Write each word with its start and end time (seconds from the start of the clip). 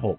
Talk 0.00 0.18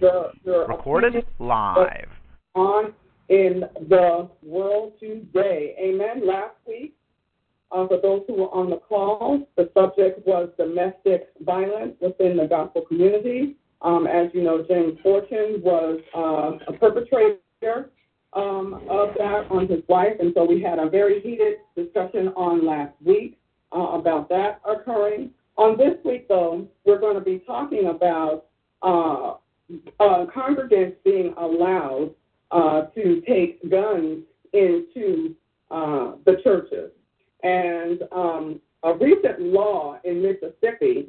the 0.00 0.66
Recorded 0.68 1.24
live. 1.38 2.08
On 2.54 2.92
in 3.30 3.64
the 3.88 4.28
world 4.42 4.92
today. 5.00 5.74
Amen. 5.78 6.26
Last 6.26 6.56
week, 6.66 6.94
uh, 7.72 7.88
for 7.88 8.00
those 8.02 8.22
who 8.28 8.34
were 8.34 8.54
on 8.54 8.68
the 8.68 8.76
call, 8.76 9.48
the 9.56 9.70
subject 9.72 10.26
was 10.26 10.50
domestic 10.58 11.30
violence 11.40 11.94
within 12.02 12.36
the 12.36 12.46
gospel 12.46 12.82
community. 12.82 13.56
Um, 13.80 14.06
as 14.06 14.28
you 14.34 14.42
know, 14.42 14.62
James 14.68 14.98
Fortune 15.02 15.62
was 15.62 16.00
uh, 16.14 16.58
a 16.68 16.78
perpetrator 16.78 17.90
um, 18.34 18.74
of 18.90 19.14
that 19.16 19.46
on 19.50 19.68
his 19.68 19.80
wife, 19.88 20.16
and 20.20 20.34
so 20.34 20.44
we 20.44 20.60
had 20.60 20.78
a 20.78 20.90
very 20.90 21.20
heated 21.22 21.58
discussion 21.74 22.28
on 22.36 22.66
last 22.66 22.92
week 23.02 23.38
uh, 23.74 23.78
about 23.78 24.28
that 24.28 24.60
occurring. 24.68 25.30
On 25.56 25.76
this 25.76 25.94
week, 26.04 26.28
though, 26.28 26.66
we're 26.84 26.98
going 26.98 27.14
to 27.14 27.20
be 27.20 27.38
talking 27.40 27.86
about 27.86 28.46
uh, 28.82 29.34
uh 30.00 30.26
congregants 30.26 30.96
being 31.04 31.32
allowed 31.38 32.10
uh, 32.50 32.82
to 32.94 33.22
take 33.26 33.68
guns 33.70 34.24
into 34.52 35.34
uh, 35.70 36.12
the 36.24 36.36
churches. 36.42 36.90
And 37.42 38.02
um, 38.12 38.60
a 38.82 38.94
recent 38.94 39.40
law 39.40 39.98
in 40.04 40.22
Mississippi 40.22 41.08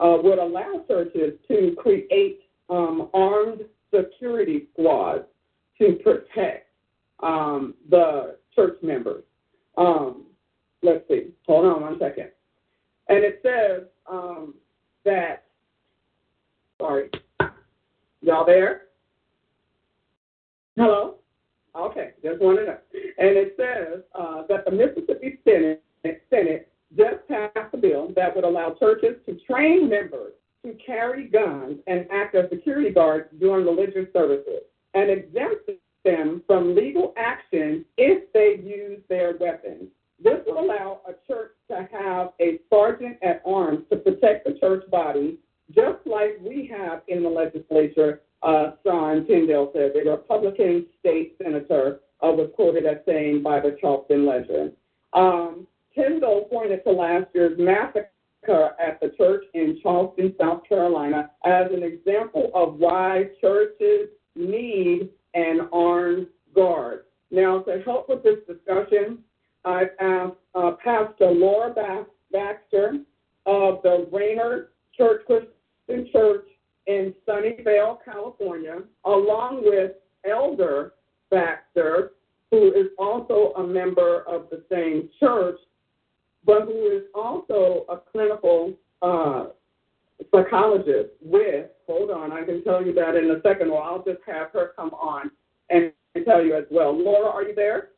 uh, 0.00 0.18
would 0.22 0.38
allow 0.38 0.84
churches 0.88 1.34
to 1.48 1.74
create 1.78 2.40
um, 2.68 3.08
armed 3.12 3.60
security 3.94 4.66
squads 4.72 5.24
to 5.78 5.98
protect 6.02 6.68
um, 7.22 7.74
the 7.88 8.36
church 8.54 8.78
members. 8.82 9.24
Um, 9.76 10.24
let's 10.82 11.06
see, 11.08 11.28
hold 11.46 11.66
on 11.66 11.82
one 11.82 11.98
second. 11.98 12.30
And 13.10 13.24
it 13.24 13.40
says 13.42 13.88
um, 14.08 14.54
that, 15.04 15.42
sorry, 16.80 17.10
y'all 18.22 18.46
there? 18.46 18.82
Hello? 20.76 21.16
Okay, 21.74 22.12
just 22.22 22.40
wanted 22.40 22.66
to. 22.66 22.66
Know. 22.66 22.78
And 23.18 23.36
it 23.36 23.54
says 23.56 24.02
uh, 24.14 24.42
that 24.48 24.64
the 24.64 24.70
Mississippi 24.70 25.40
Senate, 25.44 25.82
Senate 26.30 26.68
just 26.96 27.26
passed 27.28 27.74
a 27.74 27.76
bill 27.76 28.12
that 28.14 28.34
would 28.34 28.44
allow 28.44 28.76
churches 28.78 29.16
to 29.26 29.36
train 29.44 29.90
members 29.90 30.32
to 30.64 30.74
carry 30.74 31.26
guns 31.26 31.78
and 31.88 32.06
act 32.12 32.36
as 32.36 32.48
security 32.48 32.90
guards 32.90 33.28
during 33.40 33.66
religious 33.66 34.06
services 34.12 34.62
and 34.94 35.10
exempt 35.10 35.68
them 36.04 36.42
from 36.46 36.76
legal 36.76 37.12
action 37.16 37.84
if 37.96 38.32
they 38.32 38.62
use 38.64 39.00
their 39.08 39.36
weapons. 39.38 39.88
This 40.22 40.38
will 40.46 40.60
allow 40.60 41.00
a 41.08 41.12
church 41.26 41.52
to 41.70 41.88
have 41.92 42.32
a 42.40 42.60
sergeant 42.68 43.16
at 43.22 43.42
arms 43.46 43.84
to 43.90 43.96
protect 43.96 44.46
the 44.46 44.58
church 44.60 44.84
body, 44.90 45.38
just 45.74 45.98
like 46.04 46.38
we 46.42 46.70
have 46.76 47.02
in 47.08 47.22
the 47.22 47.28
legislature 47.28 48.20
uh, 48.42 48.72
Sean 48.84 49.26
Tindell 49.26 49.70
said. 49.72 49.92
The 49.94 50.10
Republican 50.10 50.86
state 50.98 51.36
senator 51.42 52.00
uh, 52.22 52.28
was 52.32 52.50
quoted 52.54 52.86
as 52.86 52.98
saying 53.06 53.42
by 53.42 53.60
the 53.60 53.76
Clarion-Ledger. 53.80 54.72
Um, 55.12 55.66
Tindell 55.94 56.44
pointed 56.50 56.84
to 56.84 56.90
last 56.90 57.26
year's 57.34 57.58
massacre 57.58 58.10
at 58.48 59.00
the 59.00 59.12
church 59.16 59.44
in 59.54 59.78
Charleston, 59.82 60.34
South 60.40 60.62
Carolina, 60.68 61.30
as 61.44 61.66
an 61.72 61.82
example 61.82 62.50
of 62.54 62.76
why 62.76 63.26
churches 63.40 64.08
need 64.34 65.10
an 65.34 65.68
armed 65.72 66.26
guard. 66.54 67.04
Now, 67.30 67.60
to 67.60 67.80
help 67.84 68.08
with 68.08 68.22
this 68.22 68.38
discussion, 68.48 69.18
I've 69.64 69.90
asked 70.00 70.36
uh, 70.54 70.72
Pastor 70.82 71.30
Laura 71.30 72.04
Baxter 72.32 73.00
of 73.46 73.82
the 73.82 74.08
Raynor 74.10 74.68
Church 74.96 75.22
Christian 75.26 76.10
Church 76.12 76.46
in 76.86 77.14
Sunnyvale, 77.28 77.98
California, 78.04 78.78
along 79.04 79.62
with 79.64 79.92
Elder 80.28 80.94
Baxter, 81.30 82.12
who 82.50 82.72
is 82.72 82.88
also 82.98 83.52
a 83.56 83.66
member 83.66 84.22
of 84.26 84.48
the 84.50 84.62
same 84.70 85.08
church, 85.20 85.58
but 86.44 86.62
who 86.62 86.96
is 86.96 87.02
also 87.14 87.84
a 87.88 87.96
clinical 87.96 88.72
uh, 89.02 89.46
psychologist 90.34 91.10
with, 91.22 91.66
hold 91.86 92.10
on, 92.10 92.32
I 92.32 92.44
can 92.44 92.64
tell 92.64 92.84
you 92.84 92.92
that 92.94 93.14
in 93.14 93.30
a 93.30 93.40
second, 93.42 93.70
or 93.70 93.82
I'll 93.82 94.02
just 94.02 94.20
have 94.26 94.50
her 94.52 94.72
come 94.76 94.90
on 94.94 95.30
and 95.70 95.92
tell 96.24 96.44
you 96.44 96.56
as 96.56 96.64
well. 96.70 96.92
Laura, 96.92 97.30
are 97.30 97.42
you 97.42 97.54
there? 97.54 97.90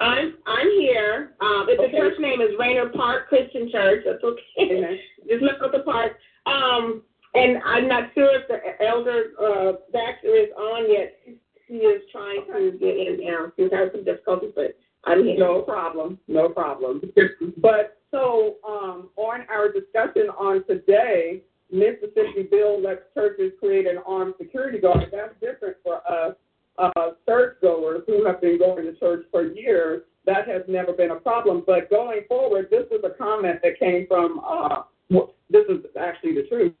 I'm 0.00 0.34
I'm 0.46 0.70
here. 0.78 1.32
Um, 1.40 1.66
if 1.68 1.80
okay. 1.80 1.92
the 1.92 1.98
church 1.98 2.14
name 2.18 2.40
is 2.40 2.50
Raynor 2.58 2.90
Park 2.90 3.28
Christian 3.28 3.70
Church, 3.70 4.04
that's 4.04 4.22
okay. 4.22 5.00
Just 5.28 5.42
look 5.42 5.62
up 5.64 5.72
the 5.72 5.80
park. 5.80 6.12
Um, 6.46 7.02
and 7.34 7.58
I'm 7.64 7.88
not 7.88 8.10
sure 8.14 8.30
if 8.40 8.48
the 8.48 8.84
elder 8.84 9.32
uh, 9.40 9.72
Baxter 9.92 10.34
is 10.34 10.48
on 10.56 10.90
yet. 10.90 11.18
He 11.66 11.74
is 11.74 12.02
trying 12.12 12.44
to 12.46 12.78
get 12.78 12.96
in 12.96 13.18
now. 13.20 13.52
He's 13.56 13.70
having 13.72 13.90
some 13.92 14.04
difficulties, 14.04 14.52
but 14.54 14.78
I'm 15.04 15.24
here. 15.24 15.38
No 15.38 15.62
problem. 15.62 16.18
No 16.28 16.48
problem. 16.48 17.02
but 17.58 17.98
so 18.10 18.56
um, 18.66 19.10
on 19.16 19.40
our 19.50 19.72
discussion 19.72 20.28
on 20.38 20.64
today, 20.66 21.42
Mississippi 21.72 22.46
bill 22.48 22.80
lets 22.80 23.02
churches 23.14 23.52
create 23.58 23.86
an 23.86 23.98
armed 24.06 24.34
security 24.38 24.78
guard. 24.78 25.06
That's 25.10 25.34
different 25.40 25.76
for 25.82 25.96
us 26.08 26.36
uh, 26.78 27.10
church 27.28 27.56
goers 27.62 28.02
who 28.06 28.24
have 28.24 28.40
been 28.40 28.58
going 28.58 28.84
to 28.84 28.94
church 28.94 29.26
for 29.30 29.46
years. 29.46 30.02
That 30.24 30.48
has 30.48 30.62
never 30.68 30.92
been 30.92 31.12
a 31.12 31.16
problem. 31.16 31.62
But 31.66 31.88
going 31.88 32.22
forward, 32.28 32.68
this 32.70 32.86
is 32.90 33.04
a 33.04 33.10
comment 33.10 33.60
that 33.62 33.78
came 33.78 34.06
from. 34.08 34.40
Uh, 34.44 34.82
this 35.48 35.64
is 35.68 35.84
actually 35.96 36.34
the 36.34 36.42
truth 36.48 36.72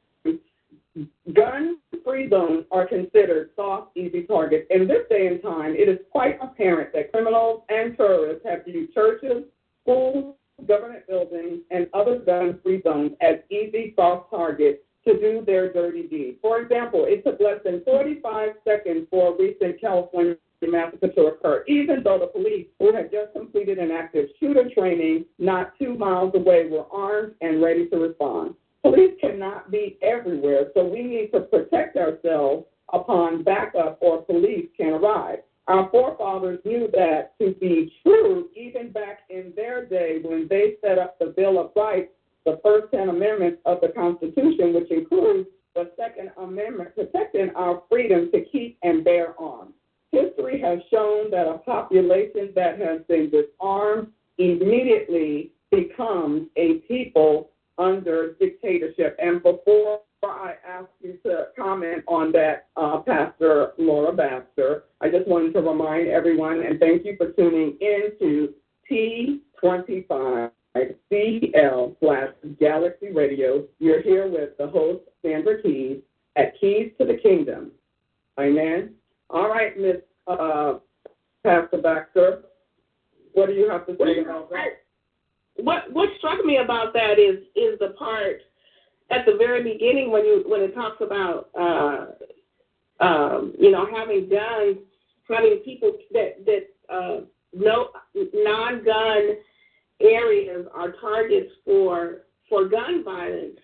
gun 1.34 1.78
free 2.04 2.28
zones 2.28 2.64
are 2.70 2.86
considered 2.86 3.50
soft, 3.56 3.96
easy 3.96 4.22
targets. 4.22 4.66
In 4.70 4.86
this 4.86 5.02
day 5.10 5.26
and 5.26 5.42
time, 5.42 5.74
it 5.74 5.88
is 5.88 5.98
quite 6.10 6.38
apparent 6.40 6.92
that 6.94 7.12
criminals 7.12 7.62
and 7.68 7.96
terrorists 7.96 8.46
have 8.46 8.64
viewed 8.64 8.92
churches, 8.94 9.44
schools, 9.82 10.34
government 10.66 11.06
buildings, 11.06 11.60
and 11.70 11.88
other 11.92 12.18
gun 12.18 12.58
free 12.62 12.80
zones 12.82 13.12
as 13.20 13.36
easy, 13.50 13.92
soft 13.96 14.30
targets 14.30 14.78
to 15.06 15.18
do 15.18 15.44
their 15.44 15.72
dirty 15.72 16.02
deed. 16.04 16.38
For 16.42 16.60
example, 16.60 17.04
it 17.06 17.24
took 17.24 17.40
less 17.40 17.60
than 17.64 17.82
45 17.84 18.50
seconds 18.64 19.06
for 19.10 19.32
a 19.32 19.36
recent 19.38 19.80
California 19.80 20.36
massacre 20.62 21.08
to 21.08 21.26
occur, 21.26 21.64
even 21.68 22.02
though 22.02 22.18
the 22.18 22.26
police, 22.26 22.66
who 22.78 22.94
had 22.94 23.10
just 23.10 23.32
completed 23.32 23.78
an 23.78 23.90
active 23.90 24.28
shooter 24.40 24.68
training 24.74 25.24
not 25.38 25.72
two 25.78 25.94
miles 25.94 26.32
away, 26.34 26.68
were 26.68 26.86
armed 26.92 27.34
and 27.40 27.62
ready 27.62 27.86
to 27.88 27.96
respond. 27.96 28.54
Police 28.82 29.14
cannot 29.20 29.70
be 29.70 29.98
everywhere, 30.02 30.70
so 30.74 30.84
we 30.84 31.02
need 31.02 31.30
to 31.32 31.40
protect 31.40 31.96
ourselves 31.96 32.66
upon 32.92 33.42
backup 33.42 33.98
or 34.00 34.22
police 34.22 34.66
can 34.76 34.92
arrive. 34.92 35.40
Our 35.68 35.90
forefathers 35.90 36.60
knew 36.64 36.88
that 36.92 37.36
to 37.40 37.52
be 37.54 37.92
true 38.02 38.48
even 38.54 38.92
back 38.92 39.20
in 39.28 39.52
their 39.56 39.84
day 39.84 40.20
when 40.22 40.46
they 40.48 40.74
set 40.80 40.98
up 40.98 41.18
the 41.18 41.26
Bill 41.26 41.58
of 41.58 41.72
Rights, 41.74 42.12
the 42.46 42.58
first 42.64 42.92
10 42.92 43.10
amendments 43.10 43.60
of 43.66 43.80
the 43.82 43.88
Constitution, 43.88 44.72
which 44.72 44.90
includes 44.90 45.48
the 45.74 45.90
Second 45.98 46.30
Amendment 46.38 46.94
protecting 46.94 47.50
our 47.54 47.82
freedom 47.90 48.30
to 48.32 48.40
keep 48.50 48.78
and 48.82 49.04
bear 49.04 49.38
arms. 49.38 49.74
History 50.12 50.58
has 50.60 50.78
shown 50.90 51.30
that 51.32 51.46
a 51.46 51.58
population 51.58 52.52
that 52.54 52.78
has 52.78 53.02
been 53.08 53.30
disarmed 53.30 54.08
immediately 54.38 55.50
becomes 55.70 56.46
a 56.56 56.74
people 56.88 57.50
under 57.76 58.34
dictatorship. 58.34 59.16
And 59.18 59.42
before 59.42 60.00
I 60.22 60.54
ask 60.66 60.88
you 61.02 61.18
to 61.24 61.48
comment 61.58 62.04
on 62.06 62.32
that, 62.32 62.68
uh, 62.76 62.98
Pastor 62.98 63.72
Laura 63.76 64.12
Baxter, 64.12 64.84
I 65.00 65.10
just 65.10 65.28
wanted 65.28 65.52
to 65.54 65.60
remind 65.60 66.08
everyone 66.08 66.62
and 66.62 66.80
thank 66.80 67.04
you 67.04 67.16
for 67.16 67.32
tuning 67.32 67.76
in 67.80 68.12
to 68.20 68.54
T25 68.90 70.50
CL 71.10 71.96
slash 72.00 72.30
Galaxy 72.60 73.10
Radio. 73.12 73.64
You're 73.78 74.02
here 74.02 74.28
with 74.28 74.56
the 74.58 74.68
host, 74.68 75.02
Sandra 75.22 75.62
Keyes, 75.62 75.98
at 76.36 76.58
Keyes 76.60 76.92
to 76.98 77.06
the 77.06 77.16
Kingdom. 77.16 77.72
Amen. 78.38 78.94
All 79.30 79.48
right, 79.48 79.78
Miss 79.78 79.96
uh, 80.26 80.74
Pastor 81.42 81.78
Baxter, 81.78 82.42
what 83.32 83.46
do 83.46 83.52
you 83.52 83.68
have 83.70 83.86
to 83.86 83.96
say 83.98 84.20
about 84.20 84.50
that? 84.50 84.82
what 85.58 85.90
what 85.92 86.08
struck 86.18 86.44
me 86.44 86.58
about 86.58 86.92
that 86.92 87.18
is 87.18 87.38
is 87.54 87.78
the 87.78 87.94
part 87.98 88.42
at 89.10 89.24
the 89.26 89.36
very 89.36 89.62
beginning 89.62 90.10
when 90.10 90.24
you 90.24 90.44
when 90.46 90.60
it 90.60 90.74
talks 90.74 91.00
about 91.00 91.48
uh, 91.58 92.06
um, 93.04 93.54
you 93.58 93.70
know 93.70 93.86
having 93.86 94.28
guns, 94.28 94.78
having 95.28 95.60
people 95.64 95.92
that 96.12 96.44
that 96.44 96.94
uh, 96.94 97.20
no 97.54 97.88
non-gun 98.14 99.36
areas 100.00 100.66
are 100.74 100.92
targets 101.00 101.50
for 101.64 102.22
for 102.48 102.68
gun 102.68 103.02
violence, 103.04 103.58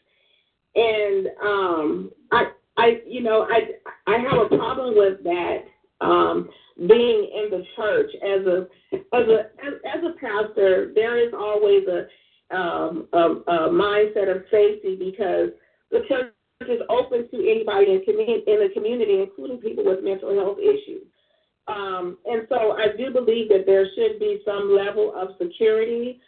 and 0.74 1.28
um, 1.42 2.10
I 2.30 2.52
I 2.76 3.00
you 3.06 3.22
know 3.22 3.46
I 3.48 3.70
I 4.06 4.18
have 4.18 4.38
a 4.38 4.56
problem 4.56 4.96
with 4.96 5.22
that 5.24 5.64
um, 6.00 6.48
being 6.76 7.30
in 7.34 7.50
the 7.50 7.64
church 7.76 8.10
as 8.22 8.46
a 8.46 8.66
as 8.92 9.28
a 9.28 9.40
as, 9.64 9.74
as 9.94 10.04
a 10.04 10.12
pastor. 10.20 10.92
There 10.94 11.18
is 11.18 11.32
always 11.34 11.84
a 11.86 12.06
um, 12.56 13.08
a, 13.12 13.18
a 13.18 13.70
mindset 13.70 14.34
of 14.34 14.42
safety 14.50 14.96
because 14.96 15.50
the 15.90 16.00
church 16.08 16.32
is 16.68 16.80
open 16.88 17.28
to 17.30 17.36
anybody 17.50 17.92
in, 17.92 18.04
commun- 18.04 18.44
in 18.46 18.60
the 18.60 18.70
community, 18.74 19.20
including 19.20 19.58
people 19.58 19.84
with 19.84 20.04
mental 20.04 20.34
health 20.34 20.58
issues. 20.58 21.02
Um, 21.68 22.18
and 22.26 22.46
so 22.48 22.72
I 22.72 22.96
do 22.96 23.12
believe 23.12 23.48
that 23.48 23.64
there 23.66 23.86
should 23.94 24.18
be 24.18 24.40
some 24.44 24.74
level 24.76 25.12
of 25.14 25.36
security, 25.40 26.20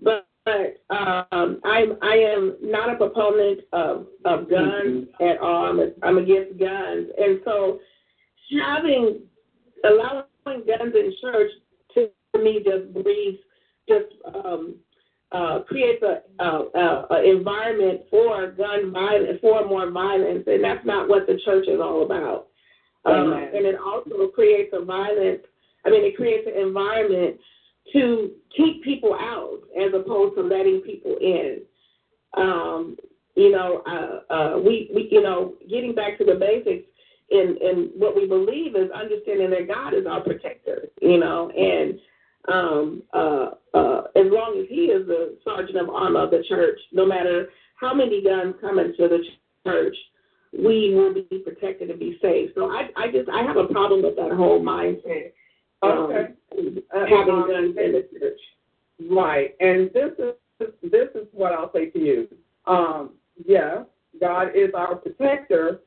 but, 0.00 0.26
but 0.44 0.82
um, 0.90 1.60
I'm, 1.64 1.96
I 2.02 2.16
am 2.16 2.56
not 2.60 2.92
a 2.92 2.96
proponent 2.96 3.60
of, 3.72 4.06
of 4.24 4.50
guns 4.50 5.06
mm-hmm. 5.20 5.24
at 5.24 5.38
all. 5.38 5.66
I'm, 5.66 5.80
a, 5.80 5.86
I'm 6.02 6.18
against 6.18 6.58
guns. 6.58 7.08
And 7.18 7.40
so 7.44 7.78
having, 8.60 9.20
allowing 9.84 10.66
guns 10.66 10.94
in 10.94 11.12
church 11.20 11.50
to 11.94 12.10
me 12.42 12.62
just 12.64 12.92
breeds, 12.92 13.38
just 13.88 14.06
um, 14.34 14.76
uh, 15.32 15.60
creates 15.66 16.02
a, 16.02 16.42
a, 16.42 17.06
a, 17.10 17.30
environment 17.30 18.02
for 18.10 18.50
gun 18.52 18.92
violence, 18.92 19.38
for 19.40 19.66
more 19.66 19.90
violence, 19.90 20.44
and 20.46 20.62
that's 20.62 20.84
not 20.86 21.08
what 21.08 21.26
the 21.26 21.38
church 21.44 21.66
is 21.68 21.80
all 21.80 22.04
about. 22.04 22.48
Um, 23.06 23.32
and 23.32 23.64
it 23.66 23.76
also 23.78 24.28
creates 24.28 24.70
a 24.72 24.84
violent, 24.84 25.42
I 25.84 25.90
mean, 25.90 26.04
it 26.04 26.16
creates 26.16 26.46
an 26.46 26.60
environment 26.60 27.36
to 27.92 28.32
keep 28.56 28.82
people 28.82 29.14
out 29.14 29.60
as 29.80 29.92
opposed 29.94 30.34
to 30.36 30.42
letting 30.42 30.80
people 30.80 31.16
in. 31.20 31.60
Um, 32.36 32.96
you 33.36 33.50
know, 33.50 33.82
uh, 33.86 34.32
uh, 34.32 34.58
we, 34.58 34.90
we, 34.94 35.08
you 35.10 35.22
know, 35.22 35.54
getting 35.70 35.94
back 35.94 36.18
to 36.18 36.24
the 36.24 36.34
basics, 36.34 36.88
in, 37.30 37.56
in 37.60 37.90
what 37.96 38.14
we 38.14 38.26
believe 38.26 38.76
is 38.76 38.90
understanding 38.92 39.50
that 39.50 39.68
God 39.68 39.94
is 39.94 40.06
our 40.06 40.20
protector, 40.20 40.88
you 41.02 41.18
know, 41.18 41.50
and 41.50 41.98
um, 42.48 43.02
uh, 43.12 43.50
uh, 43.74 44.02
as 44.14 44.26
long 44.26 44.58
as 44.60 44.66
he 44.68 44.86
is 44.86 45.06
the 45.06 45.36
sergeant 45.44 45.78
of 45.78 45.88
armor 45.88 46.20
of 46.20 46.30
the 46.30 46.44
church, 46.48 46.78
no 46.92 47.04
matter 47.04 47.48
how 47.80 47.92
many 47.92 48.22
guns 48.22 48.54
come 48.60 48.78
into 48.78 49.08
the 49.08 49.18
church, 49.66 49.96
we 50.58 50.94
will 50.94 51.14
be 51.14 51.38
protected 51.38 51.90
and 51.90 51.98
be 51.98 52.18
safe. 52.22 52.50
So 52.54 52.70
I, 52.70 52.90
I 52.96 53.10
just 53.10 53.28
I 53.28 53.42
have 53.42 53.56
a 53.56 53.66
problem 53.66 54.02
with 54.02 54.16
that 54.16 54.32
whole 54.32 54.62
mindset. 54.62 55.32
Um, 55.82 55.92
okay. 55.92 56.28
having 56.92 57.34
um, 57.34 57.48
guns 57.48 57.76
in 57.76 57.92
the 57.92 58.08
church. 58.18 58.40
Right, 59.10 59.54
and 59.60 59.90
this 59.92 60.12
is 60.18 60.68
this 60.82 61.08
is 61.14 61.26
what 61.32 61.52
I'll 61.52 61.72
say 61.72 61.90
to 61.90 61.98
you. 61.98 62.28
Um, 62.66 63.12
yes, 63.46 63.84
God 64.18 64.48
is 64.54 64.70
our 64.74 64.96
protector. 64.96 65.80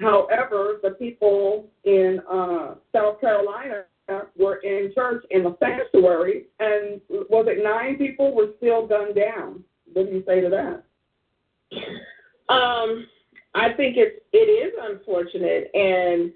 However, 0.00 0.80
the 0.82 0.90
people 0.90 1.68
in 1.84 2.20
uh, 2.28 2.74
South 2.92 3.20
Carolina 3.20 3.84
were 4.36 4.56
in 4.56 4.92
church 4.94 5.24
in 5.30 5.44
the 5.44 5.56
sanctuary, 5.60 6.46
and 6.58 7.00
was 7.08 7.46
it 7.48 7.62
nine 7.62 7.96
people 7.96 8.34
were 8.34 8.48
still 8.56 8.86
gunned 8.86 9.14
down? 9.14 9.62
What 9.92 10.06
do 10.06 10.12
you 10.12 10.24
say 10.26 10.40
to 10.40 10.50
that? 10.50 12.52
Um, 12.52 13.06
I 13.54 13.72
think 13.72 13.96
it's 13.96 14.20
it 14.32 14.36
is 14.36 14.72
unfortunate, 14.80 15.70
and 15.74 16.32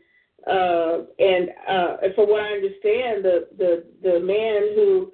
uh, 0.47 1.05
and 1.19 1.51
uh, 1.69 1.97
for 2.15 2.27
what 2.27 2.43
I 2.43 2.53
understand, 2.53 3.25
the 3.25 3.49
the 3.59 3.85
the 4.03 4.21
man 4.21 4.75
who 4.75 5.13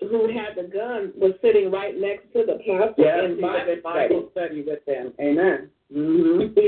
who 0.00 0.28
had 0.28 0.56
the 0.56 0.68
gun 0.68 1.12
was 1.16 1.32
sitting 1.42 1.70
right 1.70 1.98
next 1.98 2.32
to 2.34 2.44
the 2.46 2.58
pastor 2.66 2.94
yes, 2.98 3.24
in 3.24 3.40
Bible, 3.40 3.76
Bible 3.82 4.28
study 4.32 4.62
with 4.66 4.84
them. 4.84 5.12
Amen. 5.20 5.70
Mm-hmm. 5.94 6.58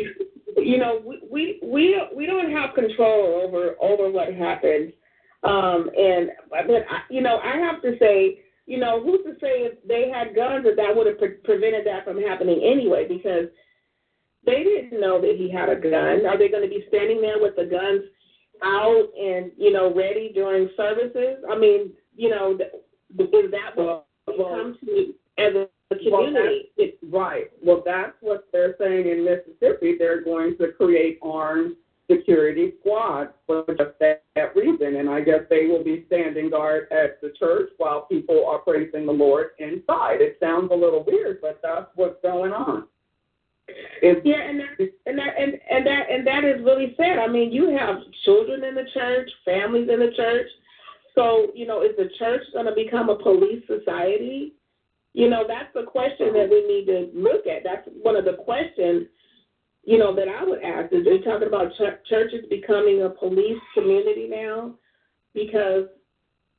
You 0.60 0.78
know, 0.78 1.02
we, 1.04 1.20
we 1.30 1.60
we 1.62 2.02
we 2.14 2.26
don't 2.26 2.50
have 2.50 2.74
control 2.74 3.42
over 3.44 3.76
over 3.80 4.10
what 4.10 4.32
happens 4.34 4.92
um, 5.46 5.90
and 5.96 6.30
but 6.50 6.86
I, 6.90 7.02
you 7.08 7.20
know, 7.20 7.38
I 7.38 7.56
have 7.56 7.80
to 7.82 7.96
say, 7.98 8.40
you 8.66 8.78
know, 8.78 9.02
who's 9.02 9.22
to 9.24 9.38
say 9.40 9.62
if 9.62 9.78
they 9.86 10.10
had 10.10 10.34
guns 10.34 10.64
that 10.64 10.76
that 10.76 10.94
would 10.94 11.06
have 11.06 11.18
pre- 11.18 11.38
prevented 11.44 11.86
that 11.86 12.04
from 12.04 12.20
happening 12.20 12.60
anyway? 12.64 13.06
Because 13.06 13.46
they 14.46 14.62
didn't 14.62 15.00
know 15.00 15.20
that 15.20 15.36
he 15.36 15.50
had 15.50 15.68
a 15.68 15.76
gun. 15.76 16.24
Are 16.24 16.38
they 16.38 16.48
going 16.48 16.62
to 16.62 16.68
be 16.68 16.84
standing 16.88 17.20
there 17.20 17.40
with 17.40 17.56
the 17.56 17.64
guns 17.64 18.02
out 18.62 19.08
and 19.20 19.50
you 19.56 19.72
know 19.72 19.92
ready 19.92 20.30
during 20.32 20.70
services? 20.76 21.44
I 21.50 21.58
mean, 21.58 21.92
you 22.16 22.30
know, 22.30 22.56
is 22.56 23.50
that 23.50 23.76
what 23.76 24.06
well, 24.26 24.48
come 24.48 24.78
to 24.84 25.14
as 25.38 25.54
a 25.54 25.94
community? 25.96 26.70
Well, 26.78 26.88
right. 27.10 27.50
Well, 27.62 27.82
that's 27.84 28.14
what 28.20 28.48
they're 28.52 28.76
saying 28.78 29.08
in 29.08 29.24
Mississippi. 29.24 29.96
They're 29.98 30.22
going 30.22 30.56
to 30.58 30.68
create 30.72 31.18
armed 31.22 31.76
security 32.10 32.74
squad 32.80 33.30
for 33.46 33.64
just 33.68 33.98
that, 34.00 34.22
that 34.34 34.54
reason. 34.54 34.96
And 34.96 35.10
I 35.10 35.20
guess 35.20 35.40
they 35.50 35.66
will 35.66 35.82
be 35.82 36.04
standing 36.06 36.50
guard 36.50 36.88
at 36.92 37.20
the 37.20 37.32
church 37.38 37.70
while 37.78 38.02
people 38.02 38.46
are 38.46 38.58
praising 38.58 39.06
the 39.06 39.12
Lord 39.12 39.50
inside. 39.58 40.20
It 40.20 40.36
sounds 40.40 40.70
a 40.70 40.76
little 40.76 41.04
weird, 41.04 41.40
but 41.40 41.60
that's 41.62 41.88
what's 41.96 42.20
going 42.22 42.52
on. 42.52 42.86
It's, 43.68 44.20
yeah, 44.24 44.42
and 44.48 44.60
that, 44.60 44.90
and 45.06 45.18
that 45.18 45.34
and, 45.38 45.54
and 45.70 45.86
that 45.86 46.10
and 46.10 46.26
that 46.26 46.44
is 46.44 46.64
really 46.64 46.94
sad. 46.96 47.18
I 47.18 47.26
mean, 47.26 47.50
you 47.50 47.76
have 47.76 47.96
children 48.24 48.62
in 48.64 48.74
the 48.74 48.86
church, 48.94 49.28
families 49.44 49.88
in 49.92 49.98
the 49.98 50.12
church. 50.16 50.46
So, 51.14 51.50
you 51.54 51.66
know, 51.66 51.82
is 51.82 51.96
the 51.96 52.10
church 52.18 52.42
going 52.52 52.66
to 52.66 52.74
become 52.74 53.08
a 53.08 53.16
police 53.16 53.64
society? 53.66 54.52
You 55.14 55.30
know, 55.30 55.44
that's 55.48 55.72
the 55.74 55.82
question 55.82 56.34
that 56.34 56.48
we 56.50 56.66
need 56.68 56.86
to 56.86 57.10
look 57.18 57.46
at. 57.46 57.64
That's 57.64 57.88
one 58.02 58.16
of 58.16 58.26
the 58.26 58.34
questions 58.34 59.06
you 59.86 59.98
know, 59.98 60.14
that 60.14 60.28
I 60.28 60.44
would 60.44 60.62
ask 60.62 60.92
is 60.92 61.04
they're 61.04 61.22
talking 61.22 61.46
about 61.46 61.72
ch- 61.74 62.08
churches 62.08 62.44
becoming 62.50 63.02
a 63.02 63.08
police 63.08 63.62
community 63.72 64.26
now 64.28 64.74
because, 65.32 65.84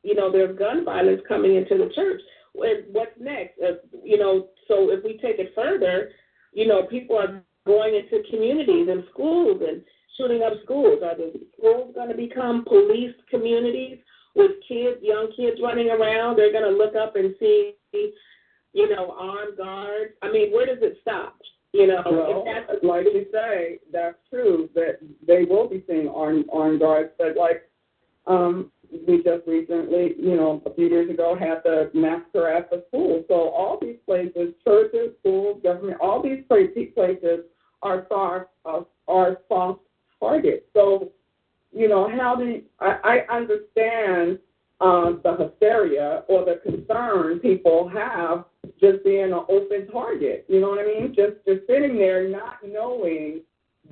you 0.02 0.16
know, 0.16 0.32
there's 0.32 0.58
gun 0.58 0.86
violence 0.86 1.22
coming 1.28 1.58
into 1.58 1.78
the 1.78 1.92
church. 1.94 2.22
What's 2.54 3.12
next? 3.20 3.60
Uh, 3.62 3.76
you 4.02 4.18
know, 4.18 4.48
so 4.70 4.92
if 4.92 5.04
we 5.04 5.18
take 5.18 5.40
it 5.40 5.52
further, 5.54 6.10
you 6.54 6.68
know, 6.68 6.84
people 6.84 7.18
are 7.18 7.44
going 7.66 7.96
into 7.96 8.28
communities 8.30 8.88
and 8.90 9.04
schools 9.14 9.62
and 9.68 9.82
shooting 10.18 10.42
up 10.44 10.54
schools. 10.64 11.00
Are 11.04 11.16
the 11.16 11.34
schools 11.58 11.94
going 11.94 12.10
to 12.10 12.16
become 12.16 12.66
police 12.66 13.16
communities 13.30 14.00
with 14.36 14.52
kids, 14.68 14.98
young 15.02 15.32
kids 15.36 15.58
running 15.62 15.90
around? 15.90 16.38
They're 16.38 16.52
going 16.52 16.72
to 16.72 16.78
look 16.78 16.96
up 16.96 17.16
and 17.16 17.36
see, 17.40 17.74
you 18.74 18.90
know, 18.90 19.16
armed 19.20 19.58
guards. 19.58 20.14
I 20.22 20.32
mean, 20.32 20.52
where 20.52 20.66
does 20.66 20.82
it 20.82 20.98
stop? 21.02 21.38
You 21.74 21.86
know, 21.86 22.02
well, 22.06 22.46
like 22.82 23.06
you 23.06 23.26
say, 23.32 23.80
that's 23.92 24.18
true 24.32 24.70
that 24.74 25.00
they 25.28 25.44
will 25.44 25.70
be 25.70 25.84
seeing 25.88 26.08
armed 26.08 26.46
armed 26.52 26.80
guards, 26.80 27.12
but 27.20 27.36
like 27.38 27.70
um, 28.26 28.72
we 29.08 29.18
just 29.18 29.46
recently, 29.46 30.16
you 30.18 30.36
know, 30.36 30.62
a 30.66 30.74
few 30.74 30.88
years 30.88 31.10
ago 31.10 31.36
had 31.38 31.62
the 31.64 31.92
massacre 31.94 32.50
at 32.50 32.70
the 32.70 32.84
school. 32.88 33.24
So 33.28 33.50
all 33.50 33.78
these 33.82 33.98
places, 34.06 34.54
churches, 34.66 35.12
government, 35.74 36.00
all 36.02 36.22
these 36.22 36.44
places 36.48 37.40
are 37.82 38.06
soft, 38.10 38.48
uh, 38.66 38.82
are 39.08 39.38
soft 39.48 39.82
targets. 40.20 40.66
So, 40.74 41.12
you 41.72 41.88
know, 41.88 42.10
how 42.10 42.36
do 42.36 42.62
I, 42.80 43.24
I 43.30 43.36
understand 43.36 44.40
um, 44.80 45.22
the 45.24 45.36
hysteria 45.36 46.24
or 46.28 46.46
the 46.46 46.62
concern 46.64 47.40
people 47.40 47.90
have 47.90 48.46
just 48.80 49.04
being 49.04 49.34
an 49.34 49.46
open 49.50 49.88
target. 49.92 50.46
You 50.48 50.62
know 50.62 50.70
what 50.70 50.80
I 50.80 50.86
mean? 50.86 51.16
Just 51.16 51.38
just 51.48 51.66
sitting 51.68 51.98
there 51.98 52.28
not 52.30 52.58
knowing 52.66 53.42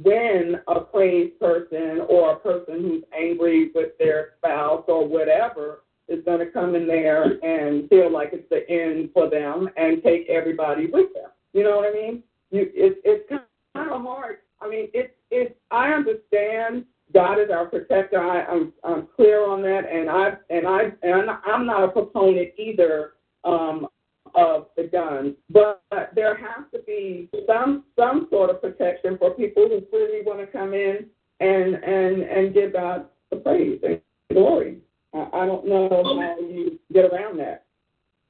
when 0.03 0.59
a 0.67 0.81
crazed 0.81 1.39
person 1.39 2.01
or 2.09 2.33
a 2.33 2.39
person 2.39 2.81
who's 2.81 3.03
angry 3.17 3.71
with 3.73 3.97
their 3.97 4.33
spouse 4.37 4.83
or 4.87 5.07
whatever 5.07 5.83
is 6.07 6.23
going 6.23 6.39
to 6.39 6.51
come 6.51 6.75
in 6.75 6.85
there 6.85 7.23
and 7.43 7.89
feel 7.89 8.11
like 8.11 8.29
it's 8.33 8.47
the 8.49 8.69
end 8.69 9.09
for 9.13 9.29
them 9.29 9.69
and 9.77 10.03
take 10.03 10.27
everybody 10.29 10.85
with 10.85 11.13
them. 11.13 11.31
You 11.55 11.63
know 11.63 11.77
what 11.77 11.89
I 11.89 11.93
mean? 11.93 12.23
You, 12.51 12.69
it, 12.73 13.01
it's 13.05 13.29
kind 13.29 13.89
of 13.89 14.01
hard. 14.01 14.39
I 14.61 14.67
mean, 14.67 14.89
it's 14.93 15.13
it's. 15.31 15.55
I 15.71 15.91
understand 15.91 16.83
God 17.13 17.39
is 17.39 17.49
our 17.49 17.67
protector. 17.67 18.19
I, 18.19 18.43
I'm 18.43 18.73
I'm 18.83 19.07
clear 19.15 19.47
on 19.47 19.61
that, 19.61 19.83
and 19.89 20.09
I 20.09 20.33
and 20.49 20.67
I 20.67 20.91
and 21.01 21.29
I'm 21.45 21.65
not 21.65 21.85
a 21.85 21.87
proponent 21.87 22.49
either 22.57 23.13
um, 23.45 23.87
of 24.35 24.67
the 24.75 24.83
guns, 24.83 25.35
but 25.49 25.81
there 26.13 26.35
has 26.35 26.65
to 26.73 26.79
be 26.85 27.29
some 27.47 27.85
some 27.97 28.27
sort 28.29 28.49
of 28.49 28.61
protection 28.61 29.17
for 29.17 29.31
people 29.31 29.69
who 29.69 29.81
really 29.97 30.25
want 30.25 30.39
to 30.39 30.47
come 30.47 30.73
in 30.73 31.05
and 31.39 31.75
and 31.75 32.21
and 32.21 32.53
give 32.53 32.73
God 32.73 33.05
the 33.31 33.37
praise 33.37 33.79
and 33.81 34.01
glory. 34.29 34.79
I, 35.13 35.29
I 35.31 35.45
don't 35.45 35.65
know 35.65 35.87
how 35.89 36.37
you 36.41 36.77
get 36.91 37.05
around 37.05 37.39
that. 37.39 37.63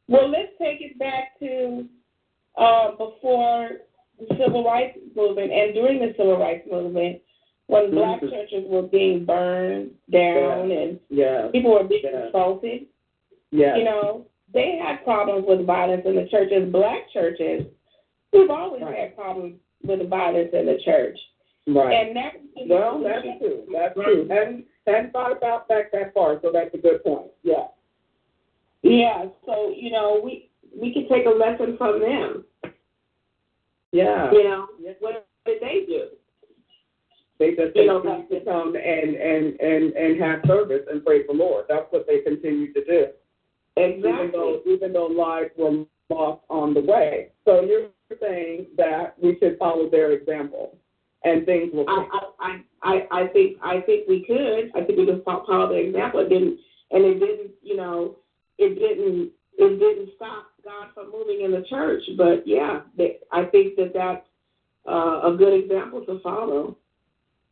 Well, 0.08 0.29
let's 0.29 0.51
take 0.60 0.82
it 0.82 1.00
back 1.00 1.39
to 1.39 1.88
uh, 2.57 2.91
before 2.91 3.69
the 4.19 4.27
civil 4.38 4.63
rights 4.63 4.97
movement 5.15 5.51
and 5.51 5.74
during 5.74 6.00
the 6.00 6.13
civil 6.17 6.38
rights 6.38 6.67
movement, 6.71 7.21
when 7.67 7.85
mm-hmm. 7.85 7.95
black 7.95 8.21
churches 8.21 8.63
were 8.67 8.83
being 8.83 9.25
burned 9.25 9.91
down 10.12 10.69
yeah. 10.69 10.79
and 10.79 11.00
yeah. 11.09 11.47
people 11.51 11.74
were 11.74 11.83
being 11.83 12.03
yeah. 12.03 12.27
assaulted, 12.27 12.85
yeah. 13.51 13.75
you 13.75 13.83
know, 13.83 14.25
they 14.53 14.79
had 14.81 15.03
problems 15.03 15.45
with 15.47 15.65
violence 15.65 16.03
in 16.05 16.15
the 16.15 16.27
churches. 16.29 16.71
Black 16.71 17.12
churches, 17.12 17.65
we've 18.31 18.50
always 18.50 18.81
right. 18.83 18.97
had 18.97 19.15
problems 19.15 19.55
with 19.83 20.07
violence 20.09 20.50
in 20.53 20.65
the 20.65 20.77
church. 20.85 21.17
Right. 21.67 22.07
And 22.07 22.15
that 22.15 22.33
well, 22.67 23.01
that's 23.03 23.25
true. 23.39 23.63
That's 23.74 23.97
right. 23.97 24.05
true. 24.05 24.27
And 24.29 24.63
hadn't 24.85 25.12
thought 25.12 25.35
about 25.35 25.67
back 25.67 25.91
that 25.91 26.13
far, 26.13 26.39
so 26.41 26.51
that's 26.53 26.74
a 26.74 26.77
good 26.77 27.03
point. 27.03 27.31
Yeah. 27.43 27.67
Yeah. 28.83 29.25
So 29.45 29.74
you 29.75 29.91
know, 29.91 30.21
we 30.24 30.50
we 30.79 30.94
can 30.94 31.08
take 31.10 31.25
a 31.25 31.29
lesson 31.29 31.77
from 31.77 32.00
them. 32.00 32.46
Yeah. 33.91 34.32
You 34.32 34.44
know, 34.44 34.67
what 35.00 35.27
did 35.46 35.62
they 35.62 35.86
do? 35.88 36.08
They 37.39 37.51
just 37.51 37.75
you 37.75 37.88
know, 37.88 38.01
to 38.01 38.39
come 38.46 38.75
and, 38.75 39.15
and, 39.15 39.60
and, 39.60 39.94
and 39.94 40.22
have 40.22 40.39
service 40.48 40.84
and 40.89 41.03
praise 41.03 41.25
the 41.27 41.34
Lord. 41.34 41.65
That's 41.67 41.86
what 41.89 42.05
they 42.08 42.20
continue 42.20 42.72
to 42.74 42.86
do. 42.86 43.05
Exactly. 43.77 44.10
Even 44.10 44.32
though, 44.32 44.62
even 44.65 44.94
though 44.94 45.08
lives 45.08 45.51
were 45.58 45.86
lost 46.10 46.41
on 46.50 46.74
the 46.74 46.82
way. 46.82 47.32
So 47.44 47.62
you're 47.62 47.89
saying 48.22 48.67
that 48.77 49.15
we 49.22 49.38
should 49.39 49.58
follow 49.58 49.89
their 49.89 50.12
example 50.12 50.77
and 51.24 51.46
things 51.46 51.72
will 51.74 51.86
change. 51.86 52.10
I, 52.39 52.62
I, 52.84 53.08
I, 53.12 53.22
I 53.24 53.27
think 53.27 53.58
I 53.62 53.82
think 53.82 54.08
we 54.08 54.24
could. 54.25 54.72
I 54.75 54.86
think 54.86 55.00
we 55.00 55.05
could 55.05 55.24
follow 55.25 55.67
their 55.67 55.79
example. 55.79 56.22
It 56.22 56.29
didn't 56.29 56.60
and 56.91 57.03
it 57.03 57.20
didn't, 57.20 57.51
you 57.63 57.75
know, 57.75 58.17
it 58.58 58.75
didn't 58.75 59.32
it 59.58 59.79
didn't 59.79 60.10
stop 60.15 60.48
God 60.65 60.88
from 60.93 61.12
moving 61.12 61.41
in 61.41 61.51
the 61.51 61.63
church. 61.69 62.01
But 62.17 62.45
yeah, 62.45 62.81
they, 62.98 63.19
I 63.31 63.45
think 63.45 63.75
that 63.77 63.93
that's 63.93 64.25
uh, 64.89 65.31
a 65.31 65.36
good 65.38 65.53
example 65.53 66.03
to 66.05 66.19
follow. 66.22 66.77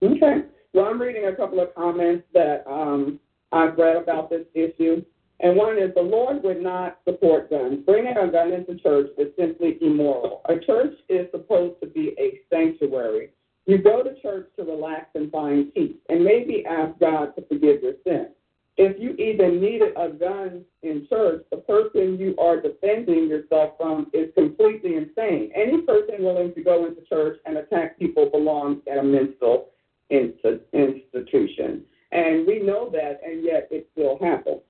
Okay. 0.01 0.47
Well, 0.73 0.85
I'm 0.85 0.99
reading 0.99 1.27
a 1.27 1.35
couple 1.35 1.59
of 1.59 1.73
comments 1.75 2.25
that 2.33 2.63
um, 2.67 3.19
I've 3.51 3.77
read 3.77 3.95
about 3.95 4.29
this 4.29 4.45
issue. 4.55 5.03
And 5.39 5.55
one 5.55 5.77
is 5.77 5.93
the 5.93 6.01
Lord 6.01 6.43
would 6.43 6.61
not 6.61 6.99
support 7.05 7.49
guns. 7.49 7.85
Bringing 7.85 8.17
a 8.17 8.31
gun 8.31 8.53
into 8.53 8.75
church 8.81 9.07
is 9.17 9.27
simply 9.37 9.77
immoral. 9.81 10.41
A 10.49 10.57
church 10.57 10.93
is 11.09 11.27
supposed 11.31 11.79
to 11.81 11.87
be 11.87 12.15
a 12.17 12.39
sanctuary. 12.49 13.29
You 13.65 13.77
go 13.77 14.03
to 14.03 14.19
church 14.21 14.49
to 14.57 14.63
relax 14.63 15.07
and 15.15 15.31
find 15.31 15.73
peace, 15.73 15.95
and 16.09 16.23
maybe 16.23 16.65
ask 16.65 16.99
God 16.99 17.35
to 17.35 17.45
forgive 17.47 17.81
your 17.81 17.93
sins. 18.05 18.35
If 18.75 18.99
you 18.99 19.11
even 19.15 19.61
needed 19.61 19.93
a 19.95 20.09
gun 20.09 20.63
in 20.81 21.05
church, 21.07 21.45
the 21.51 21.57
person 21.57 22.17
you 22.17 22.35
are 22.39 22.59
defending 22.59 23.27
yourself 23.27 23.73
from 23.77 24.07
is 24.13 24.33
completely 24.33 24.95
insane. 24.95 25.51
Any 25.55 25.81
person 25.81 26.23
willing 26.23 26.53
to 26.55 26.63
go 26.63 26.85
into 26.85 27.01
church 27.03 27.39
and 27.45 27.57
attack 27.57 27.99
people 27.99 28.29
belongs 28.31 28.81
at 28.91 28.97
a 28.97 29.03
mental 29.03 29.69
institution. 30.09 31.83
And 32.11 32.47
we 32.47 32.59
know 32.59 32.89
that, 32.91 33.19
and 33.25 33.43
yet 33.43 33.67
it 33.71 33.87
still 33.93 34.17
happens. 34.19 34.61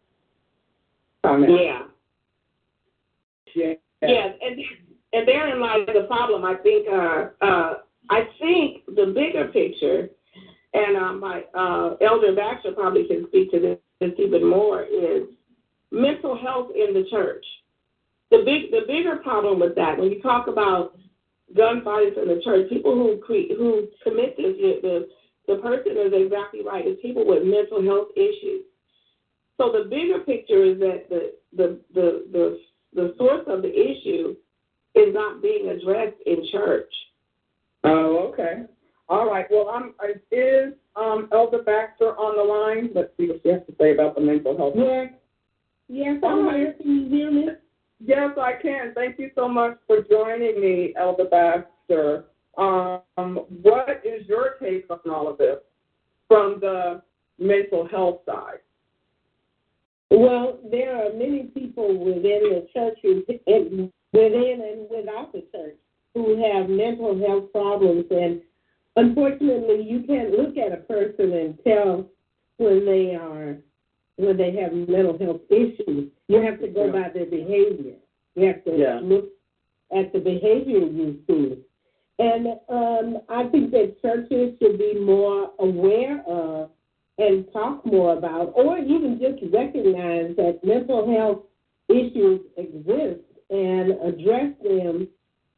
Amen. 1.23 1.49
Yeah. 1.49 1.83
Yeah. 3.55 3.73
Yeah, 4.01 4.31
and 4.41 4.59
and 5.13 5.27
therein 5.27 5.61
lies 5.61 5.87
the 5.87 6.03
problem. 6.07 6.43
I 6.43 6.55
think. 6.55 6.87
Uh, 6.89 7.27
uh, 7.41 7.73
I 8.09 8.27
think 8.39 8.83
the 8.87 9.13
bigger 9.15 9.47
picture, 9.47 10.09
and 10.73 10.97
uh, 10.97 11.13
my 11.13 11.43
uh, 11.53 11.95
elder 12.01 12.35
Baxter 12.35 12.73
probably 12.73 13.07
can 13.07 13.25
speak 13.27 13.51
to 13.51 13.59
this, 13.59 13.77
this 14.09 14.19
even 14.19 14.47
more, 14.47 14.83
is 14.83 15.23
mental 15.91 16.37
health 16.37 16.71
in 16.75 16.93
the 16.93 17.05
church. 17.09 17.45
The 18.31 18.39
big, 18.45 18.71
the 18.71 18.81
bigger 18.87 19.17
problem 19.17 19.59
with 19.59 19.75
that, 19.75 19.97
when 19.97 20.11
you 20.11 20.21
talk 20.21 20.47
about 20.47 20.97
gun 21.55 21.83
violence 21.83 22.15
in 22.21 22.27
the 22.27 22.41
church, 22.43 22.69
people 22.69 22.93
who 22.93 23.21
who 23.27 23.87
commit 24.03 24.35
this, 24.37 24.55
the 24.81 25.07
the 25.47 25.55
person 25.57 25.97
is 25.97 26.13
exactly 26.13 26.61
right. 26.63 26.85
It's 26.85 27.01
people 27.01 27.27
with 27.27 27.43
mental 27.43 27.83
health 27.83 28.09
issues. 28.15 28.63
So 29.57 29.71
the 29.71 29.89
bigger 29.89 30.19
picture 30.19 30.63
is 30.63 30.79
that 30.79 31.05
the 31.09 31.33
the 31.55 31.79
the 31.93 32.25
the, 32.31 32.59
the 32.95 33.15
source 33.17 33.43
of 33.47 33.61
the 33.61 33.71
issue 33.71 34.35
is 34.95 35.13
not 35.13 35.41
being 35.41 35.69
addressed 35.69 36.17
in 36.25 36.47
church. 36.51 36.91
Oh, 37.83 38.29
okay. 38.31 38.63
All 39.09 39.29
right. 39.29 39.45
Well, 39.49 39.69
I'm 39.69 39.93
is 40.31 40.73
um, 40.95 41.27
Elder 41.31 41.61
Baxter 41.63 42.15
on 42.17 42.37
the 42.37 42.43
line? 42.43 42.89
Let's 42.95 43.09
see 43.17 43.27
what 43.27 43.41
she 43.43 43.49
has 43.49 43.61
to 43.67 43.75
say 43.79 43.93
about 43.93 44.15
the 44.15 44.21
mental 44.21 44.57
health. 44.57 44.73
Yes. 44.75 45.09
Yes, 45.89 46.23
I'm 46.25 46.49
here. 46.53 46.73
Can 46.73 47.01
you 47.01 47.09
hear 47.09 47.31
me? 47.31 47.47
Yes, 47.99 48.31
I 48.37 48.53
can. 48.61 48.93
Thank 48.93 49.19
you 49.19 49.31
so 49.35 49.47
much 49.47 49.77
for 49.87 50.01
joining 50.09 50.59
me, 50.59 50.93
Elder 50.97 51.25
Baxter. 51.25 52.25
Um, 52.57 53.01
what 53.61 54.01
is 54.03 54.27
your 54.27 54.55
take 54.61 54.85
on 54.89 54.99
all 55.11 55.27
of 55.27 55.37
this 55.37 55.57
from 56.27 56.59
the 56.59 57.01
mental 57.39 57.87
health 57.87 58.21
side? 58.25 58.59
Well, 60.09 60.59
there 60.69 60.95
are 60.95 61.13
many 61.13 61.43
people 61.53 61.97
within 61.97 62.21
the 62.23 62.67
churches, 62.73 63.23
within 63.27 63.91
and 64.13 64.87
without 64.89 65.33
the 65.33 65.43
church, 65.51 65.75
who 66.13 66.41
have 66.43 66.69
mental 66.69 67.17
health 67.25 67.51
problems, 67.51 68.05
and 68.11 68.41
unfortunately, 68.95 69.83
you 69.83 70.03
can't 70.07 70.31
look 70.31 70.57
at 70.57 70.71
a 70.71 70.77
person 70.77 71.33
and 71.33 71.57
tell 71.65 72.09
when 72.57 72.85
they 72.85 73.15
are 73.15 73.57
when 74.17 74.37
they 74.37 74.55
have 74.55 74.73
mental 74.73 75.17
health 75.17 75.41
issues. 75.49 76.11
You 76.27 76.41
have 76.41 76.59
to 76.61 76.67
go 76.67 76.85
yeah. 76.85 76.91
by 76.91 77.09
their 77.09 77.25
behavior. 77.25 77.95
You 78.35 78.47
have 78.47 78.63
to 78.65 78.77
yeah. 78.77 78.99
look 79.01 79.25
at 79.95 80.13
the 80.13 80.19
behavior 80.19 80.79
you 80.79 81.19
see. 81.27 81.57
And 82.19 82.47
um, 82.69 83.21
I 83.29 83.47
think 83.49 83.71
that 83.71 84.01
churches 84.01 84.55
should 84.59 84.77
be 84.77 84.99
more 84.99 85.51
aware 85.59 86.23
of 86.27 86.69
and 87.17 87.45
talk 87.53 87.85
more 87.85 88.17
about, 88.17 88.53
or 88.55 88.77
even 88.77 89.19
just 89.19 89.53
recognize 89.53 90.35
that 90.35 90.59
mental 90.63 91.11
health 91.15 91.43
issues 91.89 92.41
exist 92.57 93.21
and 93.49 93.91
address 94.01 94.53
them 94.63 95.07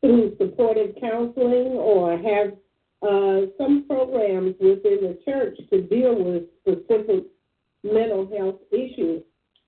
through 0.01 0.35
supportive 0.37 0.95
counseling 0.99 1.73
or 1.77 2.17
have 2.17 2.53
uh, 3.01 3.47
some 3.57 3.85
programs 3.87 4.55
within 4.59 4.99
the 5.01 5.19
church 5.25 5.57
to 5.69 5.81
deal 5.81 6.15
with 6.15 6.43
specific 6.61 7.25
mental 7.83 8.29
health 8.35 8.59
issues. 8.71 9.21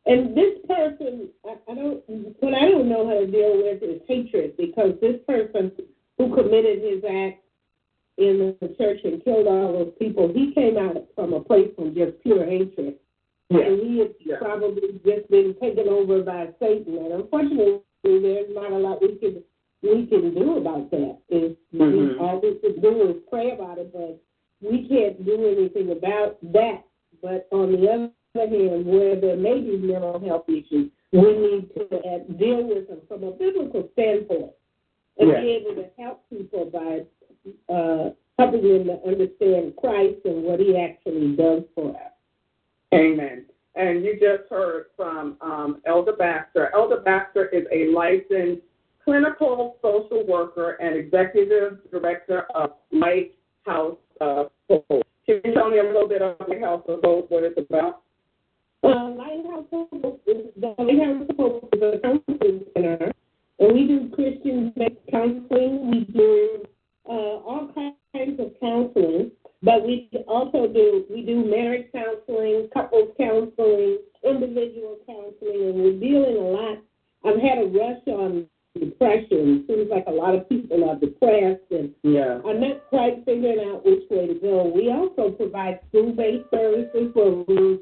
And 0.05 0.35
this 0.35 0.55
person, 0.67 1.29
I, 1.45 1.55
I 1.69 1.75
don't, 1.75 2.01
what 2.39 2.53
I 2.53 2.69
don't 2.69 2.87
know 2.87 3.05
how 3.07 3.19
to 3.19 3.27
deal 3.27 3.57
with 3.57 3.83
is 3.83 4.01
hatred 4.07 4.55
because 4.57 4.93
this 5.01 5.19
person 5.27 5.71
who 6.17 6.33
committed 6.33 6.81
his 6.81 7.03
act 7.03 7.43
in 8.17 8.55
the 8.59 8.75
church 8.77 9.01
and 9.03 9.23
killed 9.23 9.47
all 9.47 9.73
those 9.73 9.93
people, 9.99 10.31
he 10.33 10.53
came 10.53 10.77
out 10.77 11.07
from 11.13 11.33
a 11.33 11.41
place 11.41 11.69
from 11.75 11.93
just 11.93 12.21
pure 12.23 12.45
hatred. 12.45 12.95
Yeah. 13.49 13.61
And 13.61 13.79
he 13.81 13.99
has 13.99 14.09
yeah. 14.19 14.37
probably 14.39 14.99
just 15.05 15.29
been 15.29 15.55
taken 15.61 15.87
over 15.87 16.21
by 16.23 16.47
Satan. 16.59 16.97
And 16.97 17.13
unfortunately, 17.13 17.81
there's 18.03 18.49
not 18.49 18.71
a 18.71 18.77
lot 18.77 19.01
we 19.01 19.15
can 19.15 19.43
we 19.83 20.05
can 20.07 20.33
do 20.33 20.57
about 20.57 20.89
that. 20.91 21.17
Is 21.29 21.55
mm-hmm. 21.73 22.21
all 22.21 22.41
we 22.41 22.55
can 22.59 22.81
do 22.81 23.09
is 23.09 23.15
pray 23.29 23.51
about 23.51 23.77
it, 23.77 23.93
but 23.93 24.19
we 24.61 24.87
can't 24.87 25.23
do 25.25 25.57
anything 25.57 25.91
about 25.91 26.37
that. 26.53 26.83
But 27.21 27.47
on 27.51 27.71
the 27.71 27.87
other 27.87 28.11
hand, 28.35 28.85
where 28.85 29.19
there 29.19 29.37
may 29.37 29.61
be 29.61 29.77
mental 29.77 30.19
health 30.25 30.45
issues, 30.47 30.91
we 31.11 31.37
need 31.37 31.69
to 31.75 31.87
deal 32.37 32.63
with 32.67 32.87
them 32.87 32.99
from 33.07 33.23
a 33.23 33.31
biblical 33.31 33.89
standpoint 33.93 34.51
and 35.17 35.29
yeah. 35.29 35.41
be 35.41 35.49
able 35.51 35.81
to 35.81 35.89
help 35.97 36.23
people 36.29 36.65
by 36.65 37.73
uh, 37.73 38.09
helping 38.37 38.61
them 38.61 38.85
to 38.87 39.07
understand 39.07 39.73
Christ 39.77 40.19
and 40.25 40.43
what 40.43 40.59
He 40.59 40.77
actually 40.77 41.35
does 41.35 41.63
for 41.73 41.91
us. 41.91 42.11
Amen. 42.93 43.45
And 43.75 44.03
you 44.03 44.13
just 44.13 44.49
heard 44.49 44.87
from 44.95 45.37
um, 45.41 45.81
Elder 45.85 46.13
Baxter. 46.13 46.71
Elder 46.73 47.01
Baxter 47.01 47.47
is 47.49 47.65
a 47.71 47.91
licensed 47.93 48.63
clinical 49.07 49.77
social 49.81 50.27
worker 50.27 50.71
and 50.81 50.97
executive 50.97 51.79
director 51.89 52.45
of 52.53 52.71
Lighthouse 52.91 53.95
uh, 54.19 54.43
Can 54.67 55.41
you 55.45 55.53
tell 55.53 55.69
me 55.69 55.79
a 55.79 55.83
little 55.83 56.09
bit 56.09 56.21
about 56.21 56.49
Lighthouse 56.49 56.83
of 56.89 56.99
Hope, 57.03 57.31
what 57.31 57.43
it's 57.43 57.57
about? 57.57 58.01
Uh, 58.83 59.11
Lighthouse 59.11 59.65
Hope 59.71 60.21
is 60.27 60.47
the 60.59 60.75
Hope 61.37 61.73
a 61.73 61.99
counseling 61.99 62.65
center 62.73 63.13
and 63.59 63.73
we 63.73 63.87
do 63.87 64.09
Christian 64.13 64.73
counseling. 65.09 65.89
We 65.89 65.99
do 66.13 66.63
uh, 67.07 67.11
all 67.11 67.71
kinds 67.73 68.39
of 68.39 68.51
counseling, 68.59 69.31
but 69.63 69.85
we 69.85 70.09
also 70.27 70.67
do 70.67 71.05
we 71.09 71.25
do 71.25 71.45
marriage 71.45 71.87
counseling, 71.93 72.69
couples 72.73 73.15
counseling, 73.17 73.99
individual 74.23 74.97
counseling, 75.07 75.69
and 75.69 75.75
we're 75.75 75.99
dealing 75.99 76.35
a 76.35 76.39
lot. 76.39 76.77
I've 77.25 77.41
had 77.41 77.57
a 77.57 77.67
rush 77.67 78.07
on 78.07 78.45
depression. 78.77 79.65
Seems 79.67 79.89
like 79.89 80.05
a 80.07 80.11
lot 80.11 80.35
of 80.35 80.47
people 80.49 80.89
are 80.89 80.95
depressed, 80.95 81.69
and 81.71 81.91
yeah. 82.03 82.39
I'm 82.45 82.61
not 82.61 82.87
quite 82.89 83.23
figuring 83.25 83.59
out 83.69 83.85
which 83.85 84.03
way 84.09 84.27
to 84.27 84.33
go. 84.35 84.71
We 84.73 84.91
also 84.91 85.31
provide 85.31 85.79
school-based 85.89 86.45
services 86.51 87.11
where 87.13 87.31
we 87.31 87.79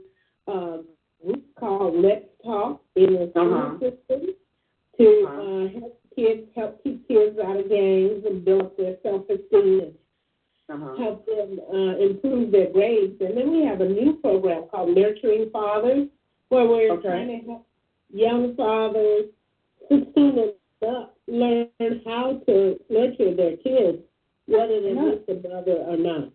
um, 0.48 0.86
we 1.24 1.42
call 1.60 1.92
Let's 2.00 2.25
Talk 2.44 2.82
in 2.96 3.14
the 3.14 3.30
school 3.32 3.54
uh-huh. 3.54 3.80
system 3.80 4.36
to 4.98 5.28
uh, 5.28 5.80
help 5.80 6.00
kids, 6.16 6.48
help 6.56 6.84
keep 6.84 7.08
kids 7.08 7.38
out 7.44 7.58
of 7.60 7.70
gangs 7.70 8.24
and 8.25 8.46
build 8.46 8.72
their 8.78 8.96
self-esteem 9.04 9.82
and 9.82 9.94
Uh-huh. 10.68 10.96
help 10.98 11.25
them 11.28 11.60
uh, 11.72 11.98
improve 11.98 12.52
their 12.52 12.72
grades. 12.72 13.20
And 13.22 13.38
then 13.38 13.52
we 13.52 13.64
have 13.66 13.82
a 13.82 13.90
new 13.90 14.14
program 14.14 14.64
called 14.72 14.96
Nurturing 14.96 15.50
Fathers, 15.52 16.08
where 16.50 16.68
we're 16.68 16.94
Okay. 16.94 17.08
trying 17.08 17.28
to 17.28 17.46
help 17.48 17.66
young 18.14 18.56
fathers, 18.56 19.25
16 19.90 20.40
and 20.40 20.54
up, 20.86 21.18
learn 21.27 21.68
how 22.06 22.42
to 22.48 22.80
nurture 22.89 23.36
their 23.36 23.58
kids, 23.58 24.00
whether 24.48 24.82
they 24.82 24.94
Nice. 24.94 25.20
miss 25.27 25.42
the 25.42 25.50
mother 25.50 25.77
or 25.88 25.98
not. 25.98 26.30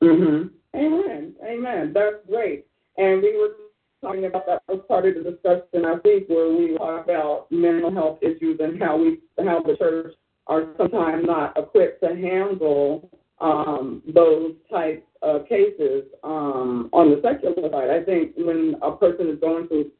hmm 0.00 0.48
Amen. 0.74 1.34
Amen. 1.44 1.92
That's 1.92 2.16
great. 2.28 2.66
And 2.96 3.22
we 3.22 3.36
were 3.36 3.56
talking 4.02 4.24
about 4.24 4.46
that 4.46 4.62
was 4.68 4.80
part 4.88 5.06
of 5.06 5.14
the 5.14 5.30
discussion 5.30 5.84
I 5.84 5.98
think 5.98 6.28
where 6.28 6.50
we 6.50 6.76
talk 6.76 7.04
about 7.04 7.46
mental 7.50 7.92
health 7.92 8.18
issues 8.22 8.58
and 8.60 8.82
how 8.82 8.96
we 8.96 9.20
how 9.44 9.62
the 9.62 9.76
church 9.76 10.14
are 10.48 10.66
sometimes 10.76 11.24
not 11.26 11.56
equipped 11.56 12.02
to 12.02 12.08
handle 12.08 13.08
um, 13.40 14.02
those 14.12 14.54
types 14.70 15.06
of 15.22 15.48
cases 15.48 16.04
um, 16.24 16.88
on 16.92 17.10
the 17.10 17.20
secular 17.22 17.70
side. 17.70 17.90
I 17.90 18.02
think 18.04 18.32
when 18.36 18.76
a 18.82 18.92
person 18.92 19.28
is 19.28 19.38
going 19.40 19.68
through 19.68 19.90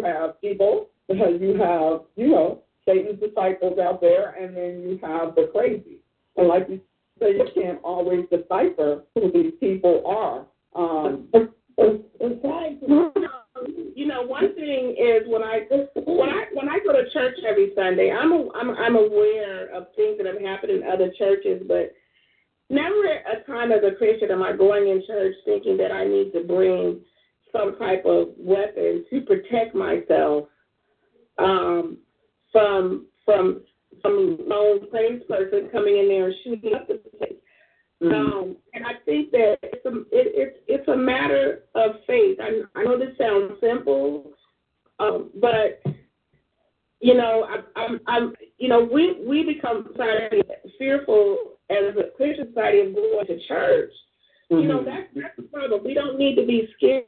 you 0.00 0.06
have 0.06 0.34
evil, 0.42 0.88
you 1.08 1.56
have 1.58 2.02
you 2.16 2.28
know 2.28 2.62
Satan's 2.86 3.20
disciples 3.20 3.78
out 3.78 4.00
there, 4.00 4.30
and 4.30 4.56
then 4.56 4.82
you 4.82 4.98
have 5.02 5.34
the 5.34 5.50
crazy. 5.52 6.00
And 6.36 6.48
like 6.48 6.66
you 6.68 6.80
say, 7.18 7.32
you 7.32 7.46
can't 7.54 7.78
always 7.82 8.24
decipher 8.30 9.04
who 9.14 9.30
these 9.32 9.52
people 9.60 10.02
are. 10.06 10.46
Um, 10.74 11.28
you 13.94 14.06
know, 14.06 14.22
one 14.22 14.54
thing 14.54 14.96
is 14.98 15.22
when 15.26 15.42
I 15.42 15.66
when 15.94 16.28
I 16.30 16.44
when 16.54 16.68
I 16.68 16.78
go 16.84 16.92
to 16.92 17.10
church 17.12 17.36
every 17.46 17.72
Sunday, 17.74 18.10
I'm 18.12 18.32
a, 18.32 18.48
I'm 18.54 18.70
I'm 18.70 18.96
aware 18.96 19.74
of 19.74 19.88
things 19.96 20.18
that 20.18 20.26
have 20.26 20.40
happened 20.40 20.72
in 20.72 20.82
other 20.88 21.10
churches, 21.18 21.62
but 21.66 21.92
never 22.70 23.04
a 23.04 23.44
time 23.46 23.72
as 23.72 23.80
a 23.84 23.94
Christian 23.96 24.30
am 24.30 24.42
I 24.42 24.56
going 24.56 24.88
in 24.88 25.02
church 25.06 25.34
thinking 25.44 25.76
that 25.78 25.92
I 25.92 26.06
need 26.06 26.32
to 26.32 26.44
bring 26.44 27.00
some 27.52 27.76
type 27.78 28.04
of 28.04 28.28
weapon 28.38 29.04
to 29.10 29.20
protect 29.22 29.74
myself 29.74 30.48
um, 31.38 31.98
from 32.52 33.06
from 33.24 33.62
some 34.02 34.38
lone 34.46 34.86
crazy 34.90 35.24
person 35.28 35.68
coming 35.70 35.98
in 35.98 36.08
there 36.08 36.26
and 36.26 36.34
shooting 36.44 36.74
up 36.74 36.88
the 36.88 36.94
place. 37.18 37.32
mm-hmm. 38.02 38.14
Um, 38.14 38.56
and 38.74 38.84
I 38.84 38.94
think 39.04 39.30
that 39.32 39.58
it's 39.62 39.84
a, 39.84 40.00
it, 40.10 40.32
it's 40.34 40.58
it's 40.66 40.88
a 40.88 40.96
matter 40.96 41.64
of 41.74 41.96
faith. 42.06 42.38
I, 42.40 42.62
I 42.78 42.84
know 42.84 42.98
this 42.98 43.16
sounds 43.18 43.54
simple, 43.60 44.32
um, 44.98 45.30
but 45.40 45.82
you 47.00 47.14
know, 47.14 47.46
I, 47.48 47.80
I'm, 47.80 48.00
I'm, 48.06 48.34
you 48.58 48.68
know, 48.68 48.88
we 48.90 49.16
we 49.26 49.42
become 49.42 49.88
society 49.90 50.42
fearful 50.78 51.38
as 51.70 51.96
a 51.96 52.16
Christian 52.16 52.48
society 52.48 52.80
of 52.80 52.94
going 52.94 53.26
to 53.26 53.46
church. 53.46 53.92
You 54.50 54.66
know, 54.66 54.84
that's 54.84 55.06
that's 55.14 55.36
the 55.36 55.42
problem. 55.44 55.84
We 55.84 55.94
don't 55.94 56.18
need 56.18 56.34
to 56.34 56.44
be 56.44 56.68
scared 56.76 57.04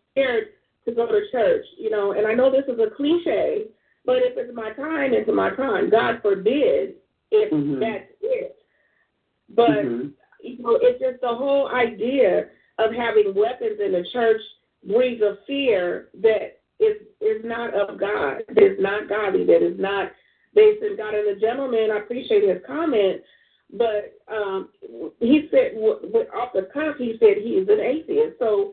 to 0.84 0.94
go 0.94 1.06
to 1.06 1.20
church. 1.32 1.64
You 1.76 1.90
know, 1.90 2.12
and 2.12 2.26
I 2.26 2.34
know 2.34 2.50
this 2.50 2.64
is 2.68 2.78
a 2.78 2.94
cliche, 2.94 3.64
but 4.04 4.18
if 4.18 4.36
it's 4.36 4.54
my 4.54 4.70
time, 4.70 5.12
it's 5.12 5.28
my 5.32 5.50
time. 5.50 5.90
God 5.90 6.22
forbid 6.22 6.94
if 7.32 7.50
Mhm. 7.52 7.80
that's 7.80 8.12
it. 8.20 8.56
But 9.48 9.84
Mhm. 9.84 10.12
you 10.40 10.58
know, 10.58 10.76
it's 10.80 11.00
just 11.00 11.20
the 11.20 11.34
whole 11.34 11.68
idea 11.68 12.48
of 12.78 12.92
having 12.92 13.34
weapons 13.34 13.80
in 13.80 13.92
the 13.92 14.04
church 14.04 14.40
breeds 14.84 15.22
a 15.22 15.36
fear 15.46 16.10
that 16.14 16.60
is 16.78 17.02
is 17.20 17.44
not 17.44 17.74
of 17.74 17.98
God, 17.98 18.44
that 18.48 18.62
is 18.62 18.78
not 18.80 19.08
godly, 19.08 19.44
that 19.44 19.62
is 19.62 19.78
not 19.78 20.12
based 20.54 20.82
in 20.82 20.96
God. 20.96 21.14
And 21.14 21.28
the 21.28 21.40
gentleman, 21.40 21.90
I 21.90 21.98
appreciate 21.98 22.44
his 22.44 22.62
comment, 22.66 23.22
but 23.72 24.18
um, 24.32 24.68
he 25.20 25.48
said 25.50 25.74
w- 25.74 26.00
w- 26.02 26.30
off 26.34 26.52
the 26.52 26.68
cuff, 26.72 26.96
he 26.98 27.16
said 27.18 27.38
he 27.38 27.52
is 27.52 27.68
an 27.68 27.80
atheist. 27.80 28.38
So 28.38 28.72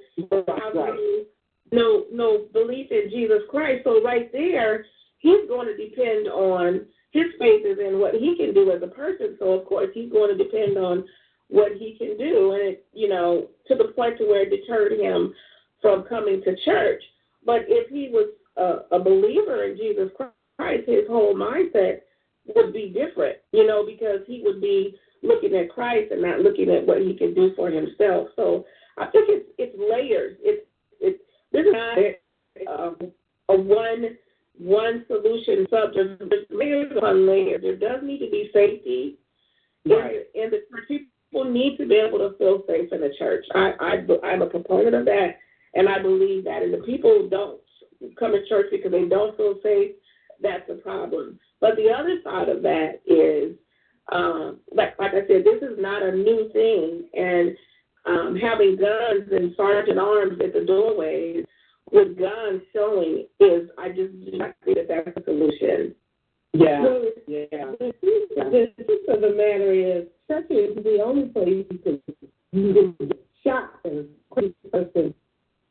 Right. 0.73 1.25
no 1.71 2.05
no 2.11 2.45
belief 2.53 2.91
in 2.91 3.09
Jesus 3.09 3.41
Christ? 3.49 3.83
So 3.83 4.01
right 4.01 4.31
there, 4.31 4.85
he's 5.19 5.47
going 5.47 5.67
to 5.67 5.77
depend 5.77 6.27
on 6.27 6.85
his 7.11 7.25
faith 7.39 7.65
is 7.65 7.79
in 7.79 7.99
what 7.99 8.13
he 8.15 8.35
can 8.35 8.53
do 8.53 8.71
as 8.71 8.81
a 8.83 8.87
person. 8.87 9.35
So 9.39 9.51
of 9.53 9.65
course 9.65 9.89
he's 9.93 10.11
going 10.11 10.35
to 10.37 10.43
depend 10.43 10.77
on 10.77 11.05
what 11.47 11.71
he 11.73 11.95
can 11.97 12.17
do, 12.17 12.51
and 12.51 12.61
it, 12.61 12.85
you 12.93 13.09
know, 13.09 13.47
to 13.67 13.75
the 13.75 13.85
point 13.95 14.17
to 14.19 14.25
where 14.25 14.43
it 14.43 14.49
deterred 14.51 14.93
him 14.93 15.33
from 15.81 16.03
coming 16.03 16.41
to 16.43 16.55
church. 16.63 17.01
But 17.45 17.61
if 17.67 17.89
he 17.89 18.09
was 18.09 18.29
a, 18.57 18.95
a 18.95 18.99
believer 18.99 19.63
in 19.63 19.77
Jesus 19.77 20.11
Christ, 20.15 20.83
his 20.87 21.07
whole 21.07 21.33
mindset 21.33 22.01
would 22.55 22.73
be 22.73 22.89
different, 22.89 23.37
you 23.51 23.65
know, 23.65 23.85
because 23.85 24.19
he 24.27 24.41
would 24.43 24.61
be 24.61 24.95
looking 25.23 25.55
at 25.55 25.69
Christ 25.69 26.11
and 26.11 26.21
not 26.21 26.39
looking 26.39 26.69
at 26.69 26.85
what 26.85 27.01
he 27.01 27.15
can 27.15 27.33
do 27.33 27.53
for 27.55 27.69
himself. 27.69 28.29
So 28.35 28.65
I 28.97 29.07
think 29.07 29.29
it's 29.29 29.49
it's 29.57 29.75
layers. 29.77 30.37
It's 30.41 30.65
it's 30.99 31.19
this 31.51 31.65
is 31.65 31.73
not 31.73 32.79
um, 32.79 32.97
a 33.49 33.55
one 33.55 34.17
one 34.57 35.05
solution 35.07 35.65
subject. 35.69 36.23
There's 36.29 36.45
layers 36.49 36.91
on 37.01 37.27
layers. 37.27 37.61
There 37.61 37.75
does 37.77 38.01
need 38.03 38.19
to 38.19 38.29
be 38.29 38.49
safety 38.53 39.17
Right. 39.85 40.25
in 40.35 40.51
the 40.51 40.57
church. 40.69 40.87
People 41.31 41.45
need 41.45 41.77
to 41.77 41.87
be 41.87 41.95
able 41.95 42.19
to 42.19 42.37
feel 42.37 42.63
safe 42.67 42.91
in 42.91 43.01
the 43.01 43.13
church. 43.17 43.45
I, 43.55 43.73
I 43.79 44.27
I'm 44.27 44.41
a 44.41 44.47
proponent 44.47 44.95
of 44.95 45.05
that, 45.05 45.37
and 45.73 45.87
I 45.87 46.01
believe 46.01 46.43
that. 46.43 46.61
And 46.61 46.73
the 46.73 46.85
people 46.85 47.27
don't 47.29 47.61
come 48.19 48.33
to 48.33 48.45
church 48.47 48.67
because 48.71 48.91
they 48.91 49.05
don't 49.05 49.35
feel 49.37 49.55
safe, 49.63 49.91
that's 50.41 50.69
a 50.69 50.75
problem. 50.75 51.39
But 51.61 51.75
the 51.75 51.89
other 51.89 52.19
side 52.23 52.49
of 52.49 52.61
that 52.63 53.01
is, 53.05 53.55
um, 54.11 54.59
like 54.73 54.97
like 54.99 55.11
I 55.11 55.27
said, 55.27 55.43
this 55.43 55.61
is 55.61 55.77
not 55.77 56.01
a 56.01 56.11
new 56.11 56.49
thing, 56.51 57.09
and 57.13 57.55
um, 58.05 58.35
having 58.35 58.75
guns 58.77 59.29
and 59.31 59.53
sergeant 59.55 59.99
arms 59.99 60.39
at 60.43 60.53
the 60.53 60.65
doorways 60.65 61.45
with 61.91 62.17
guns 62.17 62.61
showing 62.73 63.27
is, 63.39 63.69
I 63.77 63.89
just 63.89 64.13
do 64.25 64.37
not 64.37 64.55
think 64.63 64.77
that 64.77 64.87
that's 64.87 65.17
a 65.17 65.23
solution. 65.23 65.95
Yeah. 66.53 66.83
So 66.83 67.05
Yeah. 67.27 67.71
the 67.79 67.93
truth, 67.99 68.29
the 68.35 68.83
truth 68.83 69.09
of 69.09 69.21
the 69.21 69.29
matter 69.29 69.71
is, 69.71 70.07
church 70.27 70.49
is 70.49 70.83
the 70.83 71.01
only 71.03 71.29
place 71.29 71.65
you 71.69 71.77
can 71.79 72.01
you 72.51 72.73
can 72.73 73.07
get 73.07 73.25
shot 73.43 73.71
and 73.85 74.07
crazy 74.31 74.55
person 74.71 75.13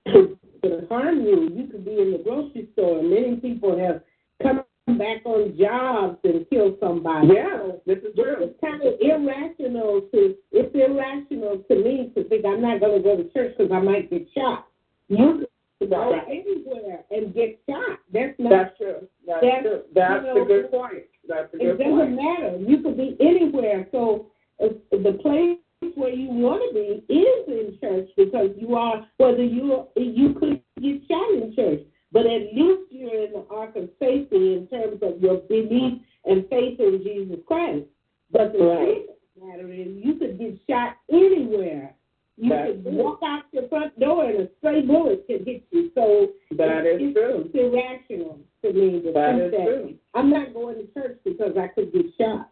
could 0.06 0.86
harm 0.88 1.22
you. 1.22 1.50
You 1.52 1.66
could 1.70 1.84
be 1.84 2.00
in 2.00 2.12
the 2.12 2.18
grocery 2.18 2.68
store, 2.72 3.00
and 3.00 3.10
many 3.10 3.36
people 3.36 3.78
have 3.78 4.02
come 4.42 4.64
back 4.98 5.24
on 5.24 5.56
jobs 5.58 6.18
and 6.24 6.48
killed 6.50 6.76
somebody. 6.80 7.28
Yeah, 7.34 7.72
this 7.86 7.98
is 7.98 8.14
true. 8.14 8.36
It's 8.40 8.60
kind 8.60 8.82
of 8.82 8.94
irrational 9.00 10.02
to. 10.12 10.34
It's 10.52 10.74
irrational 10.74 11.62
to 11.68 11.74
me 11.76 12.12
to 12.16 12.28
think 12.28 12.44
I'm 12.44 12.62
not 12.62 12.80
going 12.80 13.02
to 13.02 13.02
go 13.02 13.16
to 13.16 13.28
church 13.30 13.54
because 13.56 13.72
I 13.72 13.80
might 13.80 14.10
get 14.10 14.26
shot. 14.34 14.66
You 15.08 15.46
could 15.78 15.90
go 15.90 16.12
right. 16.12 16.24
anywhere 16.26 17.04
and 17.10 17.34
get 17.34 17.60
shot. 17.68 17.98
That's 18.12 18.34
not. 18.38 18.50
That's 18.50 18.76
true. 18.78 19.08
That's, 19.26 19.40
that's 19.42 19.62
true. 19.62 19.82
That's 19.94 20.24
you 20.26 20.34
know, 20.34 20.42
a 20.42 20.46
good 20.46 20.70
point. 20.70 21.04
That's 21.28 21.54
a 21.54 21.58
good 21.58 21.66
it 21.66 21.78
doesn't 21.78 22.16
matter. 22.16 22.56
You 22.58 22.82
could 22.82 22.96
be 22.96 23.16
anywhere. 23.20 23.86
So 23.92 24.30
uh, 24.62 24.68
the 24.90 25.18
place 25.22 25.58
where 25.94 26.10
you 26.10 26.28
want 26.30 26.62
to 26.68 26.74
be 26.74 27.12
is 27.12 27.46
in 27.46 27.78
church 27.80 28.08
because 28.16 28.50
you 28.56 28.74
are 28.74 29.06
whether 29.18 29.44
you 29.44 29.86
you 29.96 30.34
could 30.34 30.60
get 30.80 31.02
shot 31.08 31.30
in 31.32 31.54
church, 31.54 31.80
but 32.12 32.26
at 32.26 32.54
least 32.54 32.90
you're 32.90 33.26
in 33.26 33.32
the 33.32 33.44
ark 33.50 33.76
of 33.76 33.88
safety 33.98 34.54
in 34.54 34.68
terms 34.70 35.00
of 35.02 35.20
your 35.20 35.38
belief 35.38 36.00
and 36.24 36.48
faith 36.48 36.80
in 36.80 37.00
Jesus 37.04 37.38
Christ. 37.46 37.84
But 38.30 38.52
the 38.52 38.58
right. 38.64 39.06
matter 39.42 39.70
is 39.72 39.88
you 39.90 40.14
could 40.14 40.38
get 40.38 40.58
shot 40.68 40.96
anywhere. 41.10 41.94
You 42.36 42.50
That's 42.50 42.70
could 42.70 42.84
walk 42.84 43.20
out 43.24 43.42
your 43.52 43.68
front 43.68 43.98
door 43.98 44.24
and 44.24 44.40
a 44.42 44.48
stray 44.58 44.82
bullet 44.82 45.26
could 45.26 45.46
hit 45.46 45.64
you. 45.70 45.90
So 45.94 46.28
that 46.56 46.84
it's, 46.86 47.02
is 47.02 47.14
true. 47.14 47.50
It's 47.52 47.54
irrational 47.54 48.38
to 48.62 48.72
me 48.72 49.02
to 49.02 49.12
that 49.12 49.38
think 49.38 49.50
that. 49.52 49.64
True. 49.64 49.94
I'm 50.14 50.30
not 50.30 50.54
going 50.54 50.76
to 50.76 50.86
church 50.94 51.18
because 51.24 51.56
I 51.58 51.68
could 51.68 51.92
get 51.92 52.06
shot. 52.18 52.50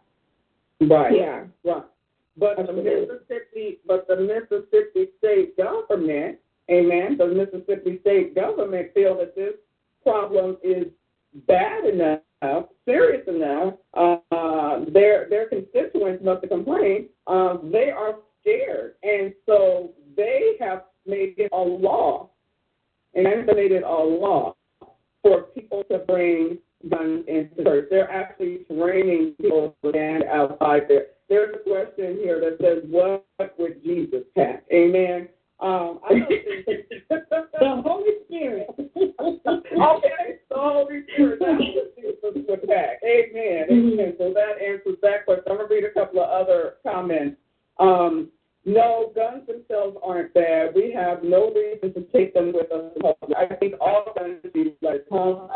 Right. 0.81 1.15
Yeah. 1.15 1.43
Right. 1.63 1.83
But 2.37 2.57
the 2.57 2.73
Mississippi, 2.73 3.79
but 3.87 4.07
the 4.07 4.17
Mississippi 4.17 5.09
state 5.17 5.57
government, 5.57 6.37
amen, 6.69 7.17
the 7.17 7.27
Mississippi 7.27 7.99
state 8.01 8.35
government 8.35 8.93
feel 8.93 9.17
that 9.17 9.35
this 9.35 9.53
problem 10.03 10.57
is 10.63 10.87
bad 11.47 11.85
enough, 11.85 12.65
serious 12.85 13.27
enough. 13.27 13.75
Uh, 13.93 14.85
their 14.91 15.27
their 15.29 15.47
constituents 15.49 16.23
must 16.23 16.41
have 16.41 16.49
complained. 16.49 17.07
Uh, 17.27 17.57
they 17.63 17.89
are 17.89 18.15
scared, 18.41 18.95
and 19.03 19.33
so 19.45 19.91
they 20.15 20.55
have 20.59 20.83
made 21.05 21.35
it 21.37 21.49
a 21.53 21.57
law, 21.57 22.29
and 23.13 23.23
made 23.23 23.71
it 23.71 23.83
a 23.83 23.89
law 23.89 24.55
for 25.21 25.43
people 25.43 25.83
to 25.91 25.99
bring 25.99 26.57
guns 26.89 27.25
into 27.27 27.63
church. 27.63 27.87
They're 27.89 28.11
actually 28.11 28.59
training 28.69 29.35
people 29.41 29.75
to 29.83 29.89
stand 29.89 30.23
outside 30.25 30.83
there 30.87 31.07
there's 31.29 31.55
a 31.55 31.69
question 31.69 32.17
here 32.17 32.39
that 32.39 32.57
says, 32.61 32.83
"What 32.89 33.25
would 33.57 33.83
Jesus 33.83 34.23
have?" 34.35 34.61
Amen. 34.71 35.29
Um, 35.59 35.99
I 36.07 36.19
don't 36.19 36.27
think 36.27 36.65
the 37.09 37.81
Holy 37.83 38.11
Spirit. 38.25 38.67
okay, 38.77 40.39
the 40.49 40.55
Holy 40.55 41.03
Spirit. 41.13 41.39
Jesus 41.97 42.45
would. 42.47 42.69
Amen. 42.69 43.65
Mm-hmm. 43.71 43.93
Amen. 43.93 44.15
So 44.17 44.33
that 44.33 44.61
answers 44.61 44.97
that 45.01 45.25
question. 45.25 45.43
I'm 45.49 45.57
gonna 45.57 45.69
read 45.69 45.83
a 45.83 45.91
couple 45.91 46.21
of 46.21 46.29
other 46.29 46.75
comments. 46.83 47.37
Um, 47.79 48.29
no, 48.65 49.13
guns 49.15 49.47
themselves 49.47 49.97
aren't 50.03 50.33
bad. 50.33 50.75
We 50.75 50.91
have 50.91 51.23
no 51.23 51.53
reason 51.53 51.93
to 51.93 52.01
take 52.11 52.33
them 52.33 52.51
with 52.53 52.69
us. 52.71 52.91
I 53.37 53.55
think 53.55 53.75
all 53.79 54.05
guns 54.17 54.39
should 54.41 54.51
be 54.51 54.75
like 54.81 55.07
home 55.09 55.49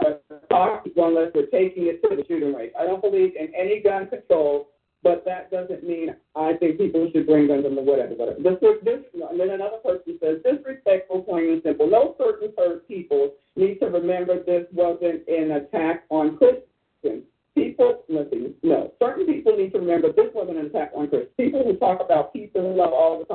unless 0.50 1.32
we're 1.36 1.48
taking 1.48 1.88
it 1.88 2.02
to 2.04 2.16
the 2.16 2.24
shooting 2.28 2.54
range. 2.54 2.72
I 2.80 2.86
don't 2.86 3.02
believe 3.02 3.36
in 3.36 3.54
any 3.54 3.82
gun 3.82 4.08
control 4.08 4.70
but 5.04 5.26
that 5.26 5.50
doesn't 5.50 5.84
mean 5.84 6.16
I 6.36 6.54
think 6.54 6.78
people 6.78 7.10
should 7.12 7.26
bring 7.26 7.48
guns 7.48 7.66
and 7.66 7.76
whatever, 7.76 8.14
whatever. 8.14 8.40
This, 8.40 8.58
this, 8.84 9.00
and 9.14 9.40
then 9.40 9.50
another 9.50 9.78
person 9.84 10.20
says, 10.22 10.38
disrespectful, 10.44 11.24
plain 11.24 11.50
and 11.50 11.64
simple. 11.64 11.90
No 11.90 12.16
certain 12.18 12.54
hurt 12.58 12.88
people 12.88 13.32
need 13.56 13.80
to 13.80 13.88
remember 13.88 14.44
this 14.44 14.66
wasn't 14.72 15.28
an 15.28 15.52
attack 15.52 16.04
on 16.10 16.38
Christians. 16.38 17.26
People, 17.56 18.04
listen, 18.08 18.54
no, 18.64 18.94
certain 19.00 19.26
people 19.26 19.58
need 19.58 19.74
to 19.74 19.80
remember 19.80 20.12
this 20.14 20.30
wasn't 20.34 20.58
an 20.58 20.68
attack 20.68 20.92
on 20.96 21.10
Christians. 21.10 21.34
People 21.36 21.64
who 21.64 21.76
talk 21.78 22.00
about 22.00 22.32
peace 22.32 22.52
and 22.56 22.76
love 22.76 22.94
all 22.94 23.20
the 23.20 23.26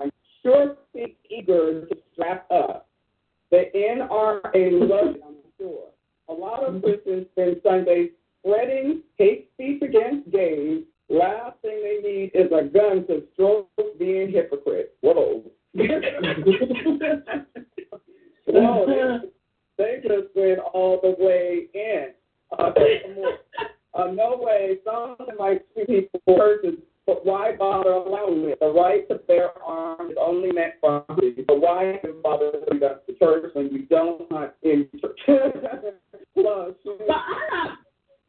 time 0.00 0.10
sure 0.42 0.76
seem 0.94 1.14
eager 1.28 1.86
to 1.86 1.96
strap 2.12 2.46
up. 2.50 2.88
The 3.50 3.64
NRA 3.74 4.88
loves, 4.88 5.18
I'm 5.26 5.36
sure. 5.58 5.88
A 6.28 6.32
lot 6.32 6.64
of 6.64 6.82
Christians 6.82 7.26
spend 7.32 7.60
Sundays 7.62 8.10
spreading 8.40 9.02
hate 9.18 9.50
speech 9.54 9.82
against 9.82 10.30
gays 10.30 10.84
Last 11.10 11.58
thing 11.62 11.82
they 11.82 11.98
need 12.08 12.30
is 12.34 12.52
a 12.52 12.62
gun 12.68 13.04
to 13.08 13.24
stroke 13.32 13.68
being 13.98 14.30
hypocrite. 14.30 14.94
Whoa. 15.00 15.42
Whoa, 18.46 19.20
they, 19.76 20.00
just 20.02 20.28
went 20.36 20.60
all 20.72 21.00
the 21.02 21.16
way 21.18 21.66
in. 21.74 22.10
Uh, 22.56 22.72
uh, 23.94 24.06
no 24.12 24.38
way. 24.40 24.78
Some 24.84 25.16
might 25.36 25.62
see 25.74 25.84
people 25.84 26.20
persons, 26.26 26.78
but 27.06 27.26
why 27.26 27.56
bother 27.56 27.90
allowing 27.90 28.44
it? 28.44 28.60
The 28.60 28.68
right 28.68 29.08
to 29.08 29.16
bear 29.16 29.50
arms 29.64 30.12
is 30.12 30.16
only 30.20 30.52
meant 30.52 30.74
for 30.80 31.04
but 31.08 31.60
why 31.60 31.98
bother 32.22 32.52
bring 32.68 32.84
up 32.84 33.04
the 33.06 33.14
church 33.14 33.52
when 33.54 33.72
you 33.72 33.86
don't 33.86 34.30
hunt 34.30 34.52
in 34.62 34.88
church? 35.00 35.18
Plus, 36.34 36.74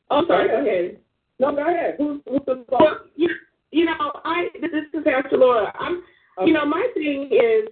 I'm 0.09 0.25
sorry, 0.27 0.47
go 0.47 0.61
ahead. 0.61 0.97
No, 1.41 1.55
go 1.55 1.67
ahead. 1.67 1.95
Who's, 1.97 2.21
who's 2.29 2.41
the 2.45 2.63
well, 2.69 2.99
you, 3.15 3.27
you 3.71 3.85
know, 3.85 4.11
I 4.23 4.49
this 4.61 4.69
is 4.93 5.03
Pastor 5.03 5.37
Laura. 5.37 5.73
I'm, 5.79 6.03
okay. 6.37 6.47
you 6.47 6.53
know, 6.53 6.65
my 6.65 6.87
thing 6.93 7.31
is 7.31 7.67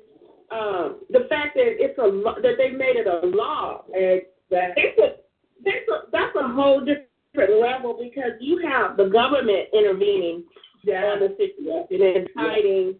um, 0.51 1.01
the 1.11 1.27
fact 1.29 1.53
that 1.53 1.77
it's 1.77 1.97
a 1.99 2.09
that 2.41 2.55
they 2.57 2.71
made 2.71 2.95
it 2.95 3.05
a 3.05 3.27
law. 3.27 3.83
Exactly. 3.93 4.83
It's 4.83 4.97
a 4.97 5.21
that's 5.63 5.87
a 5.87 6.11
that's 6.11 6.35
a 6.35 6.51
whole 6.51 6.79
different 6.79 7.61
level 7.61 7.95
because 8.01 8.31
you 8.41 8.59
have 8.67 8.97
the 8.97 9.05
government 9.05 9.67
intervening 9.71 10.45
yeah. 10.83 11.03
on 11.03 11.19
the 11.19 11.37
situation 11.37 12.01
and 12.01 12.27
deciding 12.27 12.95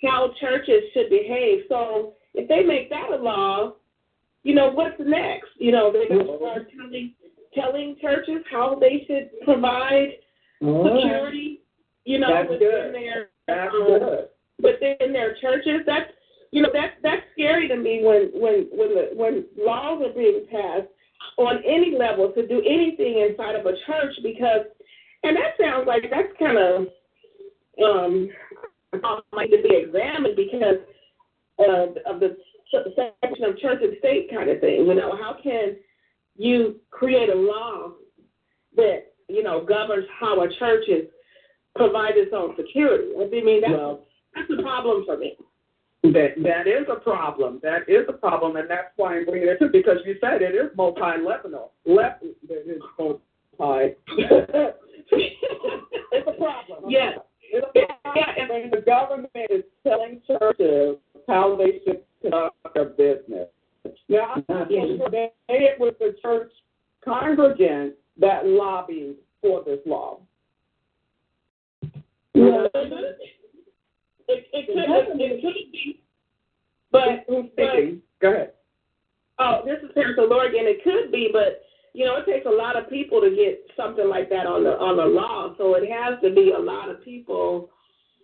yeah. 0.00 0.08
how 0.08 0.30
churches 0.40 0.84
should 0.92 1.10
behave. 1.10 1.64
So 1.68 2.12
if 2.34 2.48
they 2.48 2.62
make 2.62 2.90
that 2.90 3.10
a 3.10 3.16
law, 3.16 3.72
you 4.44 4.54
know 4.54 4.70
what's 4.70 4.94
next? 5.00 5.48
You 5.58 5.72
know 5.72 5.90
they're 5.90 6.08
going 6.08 6.28
to 6.28 6.36
start 6.36 6.68
telling 6.78 7.12
telling 7.54 7.96
churches 8.00 8.42
how 8.50 8.76
they 8.78 9.04
should 9.06 9.30
provide 9.44 10.08
security, 10.60 11.60
you 12.04 12.18
know, 12.18 12.28
that's 12.32 12.50
within 12.50 12.68
good. 12.68 12.94
their 12.94 13.28
that's 13.46 13.74
um, 13.74 13.86
good. 13.86 14.28
within 14.62 15.12
their 15.12 15.36
churches. 15.40 15.80
That's 15.86 16.10
you 16.50 16.62
know 16.62 16.70
that's 16.72 16.94
that's 17.02 17.22
scary 17.32 17.68
to 17.68 17.76
me 17.76 18.02
when 18.02 18.30
when 18.34 18.66
when 18.72 18.88
the, 18.94 19.10
when 19.14 19.44
laws 19.58 20.02
are 20.04 20.14
being 20.14 20.46
passed 20.50 20.88
on 21.38 21.58
any 21.64 21.96
level 21.98 22.32
to 22.32 22.46
do 22.46 22.60
anything 22.60 23.26
inside 23.28 23.54
of 23.54 23.66
a 23.66 23.72
church 23.86 24.14
because 24.22 24.66
and 25.22 25.36
that 25.36 25.54
sounds 25.60 25.86
like 25.86 26.04
that's 26.10 26.32
kind 26.38 26.58
of 26.58 26.86
um 27.82 28.28
like 29.32 29.50
to 29.50 29.60
be 29.62 29.82
examined 29.84 30.36
because 30.36 30.78
of, 31.58 31.96
of 32.06 32.20
the 32.20 32.36
section 32.94 33.44
of 33.44 33.58
church 33.58 33.78
and 33.82 33.96
state 33.98 34.28
kind 34.30 34.50
of 34.50 34.60
thing. 34.60 34.86
You 34.86 34.94
know, 34.94 35.16
how 35.16 35.36
can 35.42 35.76
you 36.36 36.80
create 36.90 37.28
a 37.28 37.34
law 37.34 37.92
that 38.76 39.12
you 39.28 39.42
know 39.42 39.64
governs 39.64 40.06
how 40.20 40.42
a 40.42 40.48
church 40.58 40.84
is 40.88 41.08
provide 41.74 42.16
its 42.16 42.32
own 42.34 42.54
security. 42.56 43.12
I 43.16 43.28
mean 43.30 43.60
that's 43.60 43.72
well, 43.72 44.06
that's 44.34 44.50
a 44.58 44.62
problem 44.62 45.04
for 45.06 45.16
me. 45.16 45.36
That 46.02 46.34
that 46.42 46.66
is 46.66 46.86
a 46.90 47.00
problem. 47.00 47.60
That 47.62 47.88
is 47.88 48.04
a 48.08 48.12
problem, 48.12 48.56
and 48.56 48.68
that's 48.68 48.88
why 48.96 49.16
I'm 49.16 49.24
bringing 49.24 49.48
it 49.48 49.58
to 49.60 49.68
because 49.68 49.98
you 50.04 50.16
said 50.20 50.42
it 50.42 50.54
is 50.54 50.70
multi-level. 50.76 51.72
Left 51.86 52.22
it 52.22 52.36
is 52.50 52.82
multi. 52.98 53.22
it's 55.12 56.28
a 56.28 56.32
problem. 56.32 56.90
Yes. 56.90 57.18
It's 57.50 57.66
a 57.66 57.72
problem. 58.02 58.14
Yeah, 58.16 58.34
and 58.36 58.72
the 58.72 58.82
government 58.84 59.30
is 59.50 59.64
telling 59.86 60.20
churches 60.26 60.98
how 61.28 61.56
they 61.56 61.80
should 61.84 62.02
conduct 62.20 62.56
their 62.74 62.84
business. 62.86 63.48
Now, 64.08 64.42
that 64.48 64.70
it 64.70 65.80
was 65.80 65.94
the 65.98 66.16
church 66.22 66.50
congregants 67.06 67.94
that 68.18 68.46
lobbied 68.46 69.16
for 69.42 69.62
this 69.64 69.80
law. 69.86 70.20
Yeah. 72.34 72.66
It, 74.26 74.46
it, 74.52 74.66
could, 74.66 75.20
it, 75.20 75.20
it 75.20 75.40
could 75.42 75.72
be, 75.72 76.00
but 76.90 77.24
who's 77.28 77.46
speaking? 77.52 78.00
Go 78.22 78.32
ahead. 78.32 78.52
Oh, 79.38 79.60
this 79.66 79.78
is 79.82 79.90
Pastor 79.94 80.26
Lorgan. 80.26 80.64
It 80.64 80.82
could 80.82 81.12
be, 81.12 81.28
but 81.32 81.64
you 81.92 82.04
know, 82.04 82.16
it 82.16 82.26
takes 82.26 82.46
a 82.46 82.50
lot 82.50 82.76
of 82.76 82.88
people 82.88 83.20
to 83.20 83.30
get 83.30 83.66
something 83.76 84.08
like 84.08 84.28
that 84.30 84.46
on 84.46 84.64
the 84.64 84.70
on 84.70 84.96
the 84.96 85.04
law. 85.04 85.54
So 85.58 85.74
it 85.74 85.88
has 85.90 86.20
to 86.22 86.34
be 86.34 86.52
a 86.56 86.58
lot 86.58 86.88
of 86.88 87.04
people. 87.04 87.70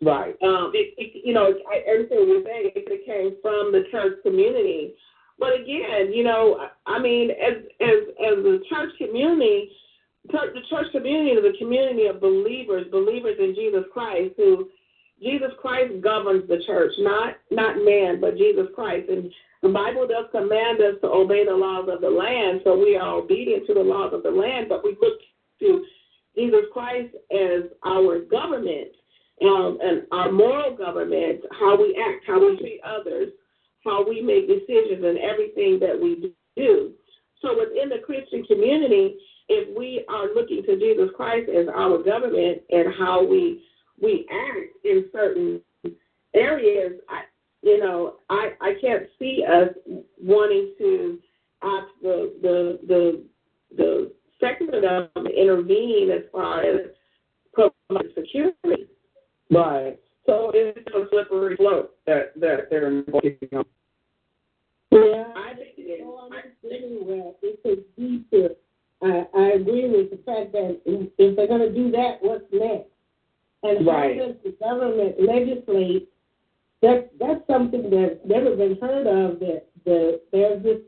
Right. 0.03 0.35
Um. 0.43 0.73
It, 0.75 0.95
it 0.97 1.23
you 1.25 1.35
know, 1.35 1.53
I, 1.71 1.83
everything 1.87 2.27
we're 2.27 2.43
saying, 2.45 2.71
it 2.75 3.07
came 3.07 3.37
from 3.43 3.73
the 3.73 3.85
church 3.91 4.19
community. 4.23 4.95
But 5.39 5.55
again, 5.55 6.13
you 6.13 6.25
know, 6.25 6.69
I 6.87 6.99
mean, 6.99 7.31
as 7.31 7.65
as 7.81 8.09
as 8.19 8.43
the 8.43 8.61
church 8.69 8.91
community, 8.99 9.71
the 10.27 10.63
church 10.69 10.87
community 10.93 11.31
is 11.31 11.45
a 11.45 11.59
community 11.59 12.07
of 12.07 12.21
believers, 12.21 12.87
believers 12.91 13.37
in 13.39 13.55
Jesus 13.55 13.85
Christ, 13.93 14.35
who 14.37 14.69
Jesus 15.23 15.51
Christ 15.61 16.01
governs 16.03 16.49
the 16.49 16.63
church, 16.67 16.93
not 16.99 17.37
not 17.51 17.77
man, 17.85 18.21
but 18.21 18.30
Jesus 18.41 18.67
Christ. 18.75 19.09
And 19.11 19.31
the 19.63 19.69
Bible 19.69 20.09
does 20.09 20.27
command 20.33 20.81
us 20.81 20.97
to 21.03 21.09
obey 21.09 21.45
the 21.45 21.53
laws 21.53 21.89
of 21.93 22.01
the 22.01 22.09
land, 22.09 22.63
so 22.65 22.79
we 22.79 22.97
are 22.97 23.17
obedient 23.17 23.67
to 23.67 23.75
the 23.75 23.81
laws 23.85 24.13
of 24.15 24.23
the 24.23 24.31
land, 24.31 24.69
but 24.69 24.83
we 24.83 24.97
look 25.01 25.21
to 25.61 25.85
Jesus 26.35 26.65
Christ 26.73 27.15
as 27.31 27.69
our 27.85 28.21
government 28.21 28.89
um, 29.43 29.79
and 29.83 30.03
our 30.13 30.33
moral 30.33 30.77
government, 30.77 31.41
how 31.59 31.77
we 31.77 31.97
act, 31.97 32.25
how 32.27 32.41
we 32.41 32.57
treat 32.57 32.81
others, 32.85 33.29
how 33.85 34.07
we 34.07 34.21
make 34.23 34.49
decisions, 34.49 35.05
and 35.05 35.19
everything 35.19 35.79
that 35.81 35.99
we 36.01 36.33
do. 36.57 36.93
So 37.43 37.59
within 37.59 37.89
the 37.89 38.05
Christian 38.05 38.45
community, 38.45 39.17
if 39.49 39.77
we 39.77 40.05
are 40.09 40.35
looking 40.35 40.63
to 40.65 40.79
Jesus 40.79 41.11
Christ 41.17 41.51
as 41.51 41.67
our 41.75 42.03
government 42.03 42.63
and 42.71 42.95
how 42.99 43.25
we 43.25 43.65
we 44.01 44.27
act 44.31 44.85
in 44.85 45.07
certain 45.13 45.61
areas, 46.35 46.93
I, 47.09 47.23
you 47.63 47.79
know, 47.79 48.17
I 48.29 48.53
I 48.61 48.75
can't 48.81 49.05
see 49.19 49.45
us 49.47 49.69
wanting 50.23 50.75
to 50.79 51.19
ask 51.63 51.89
the 52.03 52.35
the 52.43 52.79
the 52.87 53.25
the 53.77 54.13
secular 54.41 54.81
government 54.81 55.35
intervene 55.37 56.11
as 56.11 56.23
far 56.33 56.63
as 56.63 56.81
providing 57.53 58.13
security. 58.17 58.87
Right. 59.51 59.99
So 60.27 60.53
it's 60.55 60.87
a 60.95 61.07
slippery 61.11 61.57
slope 61.57 61.97
that 62.07 62.33
that 62.41 62.71
they're 62.71 63.03
working 63.13 63.49
on. 63.53 63.65
Yeah, 64.93 65.25
I 65.37 65.55
think 65.55 65.75
it 65.77 65.83
is. 65.83 66.01
Well, 66.05 66.31
anywhere, 66.65 67.33
it's 67.43 67.65
a 67.65 68.01
deeper. 68.01 68.55
I, 69.03 69.25
I 69.37 69.49
agree 69.53 69.89
with 69.89 70.11
the 70.11 70.21
fact 70.27 70.53
that 70.53 70.81
if 70.85 71.37
they're 71.37 71.47
going 71.47 71.61
to 71.61 71.73
do 71.73 71.91
that, 71.93 72.19
what's 72.21 72.45
next? 72.53 72.91
And 73.63 73.87
right. 73.87 74.19
how 74.19 74.27
does 74.27 74.37
the 74.45 74.57
government 74.61 75.17
legislate? 75.19 76.09
That 76.83 77.11
that's 77.19 77.47
something 77.47 77.91
that's 77.91 78.21
never 78.25 78.57
been 78.57 78.79
heard 78.81 79.07
of. 79.07 79.41
That 79.41 79.67
the 79.85 80.21
there's 80.33 80.63
this 80.63 80.81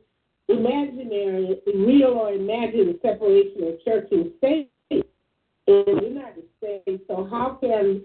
imaginary, 0.49 1.61
real 1.75 2.11
or 2.11 2.33
imagined 2.33 2.99
separation 3.03 3.63
of 3.69 3.85
church 3.85 4.09
and 4.11 4.33
state 4.39 4.71
in 4.91 5.03
the 5.67 6.01
United 6.03 6.45
States. 6.59 7.03
So 7.07 7.29
how 7.31 7.59
can 7.61 8.03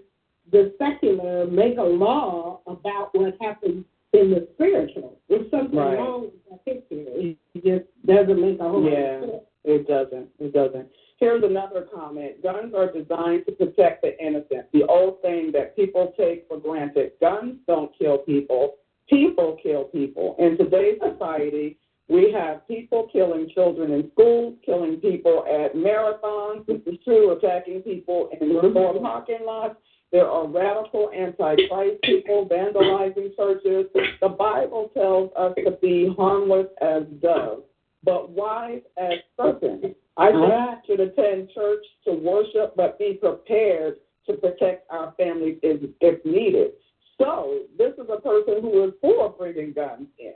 the 0.50 0.74
secular 0.78 1.46
make 1.46 1.78
a 1.78 1.82
law 1.82 2.60
about 2.66 3.10
what 3.12 3.36
happens 3.40 3.84
in 4.12 4.30
the 4.30 4.48
spiritual. 4.54 5.18
There's 5.28 5.50
something 5.50 5.78
right. 5.78 5.96
wrong 5.96 6.22
with 6.22 6.32
that 6.50 6.64
picture. 6.64 7.04
It 7.06 7.36
just 7.54 7.84
doesn't 8.06 8.40
make 8.40 8.60
a 8.60 8.68
whole 8.68 8.84
yeah, 8.84 8.90
lot 8.90 9.22
of 9.22 9.30
sense. 9.30 9.42
It 9.64 9.88
doesn't. 9.88 10.28
It 10.38 10.52
doesn't. 10.52 10.88
Here's 11.18 11.42
another 11.42 11.86
comment. 11.92 12.42
Guns 12.44 12.74
are 12.76 12.92
designed 12.92 13.44
to 13.46 13.52
protect 13.52 14.02
the 14.02 14.16
innocent. 14.24 14.66
The 14.72 14.84
old 14.84 15.20
thing 15.20 15.50
that 15.52 15.74
people 15.74 16.14
take 16.16 16.46
for 16.46 16.58
granted. 16.58 17.12
Guns 17.20 17.56
don't 17.66 17.90
kill 17.98 18.18
people. 18.18 18.76
People 19.10 19.58
kill 19.60 19.84
people. 19.84 20.36
In 20.38 20.56
today's 20.56 20.98
society, 21.02 21.76
we 22.08 22.30
have 22.32 22.66
people 22.68 23.08
killing 23.12 23.50
children 23.52 23.92
in 23.92 24.10
schools, 24.12 24.54
killing 24.64 24.96
people 24.98 25.44
at 25.46 25.74
marathons. 25.74 26.64
This 26.66 26.80
is 26.86 26.98
true, 27.04 27.36
attacking 27.36 27.82
people 27.82 28.30
in 28.40 28.48
store 28.50 28.94
mm-hmm. 28.94 29.04
parking 29.04 29.38
lots. 29.44 29.74
There 30.12 30.26
are 30.26 30.46
radical 30.46 31.10
anti-Christ 31.14 31.96
people 32.02 32.48
vandalizing 32.48 33.36
churches. 33.36 33.86
The 34.22 34.28
Bible 34.28 34.90
tells 34.94 35.30
us 35.36 35.52
to 35.64 35.72
be 35.82 36.14
harmless 36.16 36.68
as 36.80 37.02
doves, 37.20 37.62
but 38.04 38.30
wise 38.30 38.80
as 38.96 39.18
serpents. 39.36 39.96
I 40.18 40.30
uh-huh. 40.30 40.74
should 40.86 41.00
attend 41.00 41.50
church 41.54 41.84
to 42.04 42.12
worship, 42.12 42.74
but 42.76 42.98
be 42.98 43.14
prepared 43.14 43.96
to 44.26 44.34
protect 44.34 44.90
our 44.90 45.14
families 45.16 45.58
if, 45.62 45.88
if 46.00 46.24
needed. 46.24 46.72
So 47.18 47.60
this 47.78 47.92
is 47.94 48.06
a 48.12 48.20
person 48.20 48.60
who 48.60 48.84
is 48.84 48.92
for 49.00 49.30
bringing 49.30 49.72
guns 49.72 50.08
in, 50.18 50.34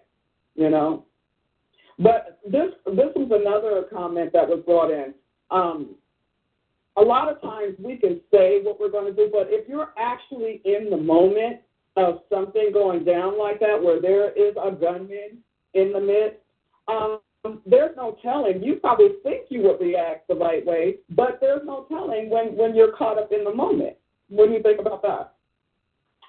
you 0.55 0.71
know. 0.71 1.05
But 1.99 2.41
this 2.45 2.71
this 2.87 3.13
was 3.15 3.31
another 3.31 3.87
comment 3.93 4.33
that 4.33 4.49
was 4.49 4.63
brought 4.65 4.91
in. 4.91 5.15
Um, 5.51 5.97
a 6.97 7.03
lot 7.03 7.31
of 7.31 7.41
times 7.41 7.75
we 7.79 7.97
can 7.97 8.21
say 8.33 8.61
what 8.63 8.81
we're 8.81 8.91
going 8.91 9.15
to 9.15 9.17
do, 9.17 9.31
but 9.33 9.49
if 9.51 9.69
you're 9.69 9.93
actually 9.99 10.61
in 10.65 10.91
the 10.91 10.97
moment 10.97 11.61
of 11.97 12.21
something 12.31 12.71
going 12.73 13.05
down 13.05 13.39
like 13.39 13.61
that, 13.61 13.81
where 13.83 14.01
there 14.01 14.31
is 14.33 14.55
a 14.63 14.71
gunman 14.73 15.39
in 15.75 15.93
the 15.93 16.01
midst, 16.01 16.39
um, 16.89 17.21
Um, 17.45 17.61
there's 17.67 17.97
no 17.97 18.17
telling. 18.23 18.63
You 18.63 18.77
probably 18.77 19.09
think 19.23 19.47
you 19.49 19.63
would 19.63 19.81
react 19.81 20.29
the 20.29 20.35
right 20.35 20.65
way, 20.65 20.97
but 21.11 21.39
there's 21.41 21.63
no 21.65 21.87
telling 21.89 22.31
when 22.31 22.57
when 22.57 22.75
you're 22.75 22.93
caught 22.93 23.19
up 23.19 23.33
in 23.33 23.45
the 23.45 23.55
moment. 23.55 23.97
What 24.29 24.47
do 24.47 24.53
you 24.53 24.63
think 24.63 24.81
about 24.81 25.03
that? 25.03 25.35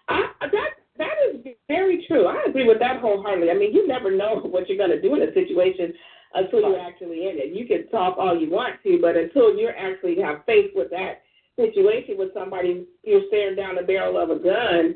I, 0.10 0.23
that 0.41 0.69
that 0.97 1.13
is 1.30 1.54
very 1.67 2.06
true. 2.08 2.26
I 2.26 2.43
agree 2.47 2.67
with 2.67 2.80
that 2.80 2.99
wholeheartedly. 2.99 3.52
I 3.52 3.54
mean, 3.54 3.73
you 3.73 3.88
never 3.88 4.12
know 4.12 4.39
what 4.43 4.67
you're 4.67 4.78
going 4.78 4.89
to 4.89 5.02
do 5.02 5.15
in 5.15 5.21
a 5.21 5.34
situation 5.34 5.93
until 6.36 6.62
you're 6.62 6.80
actually 6.80 7.30
in 7.30 7.38
it. 7.38 7.56
You 7.56 7.67
can 7.67 7.88
talk 7.89 8.17
all 8.17 8.38
you 8.38 8.49
want 8.49 8.82
to, 8.84 8.97
but 8.99 9.15
until 9.15 9.56
you 9.56 9.69
actually 9.69 10.19
have 10.21 10.43
faith 10.45 10.71
with 10.73 10.89
that 10.89 11.21
situation 11.56 12.17
with 12.17 12.34
somebody 12.34 12.88
you're 13.04 13.21
staring 13.28 13.56
down 13.56 13.76
the 13.76 13.84
barrel 13.84 14.17
of 14.17 14.32
a 14.32 14.39
gun, 14.39 14.95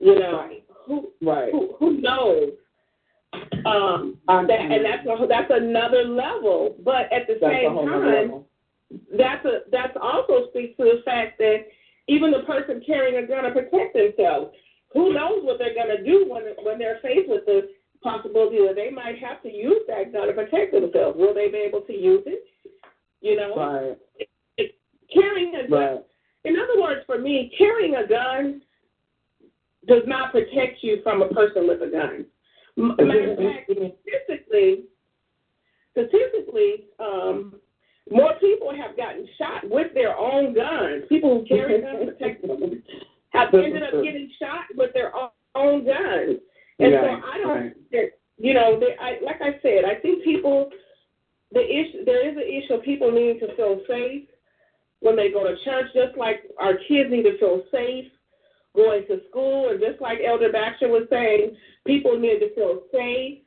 you 0.00 0.18
know, 0.18 0.38
right. 0.38 0.64
who 0.86 1.08
right. 1.22 1.52
who 1.52 1.74
who 1.78 2.00
knows? 2.00 2.50
Um, 3.66 4.18
that, 4.28 4.50
and 4.50 4.84
that's 4.84 5.06
a, 5.06 5.26
that's 5.26 5.50
another 5.50 6.04
level. 6.04 6.76
But 6.84 7.12
at 7.12 7.26
the 7.26 7.38
that's 7.40 7.52
same 7.52 7.74
time, 7.74 8.44
that's 9.16 9.44
a 9.44 9.60
that's 9.70 9.96
also 10.00 10.48
speaks 10.50 10.76
to 10.78 10.84
the 10.84 11.02
fact 11.04 11.38
that 11.38 11.66
even 12.08 12.30
the 12.30 12.44
person 12.46 12.82
carrying 12.86 13.22
a 13.22 13.26
gun 13.26 13.44
to 13.44 13.50
protect 13.50 13.94
themselves, 13.94 14.54
who 14.92 15.12
knows 15.12 15.42
what 15.42 15.58
they're 15.58 15.74
going 15.74 15.96
to 15.96 16.04
do 16.04 16.26
when 16.28 16.44
when 16.62 16.78
they're 16.78 17.00
faced 17.02 17.28
with 17.28 17.44
the 17.46 17.68
possibility 18.02 18.58
that 18.66 18.76
they 18.76 18.90
might 18.90 19.18
have 19.18 19.42
to 19.42 19.52
use 19.52 19.82
that 19.88 20.12
gun 20.12 20.28
to 20.28 20.32
protect 20.32 20.72
themselves. 20.72 21.18
Will 21.18 21.34
they 21.34 21.48
be 21.48 21.58
able 21.58 21.80
to 21.82 21.92
use 21.92 22.22
it? 22.26 22.44
You 23.20 23.36
know, 23.36 23.56
right. 23.56 23.98
It, 24.16 24.28
it, 24.56 24.78
carrying 25.12 25.54
a 25.56 25.68
gun. 25.68 25.80
Right. 25.80 26.04
In 26.44 26.54
other 26.56 26.80
words, 26.80 27.00
for 27.06 27.18
me, 27.18 27.52
carrying 27.58 27.96
a 27.96 28.06
gun 28.06 28.62
does 29.88 30.02
not 30.06 30.32
protect 30.32 30.82
you 30.82 31.00
from 31.02 31.22
a 31.22 31.28
person 31.28 31.66
with 31.66 31.82
a 31.82 31.90
gun. 31.90 32.26
Matter 32.76 33.32
of 33.32 33.38
fact, 33.38 33.70
statistically, 33.70 34.84
statistically, 35.92 36.88
um, 37.00 37.54
more 38.10 38.34
people 38.40 38.70
have 38.74 38.96
gotten 38.96 39.26
shot 39.38 39.68
with 39.68 39.92
their 39.94 40.16
own 40.16 40.54
guns. 40.54 41.04
People 41.08 41.40
who 41.40 41.46
carry 41.46 41.80
guns 41.82 42.10
protect 42.18 42.44
have 43.30 43.54
ended 43.54 43.82
up 43.82 43.92
getting 44.04 44.30
shot 44.38 44.64
with 44.76 44.92
their 44.92 45.12
own 45.54 45.84
guns. 45.84 46.38
And 46.78 46.92
so 46.92 47.20
I 47.32 47.38
don't, 47.38 47.74
right. 47.92 48.10
you 48.38 48.52
know, 48.52 48.78
they, 48.78 48.94
I, 49.00 49.18
like 49.24 49.40
I 49.40 49.58
said, 49.62 49.84
I 49.86 49.98
think 50.00 50.22
people, 50.22 50.70
the 51.52 51.64
issue, 51.64 52.04
there 52.04 52.28
is 52.28 52.36
an 52.36 52.42
issue 52.42 52.74
of 52.74 52.82
people 52.84 53.10
needing 53.10 53.40
to 53.40 53.56
feel 53.56 53.80
safe 53.88 54.28
when 55.00 55.16
they 55.16 55.30
go 55.30 55.44
to 55.44 55.56
church, 55.64 55.86
just 55.94 56.18
like 56.18 56.42
our 56.58 56.74
kids 56.88 57.10
need 57.10 57.22
to 57.22 57.38
feel 57.38 57.62
safe 57.72 58.06
going 58.76 59.06
to 59.08 59.20
school, 59.28 59.70
and 59.70 59.80
just 59.80 60.00
like 60.00 60.18
Elder 60.24 60.52
Baxter 60.52 60.88
was 60.88 61.08
saying, 61.10 61.56
people 61.86 62.18
need 62.18 62.38
to 62.40 62.54
feel 62.54 62.82
safe. 62.92 63.38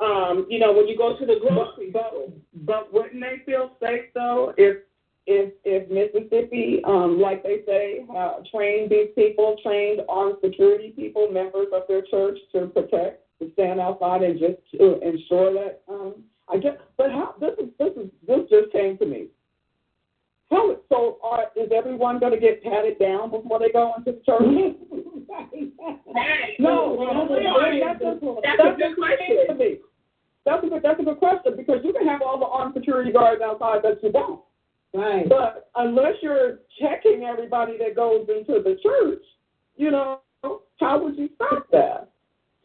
Um, 0.00 0.46
you 0.48 0.58
know, 0.58 0.72
when 0.72 0.88
you 0.88 0.96
go 0.96 1.16
to 1.18 1.26
the 1.26 1.36
grocery 1.40 1.90
store. 1.90 2.28
But, 2.54 2.66
but 2.66 2.92
wouldn't 2.92 3.20
they 3.20 3.42
feel 3.44 3.76
safe 3.80 4.06
though 4.14 4.52
if 4.56 4.78
if 5.26 5.52
if 5.64 5.90
Mississippi, 5.90 6.82
um, 6.84 7.20
like 7.20 7.42
they 7.42 7.62
say, 7.66 8.04
uh, 8.14 8.40
trained 8.52 8.90
these 8.90 9.08
people, 9.14 9.56
trained 9.62 10.00
armed 10.08 10.36
security 10.44 10.92
people, 10.94 11.30
members 11.30 11.68
of 11.72 11.82
their 11.88 12.02
church 12.02 12.38
to 12.52 12.66
protect, 12.66 13.24
to 13.40 13.50
stand 13.54 13.80
outside 13.80 14.22
and 14.22 14.38
just 14.38 14.58
to 14.72 15.00
ensure 15.00 15.52
that. 15.54 15.82
Um, 15.88 16.24
I 16.46 16.58
guess, 16.58 16.76
but 16.98 17.10
how 17.10 17.34
this 17.40 17.54
is 17.58 17.70
this 17.78 17.92
is 17.96 18.10
this 18.26 18.40
just 18.50 18.70
came 18.72 18.98
to 18.98 19.06
me. 19.06 19.28
How 20.50 20.76
so? 20.88 21.18
Are, 21.22 21.46
is 21.56 21.70
everyone 21.74 22.20
going 22.20 22.32
to 22.32 22.40
get 22.40 22.62
patted 22.62 22.98
down 22.98 23.30
before 23.30 23.58
they 23.58 23.70
go 23.70 23.92
into 23.96 24.12
the 24.12 24.22
church? 24.24 24.42
no, 26.58 26.96
no, 26.96 27.28
that's, 27.28 28.00
a, 28.00 28.14
that's, 28.14 28.20
that's 28.42 28.62
a 28.62 28.78
good 28.78 28.96
question 28.96 29.46
to 29.48 29.54
me. 29.54 29.78
That's 30.44 30.64
a 30.64 30.68
good, 30.68 30.82
that's 30.82 31.00
a 31.00 31.04
good 31.04 31.18
question 31.18 31.56
because 31.56 31.80
you 31.82 31.92
can 31.92 32.06
have 32.06 32.20
all 32.22 32.38
the 32.38 32.46
armed 32.46 32.74
security 32.74 33.12
guards 33.12 33.40
outside 33.42 33.80
that 33.82 34.02
you 34.02 34.10
want. 34.10 34.40
Right. 34.92 35.28
But 35.28 35.70
unless 35.74 36.14
you're 36.22 36.60
checking 36.80 37.24
everybody 37.24 37.78
that 37.78 37.96
goes 37.96 38.28
into 38.28 38.62
the 38.62 38.76
church, 38.82 39.24
you 39.76 39.90
know, 39.90 40.20
how 40.78 41.02
would 41.02 41.16
you 41.16 41.30
stop 41.34 41.66
that? 41.72 42.10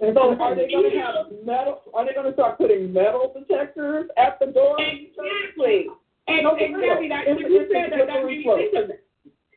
And 0.02 0.16
so 0.16 0.36
are 0.40 0.56
they 0.56 0.68
going 0.68 0.92
to 0.92 0.98
have 1.00 1.46
metal? 1.46 1.82
Are 1.94 2.06
they 2.06 2.14
going 2.14 2.28
to 2.28 2.34
start 2.34 2.58
putting 2.58 2.94
metal 2.94 3.34
detectors 3.38 4.10
at 4.18 4.40
the 4.40 4.48
door? 4.48 4.78
Exactly. 4.80 5.88
And, 6.30 6.44
no, 6.44 6.56
exactly. 6.56 7.10
That, 7.10 7.24
it's, 7.28 7.42
you 7.42 7.68
said 7.74 7.92
that, 7.92 8.08
that 8.08 8.26
made 8.26 8.40
me 8.40 8.44
think 8.46 8.74
of 8.78 8.90
it. 8.90 9.04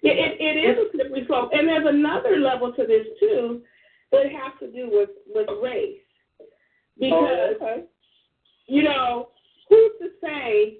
It, 0.02 0.18
it, 0.18 0.40
it 0.40 0.56
is 0.58 0.76
a 0.78 0.86
slippery 0.92 1.24
slope. 1.26 1.50
And 1.52 1.68
there's 1.68 1.86
another 1.86 2.38
level 2.38 2.72
to 2.72 2.86
this, 2.86 3.06
too, 3.20 3.62
that 4.10 4.26
has 4.26 4.52
to 4.60 4.70
do 4.70 4.90
with, 4.90 5.10
with 5.32 5.48
race. 5.62 6.00
Because, 6.98 7.14
oh, 7.14 7.56
okay. 7.62 7.84
you 8.66 8.82
know, 8.82 9.28
who's 9.68 9.92
to 10.00 10.08
say 10.20 10.78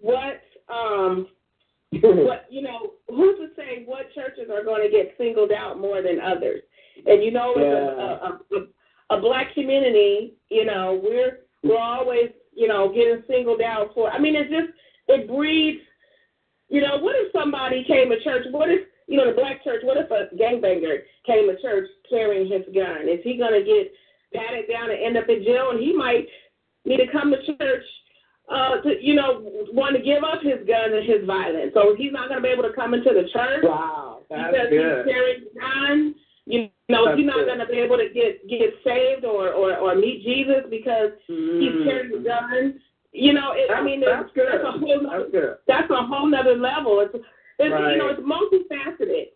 what 0.00 0.40
um, 0.68 1.28
what 2.02 2.46
you 2.50 2.62
know, 2.62 2.94
who's 3.08 3.38
to 3.38 3.48
say 3.56 3.84
what 3.86 4.12
churches 4.14 4.50
are 4.52 4.64
going 4.64 4.82
to 4.82 4.90
get 4.90 5.14
singled 5.18 5.52
out 5.52 5.78
more 5.78 6.02
than 6.02 6.20
others? 6.20 6.62
And 7.06 7.22
you 7.22 7.30
know, 7.30 7.54
yeah. 7.56 7.64
a, 7.64 8.56
a, 8.56 9.14
a, 9.14 9.18
a 9.18 9.20
black 9.20 9.54
community, 9.54 10.34
you 10.48 10.64
know, 10.64 11.00
we're 11.02 11.40
we're 11.62 11.78
always, 11.78 12.30
you 12.52 12.68
know, 12.68 12.88
getting 12.88 13.22
singled 13.28 13.60
out 13.60 13.90
for. 13.94 14.10
I 14.10 14.18
mean, 14.18 14.34
it's 14.34 14.50
just 14.50 14.78
it 15.08 15.28
breeds. 15.28 15.80
You 16.68 16.80
know, 16.80 16.98
what 16.98 17.14
if 17.16 17.32
somebody 17.32 17.84
came 17.84 18.10
to 18.10 18.22
church? 18.22 18.46
What 18.50 18.70
if 18.70 18.88
you 19.06 19.16
know 19.16 19.26
the 19.26 19.36
black 19.36 19.62
church? 19.62 19.82
What 19.84 19.98
if 19.98 20.10
a 20.10 20.34
gangbanger 20.34 21.02
came 21.26 21.46
to 21.48 21.60
church 21.60 21.88
carrying 22.08 22.50
his 22.50 22.62
gun? 22.74 23.08
Is 23.08 23.20
he 23.22 23.36
gonna 23.36 23.62
get 23.62 23.92
patted 24.34 24.64
down 24.70 24.90
and 24.90 24.98
end 25.00 25.16
up 25.16 25.28
in 25.28 25.44
jail? 25.44 25.70
And 25.70 25.80
he 25.80 25.92
might 25.94 26.26
need 26.84 26.98
to 26.98 27.06
come 27.12 27.30
to 27.32 27.56
church 27.56 27.84
uh, 28.50 28.80
to, 28.82 29.02
you 29.02 29.14
know, 29.14 29.40
want 29.72 29.96
to 29.96 30.02
give 30.02 30.22
up 30.22 30.42
his 30.42 30.66
gun 30.66 30.92
and 30.92 31.06
his 31.06 31.24
violence. 31.26 31.72
So 31.74 31.94
he's 31.96 32.12
not 32.12 32.28
going 32.28 32.42
to 32.42 32.46
be 32.46 32.52
able 32.52 32.64
to 32.64 32.74
come 32.74 32.92
into 32.92 33.10
the 33.10 33.28
church. 33.32 33.64
Wow, 33.64 34.20
that's 34.28 34.52
because 34.52 34.68
good. 34.68 35.06
he's 35.06 35.14
carrying 35.14 35.44
gun. 35.58 36.14
You 36.46 36.68
know, 36.90 37.06
That's 37.06 37.16
he's 37.16 37.26
not 37.26 37.46
going 37.46 37.58
to 37.60 37.66
be 37.66 37.78
able 37.78 37.96
to 37.96 38.08
get 38.12 38.46
get 38.48 38.74
saved 38.84 39.24
or 39.24 39.48
or, 39.52 39.76
or 39.78 39.94
meet 39.94 40.22
Jesus 40.24 40.64
because 40.68 41.12
he's 41.26 41.72
Mm. 41.72 41.84
carrying 41.84 42.20
a 42.20 42.22
gun. 42.22 42.80
You 43.14 43.32
know, 43.32 43.52
it, 43.54 43.70
I 43.70 43.80
mean, 43.80 44.00
that's 44.00 44.28
good. 44.34 44.48
that's 44.50 44.64
a 44.64 44.72
whole 44.72 45.00
nother, 45.00 45.18
That's 45.20 45.30
good. 45.30 45.56
that's 45.68 45.90
a 45.90 46.02
whole 46.04 46.26
nother 46.26 46.56
level. 46.56 46.98
It's, 47.00 47.14
it's 47.60 47.72
Right. 47.72 47.92
you 47.92 47.98
know, 47.98 48.08
it's 48.08 48.20
multifaceted. 48.20 49.26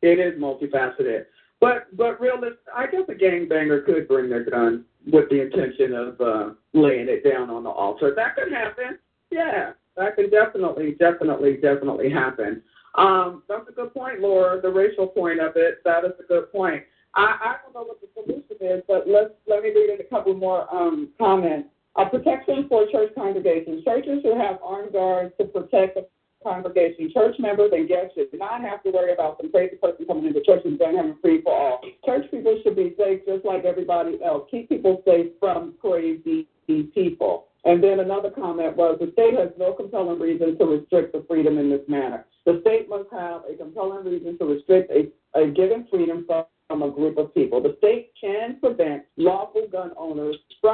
It 0.00 0.18
is 0.18 0.40
multifaceted. 0.40 1.26
But 1.60 1.94
but 1.96 2.18
realist, 2.20 2.58
I 2.74 2.86
guess 2.86 3.02
a 3.08 3.12
gangbanger 3.14 3.84
could 3.84 4.08
bring 4.08 4.30
their 4.30 4.44
gun 4.44 4.84
with 5.12 5.28
the 5.28 5.42
intention 5.42 5.92
of 5.92 6.20
uh, 6.20 6.50
laying 6.72 7.08
it 7.08 7.28
down 7.28 7.50
on 7.50 7.64
the 7.64 7.70
altar. 7.70 8.14
That 8.14 8.36
could 8.36 8.50
happen. 8.52 8.98
Yeah, 9.30 9.72
that 9.96 10.16
could 10.16 10.30
definitely, 10.30 10.92
definitely, 10.98 11.58
definitely 11.58 12.08
happen. 12.10 12.62
Um, 12.94 13.42
that's 13.48 13.68
a 13.68 13.72
good 13.72 13.92
point, 13.92 14.20
Laura. 14.20 14.62
The 14.62 14.70
racial 14.70 15.08
point 15.08 15.40
of 15.40 15.52
it. 15.56 15.82
That 15.84 16.04
is 16.04 16.12
a 16.20 16.26
good 16.26 16.50
point. 16.52 16.84
I, 17.14 17.36
I 17.42 17.56
don't 17.62 17.74
know 17.74 17.82
what 17.86 18.00
the 18.00 18.08
solution 18.14 18.56
is, 18.60 18.82
but 18.88 19.06
let's 19.06 19.30
let 19.46 19.62
me 19.62 19.70
read 19.74 19.90
in 19.90 20.00
a 20.00 20.08
couple 20.08 20.32
more 20.34 20.72
um, 20.74 21.10
comments. 21.18 21.68
A 21.98 22.06
protection 22.06 22.66
for 22.68 22.86
church 22.90 23.12
congregations. 23.14 23.84
Churches 23.84 24.22
should 24.22 24.36
have 24.36 24.58
armed 24.62 24.92
guards 24.92 25.34
to 25.38 25.46
protect 25.46 25.96
the 25.96 26.06
congregation. 26.42 27.10
Church 27.12 27.34
members 27.38 27.70
and 27.72 27.88
guests 27.88 28.14
should 28.14 28.28
not 28.38 28.60
have 28.60 28.82
to 28.84 28.90
worry 28.90 29.12
about 29.12 29.36
some 29.40 29.50
crazy 29.50 29.76
person 29.76 30.06
coming 30.06 30.26
into 30.26 30.40
church 30.42 30.62
and 30.64 30.78
then 30.78 30.96
having 30.96 31.16
free 31.20 31.42
for 31.42 31.52
all. 31.52 31.80
Church 32.06 32.30
people 32.30 32.58
should 32.62 32.76
be 32.76 32.94
safe 32.96 33.22
just 33.26 33.44
like 33.44 33.64
everybody 33.64 34.18
else. 34.24 34.46
Keep 34.50 34.68
people 34.68 35.02
safe 35.04 35.32
from 35.40 35.74
crazy 35.80 36.46
people. 36.94 37.46
And 37.64 37.82
then 37.82 38.00
another 38.00 38.30
comment 38.30 38.76
was 38.76 38.98
the 39.00 39.10
state 39.12 39.34
has 39.34 39.50
no 39.58 39.72
compelling 39.72 40.20
reason 40.20 40.56
to 40.58 40.64
restrict 40.64 41.12
the 41.12 41.24
freedom 41.28 41.58
in 41.58 41.68
this 41.68 41.82
manner. 41.88 42.26
The 42.46 42.60
state 42.60 42.88
must 42.88 43.10
have 43.10 43.42
a 43.52 43.56
compelling 43.56 44.06
reason 44.06 44.38
to 44.38 44.44
restrict 44.44 44.92
a, 44.92 45.10
a 45.38 45.48
given 45.48 45.86
freedom 45.90 46.24
from, 46.26 46.44
from 46.68 46.82
a 46.82 46.90
group 46.90 47.18
of 47.18 47.34
people. 47.34 47.60
The 47.60 47.74
state 47.78 48.12
can 48.20 48.60
prevent 48.60 49.04
lawful 49.16 49.66
gun 49.70 49.90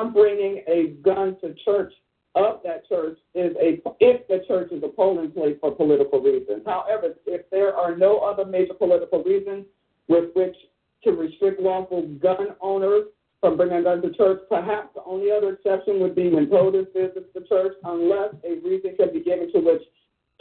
from 0.05 0.13
bringing 0.13 0.63
a 0.69 0.89
gun 1.03 1.37
to 1.41 1.55
church 1.65 1.93
of 2.35 2.61
that 2.65 2.87
church 2.89 3.17
is 3.35 3.55
a 3.57 3.81
if 4.01 4.27
the 4.29 4.45
church 4.47 4.71
is 4.73 4.83
a 4.83 4.89
polling 4.89 5.31
place 5.31 5.57
for 5.61 5.71
political 5.75 6.21
reasons. 6.21 6.63
However, 6.67 7.15
if 7.27 7.49
there 7.51 7.75
are 7.75 7.97
no 7.97 8.19
other 8.19 8.45
major 8.45 8.75
political 8.75 9.23
reasons 9.23 9.65
with 10.09 10.31
which 10.35 10.57
to 11.05 11.13
restrict 11.13 11.61
lawful 11.61 12.03
gun 12.21 12.49
owners 12.61 13.05
from 13.41 13.57
bringing 13.57 13.79
a 13.79 13.83
gun 13.83 14.03
to 14.03 14.13
church, 14.13 14.41
perhaps 14.49 14.89
the 14.95 15.03
only 15.05 15.31
other 15.31 15.55
exception 15.55 16.01
would 16.01 16.15
be 16.15 16.29
when 16.29 16.49
POTUS 16.49 16.87
visits 16.93 17.29
the 17.35 17.43
church, 17.43 17.75
unless 17.85 18.35
a 18.45 18.57
reason 18.67 18.97
can 18.97 19.13
be 19.13 19.21
given 19.21 19.53
to 19.53 19.61
which 19.61 19.83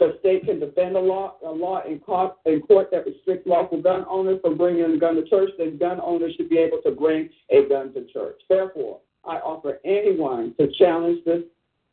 the 0.00 0.16
state 0.20 0.44
can 0.44 0.58
defend 0.58 0.96
a 0.96 1.00
law, 1.00 1.36
a 1.46 1.50
law 1.50 1.82
in 1.86 2.00
court, 2.00 2.34
in 2.44 2.60
court 2.62 2.88
that 2.90 3.06
restricts 3.06 3.46
lawful 3.46 3.80
gun 3.80 4.04
owners 4.10 4.40
from 4.42 4.58
bringing 4.58 4.84
a 4.84 4.98
gun 4.98 5.14
to 5.14 5.24
church, 5.24 5.50
then 5.58 5.78
gun 5.78 6.00
owners 6.00 6.34
should 6.36 6.50
be 6.50 6.58
able 6.58 6.82
to 6.82 6.90
bring 6.90 7.30
a 7.50 7.66
gun 7.68 7.94
to 7.94 8.04
church. 8.12 8.40
Therefore, 8.48 9.00
I 9.26 9.36
offer 9.36 9.80
anyone 9.84 10.54
to 10.58 10.70
challenge 10.78 11.24
this 11.24 11.42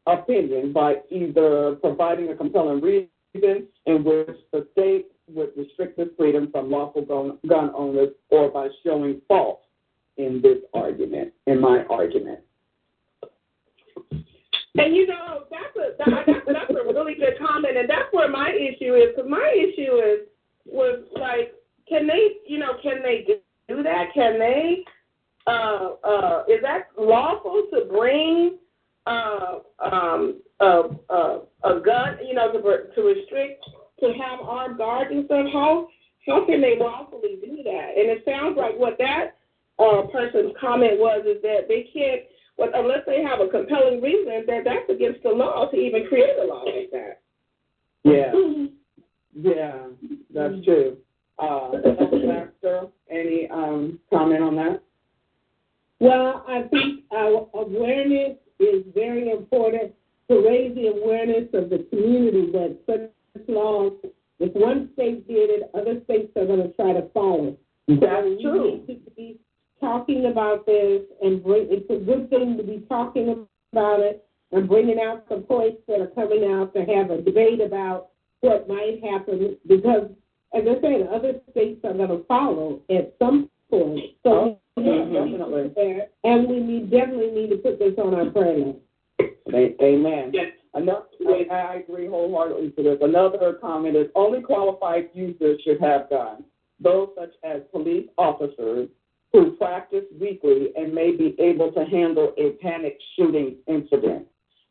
opinion 0.07 0.73
by 0.73 0.95
either 1.09 1.75
providing 1.75 2.29
a 2.29 2.35
compelling 2.35 2.81
reason 2.81 3.67
in 3.85 4.03
which 4.03 4.37
the 4.51 4.67
state 4.73 5.07
would 5.27 5.51
restrict 5.55 5.97
this 5.97 6.09
freedom 6.17 6.49
from 6.51 6.69
lawful 6.69 7.03
gun, 7.03 7.37
gun 7.47 7.71
owners 7.75 8.09
or 8.29 8.49
by 8.49 8.67
showing 8.83 9.21
fault 9.27 9.61
in 10.17 10.41
this 10.41 10.57
argument, 10.73 11.33
in 11.47 11.59
my 11.59 11.83
argument. 11.89 12.39
And 14.77 14.95
you 14.95 15.05
know, 15.05 15.43
that's 15.49 15.75
a 15.75 15.97
that, 15.97 16.25
that's, 16.25 16.39
that's 16.47 16.71
a 16.71 16.93
really 16.93 17.15
good 17.15 17.37
comment, 17.39 17.75
and 17.77 17.89
that's 17.89 18.11
where 18.11 18.29
my 18.29 18.51
issue 18.51 18.95
is. 18.95 19.09
Because 19.15 19.29
my 19.29 19.53
issue 19.53 19.95
is 19.95 20.27
was 20.65 21.03
like, 21.19 21.53
can 21.89 22.07
they, 22.07 22.37
you 22.47 22.57
know, 22.57 22.73
can 22.81 23.01
they 23.03 23.25
do 23.67 23.83
that? 23.83 24.13
Can 24.13 24.39
they? 24.39 24.85
Uh, 25.47 25.95
uh, 26.03 26.43
is 26.47 26.61
that 26.61 26.89
lawful 26.97 27.65
to 27.71 27.85
bring 27.91 28.57
uh, 29.07 29.59
um, 29.79 30.41
a, 30.59 30.81
a, 31.09 31.41
a 31.63 31.79
gun? 31.79 32.17
You 32.25 32.35
know, 32.35 32.51
to 32.51 32.61
to 32.95 33.01
restrict 33.01 33.65
to 33.99 34.13
have 34.21 34.39
armed 34.41 34.77
guards 34.77 35.11
and 35.11 35.25
stuff. 35.25 35.47
How 35.51 35.87
how 36.27 36.45
can 36.45 36.61
they 36.61 36.77
lawfully 36.77 37.37
do 37.43 37.63
that? 37.63 37.93
And 37.97 38.09
it 38.09 38.23
sounds 38.25 38.55
like 38.57 38.77
what 38.77 38.97
that 38.99 39.37
uh, 39.79 40.03
person's 40.11 40.53
comment 40.59 40.99
was 40.99 41.25
is 41.25 41.41
that 41.41 41.67
they 41.67 41.89
can't 41.93 42.21
well, 42.57 42.69
unless 42.75 42.99
they 43.07 43.23
have 43.23 43.39
a 43.39 43.47
compelling 43.47 44.01
reason 44.01 44.45
that 44.45 44.63
that's 44.63 44.89
against 44.89 45.23
the 45.23 45.29
law 45.29 45.69
to 45.71 45.77
even 45.77 46.07
create 46.07 46.37
a 46.39 46.45
law 46.45 46.63
like 46.63 46.91
that. 46.91 47.21
Yeah, 48.03 48.31
yeah, 49.33 49.87
that's 50.33 50.63
true. 50.65 50.97
Uh, 51.39 51.71
any 53.09 53.49
um, 53.49 53.99
comment 54.11 54.43
on 54.43 54.55
that? 54.57 54.81
Well, 56.01 56.43
I 56.47 56.63
think 56.63 57.03
our 57.15 57.47
awareness 57.53 58.35
is 58.59 58.83
very 58.95 59.29
important 59.29 59.93
to 60.29 60.41
raise 60.41 60.73
the 60.73 60.87
awareness 60.87 61.47
of 61.53 61.69
the 61.69 61.85
community 61.91 62.51
that 62.53 62.75
such 62.87 63.47
laws, 63.47 63.93
if 64.39 64.51
one 64.55 64.89
state 64.93 65.27
did 65.27 65.51
it, 65.51 65.69
other 65.75 66.01
states 66.05 66.31
are 66.35 66.47
going 66.47 66.63
to 66.63 66.73
try 66.73 66.93
to 66.93 67.07
follow. 67.13 67.55
That's 67.87 68.01
so 68.01 68.37
true. 68.41 68.83
Need 68.87 69.05
to 69.05 69.11
be 69.11 69.39
talking 69.79 70.25
about 70.25 70.65
this 70.65 71.03
and 71.21 71.43
bring. 71.43 71.67
It's 71.69 71.89
a 71.91 72.03
good 72.03 72.31
thing 72.31 72.57
to 72.57 72.63
be 72.63 72.83
talking 72.89 73.45
about 73.71 73.99
it 73.99 74.25
and 74.51 74.67
bringing 74.67 74.99
out 74.99 75.25
some 75.29 75.43
points 75.43 75.81
that 75.87 76.01
are 76.01 76.07
coming 76.07 76.51
out 76.51 76.73
to 76.73 76.79
have 76.79 77.11
a 77.11 77.21
debate 77.21 77.61
about 77.61 78.07
what 78.39 78.67
might 78.67 79.01
happen 79.03 79.55
because, 79.67 80.09
as 80.55 80.63
I 80.63 80.81
said, 80.81 81.09
other 81.13 81.33
states 81.51 81.81
are 81.83 81.93
going 81.93 82.09
to 82.09 82.25
follow 82.27 82.81
at 82.89 83.13
some 83.19 83.51
point. 83.69 84.15
So 84.23 84.60
Oh, 84.77 84.83
definitely. 85.05 86.01
and 86.23 86.47
we 86.47 86.59
need, 86.59 86.91
definitely 86.91 87.31
need 87.31 87.49
to 87.49 87.57
put 87.57 87.77
this 87.79 87.93
on 87.97 88.13
our 88.13 88.29
prayer 88.31 88.57
list. 88.57 88.77
A- 89.53 89.75
Amen. 89.83 90.31
Another, 90.73 91.03
I, 91.27 91.45
I 91.53 91.75
agree 91.75 92.07
wholeheartedly 92.07 92.71
to 92.71 92.83
this. 92.83 92.97
Another 93.01 93.53
comment 93.59 93.97
is 93.97 94.07
only 94.15 94.41
qualified 94.41 95.09
users 95.13 95.59
should 95.63 95.81
have 95.81 96.09
guns. 96.09 96.43
Those 96.79 97.09
such 97.19 97.33
as 97.43 97.61
police 97.71 98.07
officers 98.17 98.87
who 99.33 99.51
practice 99.57 100.05
weekly 100.19 100.69
and 100.77 100.93
may 100.93 101.11
be 101.15 101.35
able 101.39 101.71
to 101.73 101.85
handle 101.85 102.33
a 102.37 102.51
panic 102.61 102.97
shooting 103.15 103.57
incident. 103.67 104.25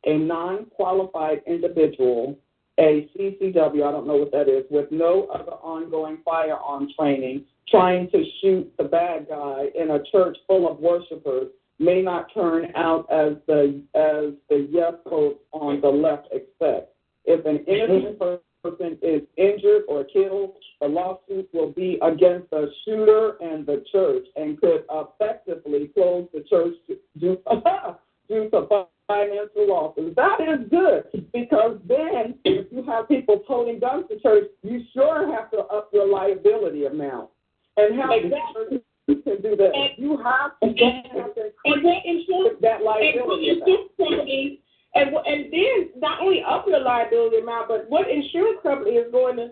A 0.07 0.17
non-qualified 0.17 1.43
individual, 1.47 2.39
a 2.79 3.09
CCW, 3.15 3.87
I 3.87 3.91
don't 3.93 4.07
know 4.07 4.17
what 4.17 4.33
that 4.33 4.49
is, 4.49 4.65
with 4.71 4.91
no 4.91 5.27
other 5.27 5.53
ongoing 5.53 6.19
firearm 6.25 6.89
training, 6.99 7.45
trying 7.71 8.11
to 8.11 8.25
shoot 8.41 8.73
the 8.79 8.85
bad 8.85 9.29
guy 9.29 9.67
in 9.75 9.91
a 9.91 10.03
church 10.11 10.37
full 10.47 10.71
of 10.71 10.79
worshipers 10.79 11.49
may 11.79 12.03
not 12.03 12.33
turn 12.35 12.71
out 12.77 13.11
as 13.11 13.35
the 13.47 13.83
as 13.95 14.35
the 14.49 14.69
yes 14.71 14.93
folks 15.09 15.41
on 15.53 15.81
the 15.81 15.89
left 15.89 16.29
expect. 16.31 16.93
If 17.25 17.47
an 17.47 17.65
innocent 17.67 18.19
person 18.19 18.99
is 19.03 19.23
injured 19.37 19.85
or 19.89 20.05
killed, 20.05 20.55
the 20.81 20.89
lawsuit 20.89 21.49
will 21.53 21.73
be 21.73 21.99
against 22.03 22.51
the 22.51 22.71
shooter 22.85 23.37
and 23.41 23.67
the 23.67 23.85
church 23.91 24.27
and 24.37 24.61
could 24.61 24.85
effectively 24.91 25.91
close 25.95 26.29
the 26.35 26.43
church 26.49 26.75
due, 27.19 27.39
due 28.29 28.51
to 28.51 28.87
financial 29.07 29.69
losses. 29.69 30.15
That 30.17 30.41
is 30.41 30.69
good 30.71 31.29
because 31.33 31.79
then 31.87 32.35
if 32.45 32.67
you 32.71 32.83
have 32.85 33.09
people 33.09 33.41
toting 33.47 33.81
guns 33.81 34.05
to 34.11 34.21
church, 34.21 34.45
you 34.63 34.83
sure 34.93 35.31
have 35.35 35.51
to 35.53 35.59
up 35.59 35.91
your 35.93 36.09
liability 36.09 36.87
amount. 36.87 37.31
And 37.77 38.01
how 38.01 38.13
Exactly. 38.13 38.83
you 39.07 39.17
can 39.23 39.43
do 39.43 39.57
that. 39.57 39.75
And- 39.75 39.99
you 39.99 40.17
have 40.19 40.59
to, 40.61 40.67
have 40.67 41.37
And 41.65 41.85
what 41.85 42.05
insurance 42.05 42.59
that 42.61 42.77
and 42.77 42.85
what 42.85 43.01
liability 43.01 43.51
amount. 43.51 43.69
insurance 43.69 43.93
companies 43.99 44.59
and 44.95 45.15
and 45.15 45.53
then 45.53 45.91
not 45.97 46.21
only 46.21 46.43
up 46.43 46.67
your 46.67 46.81
liability 46.81 47.39
amount, 47.39 47.69
but 47.69 47.89
what 47.89 48.09
insurance 48.11 48.59
company 48.63 48.97
is 48.97 49.11
going 49.13 49.37
to, 49.37 49.51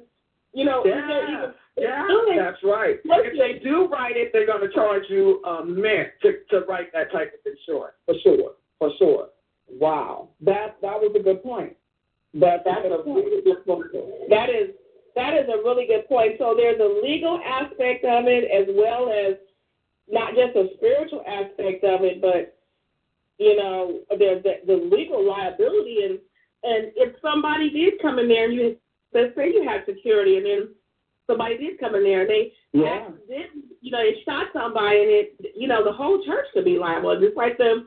you 0.52 0.64
know, 0.64 0.82
Yeah, 0.84 1.04
even 1.30 1.54
yeah, 1.76 2.42
that's 2.50 2.62
right. 2.64 2.98
If 3.04 3.38
they 3.38 3.60
do 3.62 3.86
write 3.86 4.16
it, 4.16 4.30
they're 4.32 4.46
going 4.46 4.66
to 4.68 4.74
charge 4.74 5.04
you 5.08 5.40
a 5.44 5.64
mint 5.64 6.08
to, 6.22 6.38
to 6.50 6.66
write 6.66 6.92
that 6.92 7.12
type 7.12 7.32
of 7.34 7.52
insurance, 7.52 7.94
for 8.04 8.14
sure, 8.22 8.52
for 8.78 8.90
sure. 8.98 9.28
Wow, 9.70 10.30
that 10.40 10.76
that 10.82 11.00
was 11.00 11.14
a 11.14 11.22
good 11.22 11.42
point. 11.42 11.76
That 12.34 12.64
that's 12.64 12.84
a 12.84 13.02
really 13.06 13.42
good 13.42 13.64
point. 13.64 13.86
That 14.28 14.50
is 14.50 14.70
that 15.18 15.34
is 15.34 15.48
a 15.50 15.58
really 15.66 15.86
good 15.86 16.06
point. 16.06 16.36
So 16.38 16.54
there's 16.56 16.78
a 16.78 17.02
legal 17.02 17.40
aspect 17.44 18.04
of 18.04 18.30
it 18.30 18.46
as 18.46 18.70
well 18.70 19.10
as 19.10 19.34
not 20.08 20.34
just 20.34 20.54
a 20.54 20.70
spiritual 20.76 21.24
aspect 21.26 21.82
of 21.82 22.06
it, 22.06 22.22
but 22.22 22.54
you 23.38 23.56
know, 23.56 24.00
there's 24.16 24.42
the, 24.44 24.62
the 24.64 24.74
legal 24.74 25.26
liability 25.26 26.06
and 26.06 26.18
and 26.62 26.92
if 26.96 27.14
somebody 27.22 27.70
did 27.70 27.94
come 28.00 28.18
in 28.18 28.28
there 28.28 28.44
and 28.44 28.54
you 28.54 28.76
let's 29.12 29.34
say 29.34 29.48
you 29.48 29.66
had 29.68 29.84
security 29.86 30.36
and 30.36 30.46
then 30.46 30.68
somebody 31.26 31.58
did 31.58 31.78
come 31.80 31.94
in 31.96 32.04
there 32.04 32.22
and 32.22 32.30
they 32.30 32.52
yeah. 32.72 33.08
did 33.28 33.50
you 33.80 33.90
know, 33.90 33.98
they 33.98 34.22
shot 34.24 34.46
somebody 34.52 35.02
and 35.02 35.10
it 35.10 35.52
you 35.56 35.66
know, 35.66 35.84
the 35.84 35.92
whole 35.92 36.24
church 36.24 36.46
could 36.54 36.64
be 36.64 36.78
liable. 36.78 37.18
Just 37.20 37.36
like 37.36 37.58
the 37.58 37.86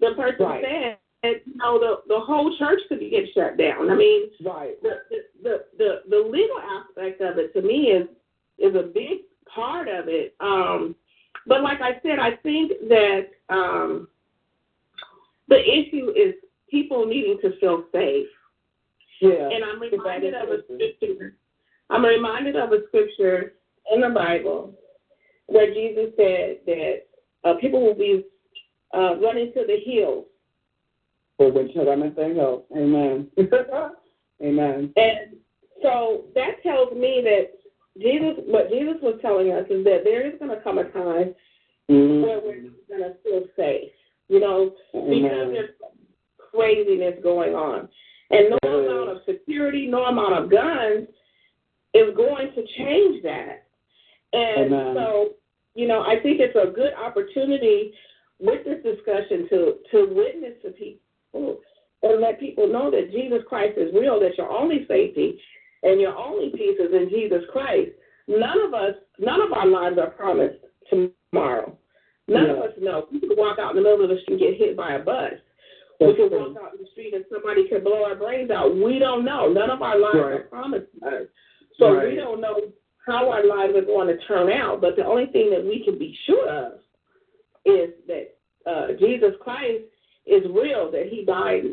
the 0.00 0.14
person 0.16 0.46
right. 0.46 0.64
said 0.64 0.98
and 1.22 1.36
you 1.46 1.54
know 1.56 1.78
the 1.78 2.02
the 2.08 2.20
whole 2.20 2.56
church 2.58 2.80
could 2.88 3.00
get 3.00 3.24
shut 3.34 3.56
down. 3.56 3.90
I 3.90 3.94
mean, 3.94 4.30
right. 4.44 4.80
The, 4.82 5.00
the 5.42 5.64
the 5.78 6.02
the 6.08 6.16
legal 6.16 6.58
aspect 6.58 7.20
of 7.20 7.38
it 7.38 7.52
to 7.54 7.62
me 7.62 7.92
is 7.92 8.08
is 8.58 8.74
a 8.74 8.82
big 8.82 9.20
part 9.52 9.88
of 9.88 10.08
it. 10.08 10.34
Um, 10.40 10.94
but 11.46 11.62
like 11.62 11.80
I 11.80 12.00
said, 12.02 12.18
I 12.18 12.36
think 12.42 12.72
that 12.88 13.28
um, 13.48 14.08
the 15.48 15.58
issue 15.58 16.10
is 16.10 16.34
people 16.70 17.06
needing 17.06 17.38
to 17.42 17.58
feel 17.58 17.84
safe. 17.92 18.28
Yeah. 19.20 19.48
And 19.50 19.64
I'm 19.64 19.80
reminded 19.80 20.34
of 20.34 20.48
a 20.48 20.62
scripture. 20.64 21.36
I'm 21.90 22.04
reminded 22.04 22.56
of 22.56 22.72
a 22.72 22.86
scripture 22.88 23.54
in 23.92 24.00
the 24.00 24.08
Bible 24.08 24.74
where 25.46 25.72
Jesus 25.72 26.12
said 26.16 26.58
that 26.66 27.02
uh, 27.44 27.54
people 27.60 27.84
will 27.84 27.94
be 27.94 28.24
uh, 28.94 29.16
running 29.16 29.52
to 29.52 29.64
the 29.66 29.78
hills 29.84 30.26
for 31.36 31.52
which 31.52 31.72
they 31.74 32.34
go. 32.34 32.64
Amen. 32.76 33.28
Amen. 34.42 34.92
And 34.96 35.36
so 35.82 36.24
that 36.34 36.62
tells 36.62 36.92
me 36.92 37.22
that 37.24 37.50
Jesus, 38.00 38.42
what 38.46 38.70
Jesus 38.70 38.96
was 39.02 39.18
telling 39.22 39.52
us 39.52 39.66
is 39.70 39.84
that 39.84 40.00
there 40.04 40.26
is 40.26 40.38
going 40.38 40.50
to 40.50 40.62
come 40.62 40.78
a 40.78 40.84
time 40.84 41.34
mm-hmm. 41.90 42.22
where 42.22 42.40
we're 42.40 42.70
going 42.88 43.02
to 43.02 43.14
feel 43.22 43.44
safe, 43.56 43.90
you 44.28 44.40
know, 44.40 44.72
Amen. 44.94 45.22
because 45.22 45.48
there's 45.52 45.70
craziness 46.52 47.14
going 47.22 47.54
on. 47.54 47.88
And 48.30 48.56
no 48.62 48.68
amount 48.68 49.10
of 49.10 49.18
security, 49.26 49.86
no 49.86 50.04
amount 50.04 50.42
of 50.42 50.50
guns 50.50 51.06
is 51.92 52.16
going 52.16 52.52
to 52.54 52.64
change 52.78 53.22
that. 53.24 53.66
And 54.32 54.72
Amen. 54.72 54.94
so, 54.96 55.30
you 55.74 55.86
know, 55.86 56.02
I 56.02 56.18
think 56.22 56.40
it's 56.40 56.56
a 56.56 56.72
good 56.72 56.94
opportunity 56.94 57.92
with 58.40 58.64
this 58.64 58.82
discussion 58.82 59.48
to 59.50 59.74
to 59.90 60.14
witness 60.14 60.54
to 60.62 60.70
people 60.70 61.01
and 61.34 62.20
let 62.20 62.40
people 62.40 62.66
know 62.66 62.90
that 62.90 63.12
Jesus 63.12 63.40
Christ 63.48 63.78
is 63.78 63.94
real, 63.94 64.20
that 64.20 64.36
your 64.36 64.50
only 64.50 64.84
safety 64.88 65.38
and 65.82 66.00
your 66.00 66.16
only 66.16 66.50
peace 66.50 66.78
is 66.78 66.92
in 66.92 67.08
Jesus 67.10 67.42
Christ. 67.52 67.90
None 68.28 68.60
of 68.60 68.74
us, 68.74 68.94
none 69.18 69.40
of 69.40 69.52
our 69.52 69.66
lives 69.66 69.98
are 69.98 70.10
promised 70.10 70.58
tomorrow. 70.88 71.76
None 72.28 72.46
yeah. 72.46 72.52
of 72.52 72.58
us 72.58 72.70
know. 72.80 73.06
We 73.12 73.20
could 73.20 73.36
walk 73.36 73.58
out 73.58 73.76
in 73.76 73.82
the 73.82 73.82
middle 73.82 74.04
of 74.04 74.10
the 74.10 74.22
street 74.22 74.40
and 74.40 74.50
get 74.50 74.58
hit 74.58 74.76
by 74.76 74.94
a 74.94 74.98
bus. 74.98 75.32
That's 75.98 76.12
we 76.12 76.16
could 76.16 76.32
walk 76.32 76.56
out 76.62 76.74
in 76.74 76.80
the 76.80 76.90
street 76.92 77.14
and 77.14 77.24
somebody 77.32 77.68
could 77.68 77.84
blow 77.84 78.04
our 78.04 78.14
brains 78.14 78.50
out. 78.50 78.76
We 78.76 78.98
don't 78.98 79.24
know. 79.24 79.52
None 79.52 79.70
of 79.70 79.82
our 79.82 79.98
lives 79.98 80.16
right. 80.16 80.32
are 80.32 80.46
promised 80.50 80.90
us. 81.06 81.26
So 81.78 81.94
right. 81.94 82.08
we 82.08 82.16
don't 82.16 82.40
know 82.40 82.60
how 83.06 83.30
our 83.30 83.44
lives 83.44 83.74
are 83.76 83.84
going 83.84 84.08
to 84.08 84.24
turn 84.26 84.50
out. 84.50 84.80
But 84.80 84.96
the 84.96 85.04
only 85.04 85.26
thing 85.26 85.50
that 85.50 85.64
we 85.64 85.82
can 85.84 85.98
be 85.98 86.16
sure 86.26 86.48
of 86.48 86.72
is 87.64 87.90
that 88.06 88.36
uh, 88.66 88.86
Jesus 88.98 89.32
Christ 89.40 89.84
is 90.26 90.42
real, 90.50 90.90
that 90.90 91.08
he 91.10 91.24
died 91.24 91.64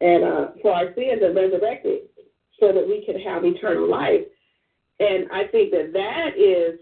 and 0.00 0.24
uh, 0.24 0.48
for 0.62 0.72
our 0.72 0.94
sins 0.94 1.22
and 1.22 1.34
resurrected 1.34 2.02
so 2.60 2.72
that 2.72 2.86
we 2.86 3.04
can 3.04 3.18
have 3.20 3.44
eternal 3.44 3.88
life. 3.88 4.22
And 5.00 5.30
I 5.30 5.46
think 5.48 5.70
that 5.72 5.92
that 5.92 6.38
is, 6.38 6.78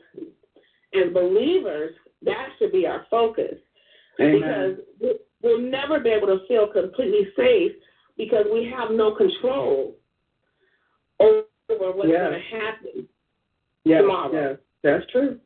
as 0.94 1.12
believers, 1.12 1.94
that 2.22 2.48
should 2.58 2.72
be 2.72 2.86
our 2.86 3.06
focus. 3.10 3.54
Amen. 4.20 4.78
Because 5.00 5.16
we'll 5.42 5.60
never 5.60 6.00
be 6.00 6.10
able 6.10 6.28
to 6.28 6.46
feel 6.46 6.68
completely 6.68 7.28
safe 7.36 7.72
because 8.16 8.46
we 8.52 8.70
have 8.76 8.90
no 8.92 9.14
control 9.14 9.96
over 11.20 11.44
what's 11.68 12.08
yes. 12.08 12.30
going 12.30 12.40
to 12.40 12.56
happen 12.56 13.08
yes, 13.84 14.00
tomorrow. 14.02 14.32
Yes, 14.32 14.58
that's 14.82 15.10
true. 15.10 15.38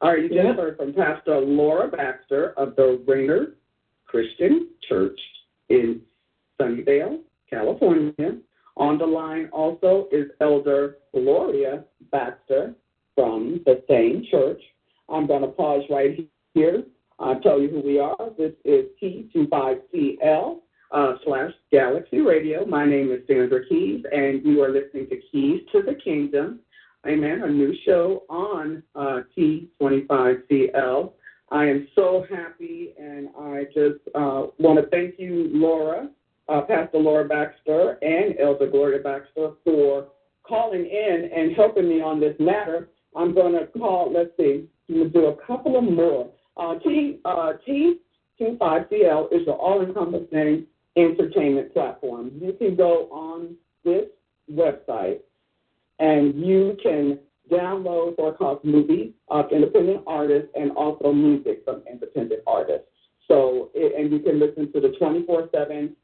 All 0.00 0.10
right, 0.10 0.22
you 0.22 0.28
just 0.28 0.42
Yes. 0.42 0.56
heard 0.56 0.76
from 0.76 0.92
Pastor 0.92 1.40
Laura 1.40 1.88
Baxter 1.88 2.52
of 2.56 2.76
the 2.76 3.02
Raynor 3.06 3.56
Christian 4.14 4.68
Church 4.88 5.18
in 5.70 6.00
Sunnyvale, 6.60 7.18
California. 7.50 8.38
On 8.76 8.96
the 8.96 9.04
line 9.04 9.48
also 9.52 10.06
is 10.12 10.26
Elder 10.40 10.98
Gloria 11.12 11.82
Baxter 12.12 12.74
from 13.16 13.60
the 13.66 13.82
same 13.90 14.24
church. 14.30 14.62
I'm 15.08 15.26
going 15.26 15.42
to 15.42 15.48
pause 15.48 15.82
right 15.90 16.30
here. 16.54 16.84
I'll 17.18 17.40
tell 17.40 17.60
you 17.60 17.68
who 17.68 17.80
we 17.80 17.98
are. 17.98 18.16
This 18.38 18.52
is 18.64 18.84
T25CL 19.02 20.58
uh, 20.92 21.14
slash 21.24 21.50
Galaxy 21.72 22.20
Radio. 22.20 22.64
My 22.64 22.84
name 22.84 23.10
is 23.10 23.26
Sandra 23.26 23.66
Keyes, 23.66 24.04
and 24.12 24.44
you 24.44 24.62
are 24.62 24.70
listening 24.70 25.08
to 25.08 25.16
Keyes 25.32 25.62
to 25.72 25.82
the 25.82 25.96
Kingdom. 25.96 26.60
Amen. 27.04 27.42
A 27.42 27.48
new 27.48 27.74
show 27.84 28.22
on 28.28 28.84
uh, 28.94 29.22
T25CL. 29.36 31.12
I 31.54 31.66
am 31.66 31.86
so 31.94 32.26
happy, 32.28 32.94
and 32.98 33.28
I 33.38 33.64
just 33.66 34.00
uh, 34.12 34.48
want 34.58 34.80
to 34.80 34.90
thank 34.90 35.20
you, 35.20 35.48
Laura, 35.52 36.08
uh, 36.48 36.62
Pastor 36.62 36.98
Laura 36.98 37.28
Baxter, 37.28 37.96
and 38.02 38.34
Elder 38.40 38.68
Gloria 38.68 38.98
Baxter 38.98 39.52
for 39.62 40.08
calling 40.42 40.84
in 40.84 41.30
and 41.32 41.54
helping 41.54 41.88
me 41.88 42.00
on 42.02 42.18
this 42.18 42.34
matter. 42.40 42.88
I'm 43.14 43.32
going 43.36 43.52
to 43.52 43.68
call, 43.68 44.12
let's 44.12 44.30
see, 44.36 44.66
I'm 44.88 44.96
going 44.96 45.12
to 45.12 45.20
do 45.20 45.26
a 45.26 45.46
couple 45.46 45.78
of 45.78 45.84
more. 45.84 46.28
Uh, 46.56 46.74
T, 46.80 47.20
uh, 47.24 47.52
T25CL 47.68 49.32
is 49.32 49.46
the 49.46 49.52
all 49.52 49.80
encompassing 49.80 50.66
entertainment 50.96 51.72
platform. 51.72 52.32
You 52.34 52.54
can 52.54 52.74
go 52.74 53.08
on 53.12 53.54
this 53.84 54.06
website 54.52 55.20
and 56.00 56.34
you 56.34 56.76
can 56.82 57.20
download 57.50 58.16
broadcast 58.16 58.64
movies 58.64 59.12
of 59.28 59.50
independent 59.52 60.02
artists 60.06 60.48
and 60.54 60.72
also 60.72 61.12
music 61.12 61.62
from 61.64 61.82
independent 61.90 62.40
artists. 62.46 62.88
So, 63.28 63.70
and 63.74 64.12
you 64.12 64.18
can 64.18 64.38
listen 64.38 64.70
to 64.72 64.80
the 64.80 64.88
24/7 65.00 65.94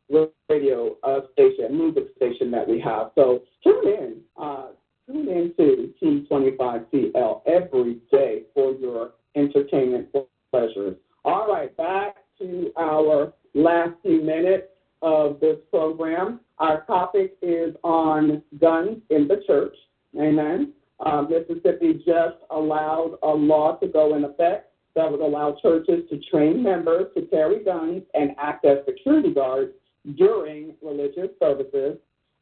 radio 0.48 0.96
uh, 1.02 1.20
station, 1.32 1.76
music 1.76 2.08
station 2.16 2.50
that 2.50 2.66
we 2.66 2.80
have. 2.80 3.12
So 3.14 3.42
tune 3.62 3.86
in, 3.86 4.20
uh, 4.36 4.68
tune 5.06 5.28
in 5.28 5.54
to 5.58 5.92
T25CL 6.02 7.42
every 7.46 7.94
day 8.10 8.42
for 8.54 8.72
your 8.72 9.12
entertainment 9.36 10.08
pleasures. 10.50 10.96
All 11.24 11.46
right, 11.46 11.74
back 11.76 12.16
to 12.38 12.72
our 12.76 13.32
last 13.54 13.92
few 14.02 14.22
minutes 14.22 14.68
of 15.02 15.40
this 15.40 15.58
program. 15.70 16.40
Our 16.58 16.84
topic 16.86 17.36
is 17.42 17.74
on 17.84 18.42
guns 18.58 18.98
in 19.10 19.28
the 19.28 19.42
church. 19.46 19.76
Amen. 20.18 20.72
Uh, 21.04 21.22
Mississippi 21.22 21.94
just 21.94 22.36
allowed 22.50 23.18
a 23.22 23.28
law 23.28 23.76
to 23.76 23.88
go 23.88 24.16
in 24.16 24.24
effect 24.24 24.70
that 24.94 25.10
would 25.10 25.20
allow 25.20 25.56
churches 25.62 26.08
to 26.10 26.20
train 26.30 26.62
members 26.62 27.06
to 27.16 27.22
carry 27.26 27.64
guns 27.64 28.02
and 28.14 28.32
act 28.38 28.64
as 28.64 28.78
security 28.86 29.32
guards 29.32 29.72
during 30.16 30.74
religious 30.82 31.28
services, 31.38 31.96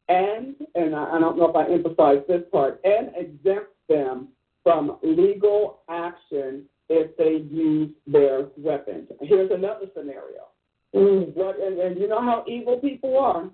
and 0.07 0.55
and 0.75 0.95
I, 0.95 1.15
I 1.15 1.19
don't 1.19 1.37
know 1.37 1.49
if 1.49 1.55
I 1.55 1.71
emphasize 1.71 2.23
this 2.27 2.43
part, 2.51 2.81
and 2.83 3.11
exempt 3.15 3.71
them 3.87 4.29
from 4.63 4.97
legal 5.03 5.79
action 5.89 6.65
if 6.89 7.15
they 7.17 7.45
use 7.53 7.91
their 8.07 8.47
weapons. 8.57 9.09
Here's 9.21 9.51
another 9.51 9.85
scenario. 9.95 10.47
Mm, 10.95 11.35
what 11.35 11.59
and, 11.59 11.79
and 11.79 11.99
you 11.99 12.07
know 12.07 12.21
how 12.21 12.43
evil 12.47 12.77
people 12.77 13.17
are. 13.17 13.49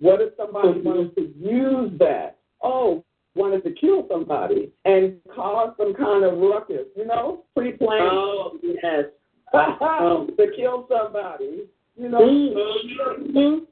What 0.00 0.20
if 0.20 0.32
somebody 0.36 0.80
wanted 0.80 1.14
to 1.16 1.32
use 1.38 1.92
that? 1.98 2.38
Oh, 2.62 3.04
wanted 3.34 3.62
to 3.64 3.72
kill 3.72 4.06
somebody 4.10 4.70
and 4.84 5.16
cause 5.34 5.72
some 5.76 5.94
kind 5.94 6.24
of 6.24 6.38
ruckus, 6.38 6.86
you 6.96 7.06
know, 7.06 7.44
pre-planned. 7.56 8.08
Oh, 8.10 8.58
yes. 8.62 9.04
oh. 9.54 10.28
to 10.36 10.46
kill 10.56 10.86
somebody, 10.88 11.64
you 11.96 12.08
know. 12.08 12.20
Mm-hmm. 12.20 13.64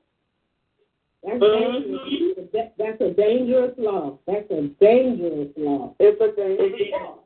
That's, 1.25 1.43
Mhm. 1.43 2.53
That- 2.53 2.75
that's 2.79 3.01
a 3.01 3.11
dangerous 3.11 3.75
law. 3.77 4.19
That's 4.27 4.51
a 4.51 4.69
dangerous 4.81 5.49
law. 5.57 5.95
It's 5.99 6.21
a 6.21 6.33
dangerous 6.41 6.93
law. 6.93 7.19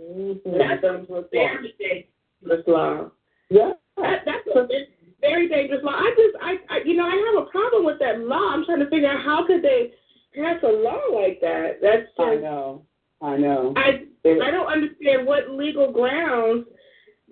Mhm. 0.00 0.58
That's 0.58 0.82
a 0.84 1.22
very 1.30 1.74
dangerous 1.78 2.66
law. 2.66 3.10
Yeah. 3.50 3.72
That, 3.98 4.24
that's 4.24 4.46
a 4.56 4.66
very 5.20 5.48
dangerous 5.48 5.82
law. 5.84 5.92
I 5.92 6.14
just, 6.16 6.36
I, 6.42 6.58
I, 6.74 6.78
you 6.84 6.94
know, 6.96 7.06
I 7.06 7.14
have 7.14 7.46
a 7.46 7.50
problem 7.50 7.84
with 7.84 7.98
that 8.00 8.20
law. 8.20 8.52
I'm 8.52 8.64
trying 8.64 8.80
to 8.80 8.88
figure 8.88 9.08
out 9.08 9.22
how 9.22 9.46
could 9.46 9.62
they 9.62 9.92
pass 10.34 10.56
a 10.62 10.68
law 10.68 11.00
like 11.14 11.40
that. 11.40 11.78
That's 11.80 12.06
just, 12.16 12.20
I 12.20 12.36
know. 12.36 12.82
I 13.20 13.36
know. 13.36 13.72
I, 13.76 14.04
I 14.24 14.50
don't 14.50 14.66
understand 14.66 15.26
what 15.26 15.50
legal 15.50 15.92
grounds 15.92 16.66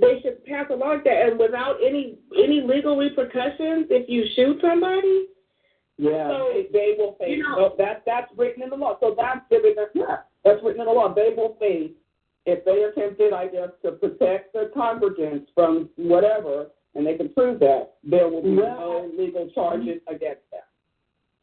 they 0.00 0.20
should 0.22 0.44
pass 0.46 0.66
a 0.70 0.74
law 0.74 0.92
like 0.94 1.04
that, 1.04 1.28
and 1.28 1.38
without 1.38 1.76
any 1.84 2.16
any 2.36 2.60
legal 2.62 2.96
repercussions 2.96 3.86
if 3.90 4.08
you 4.08 4.24
shoot 4.34 4.58
somebody. 4.62 5.26
Yeah, 5.98 6.28
So, 6.28 6.62
they, 6.72 6.94
will 6.96 7.14
face. 7.20 7.36
you 7.36 7.42
know- 7.42 7.56
no, 7.56 7.74
that 7.76 8.02
that's 8.06 8.32
written 8.34 8.62
in 8.62 8.70
the 8.70 8.76
law. 8.76 8.96
So 9.00 9.14
that's 9.16 9.40
giving 9.50 9.74
them 9.74 9.88
yeah, 9.94 10.18
that's 10.44 10.62
written 10.64 10.80
in 10.80 10.86
the 10.86 10.92
law. 10.92 11.12
They 11.12 11.34
will 11.36 11.56
face 11.60 11.90
if 12.46 12.64
they 12.64 12.84
attempted, 12.84 13.34
I 13.34 13.48
guess, 13.48 13.68
to 13.84 13.92
protect 13.92 14.54
the 14.54 14.70
congregants 14.74 15.46
from 15.54 15.90
whatever, 15.96 16.68
and 16.94 17.06
they 17.06 17.16
can 17.16 17.28
prove 17.34 17.60
that, 17.60 17.90
there 18.02 18.28
will 18.28 18.42
be 18.42 18.48
no 18.48 19.10
legal 19.16 19.50
charges 19.50 20.00
against 20.08 20.50
them. 20.50 20.62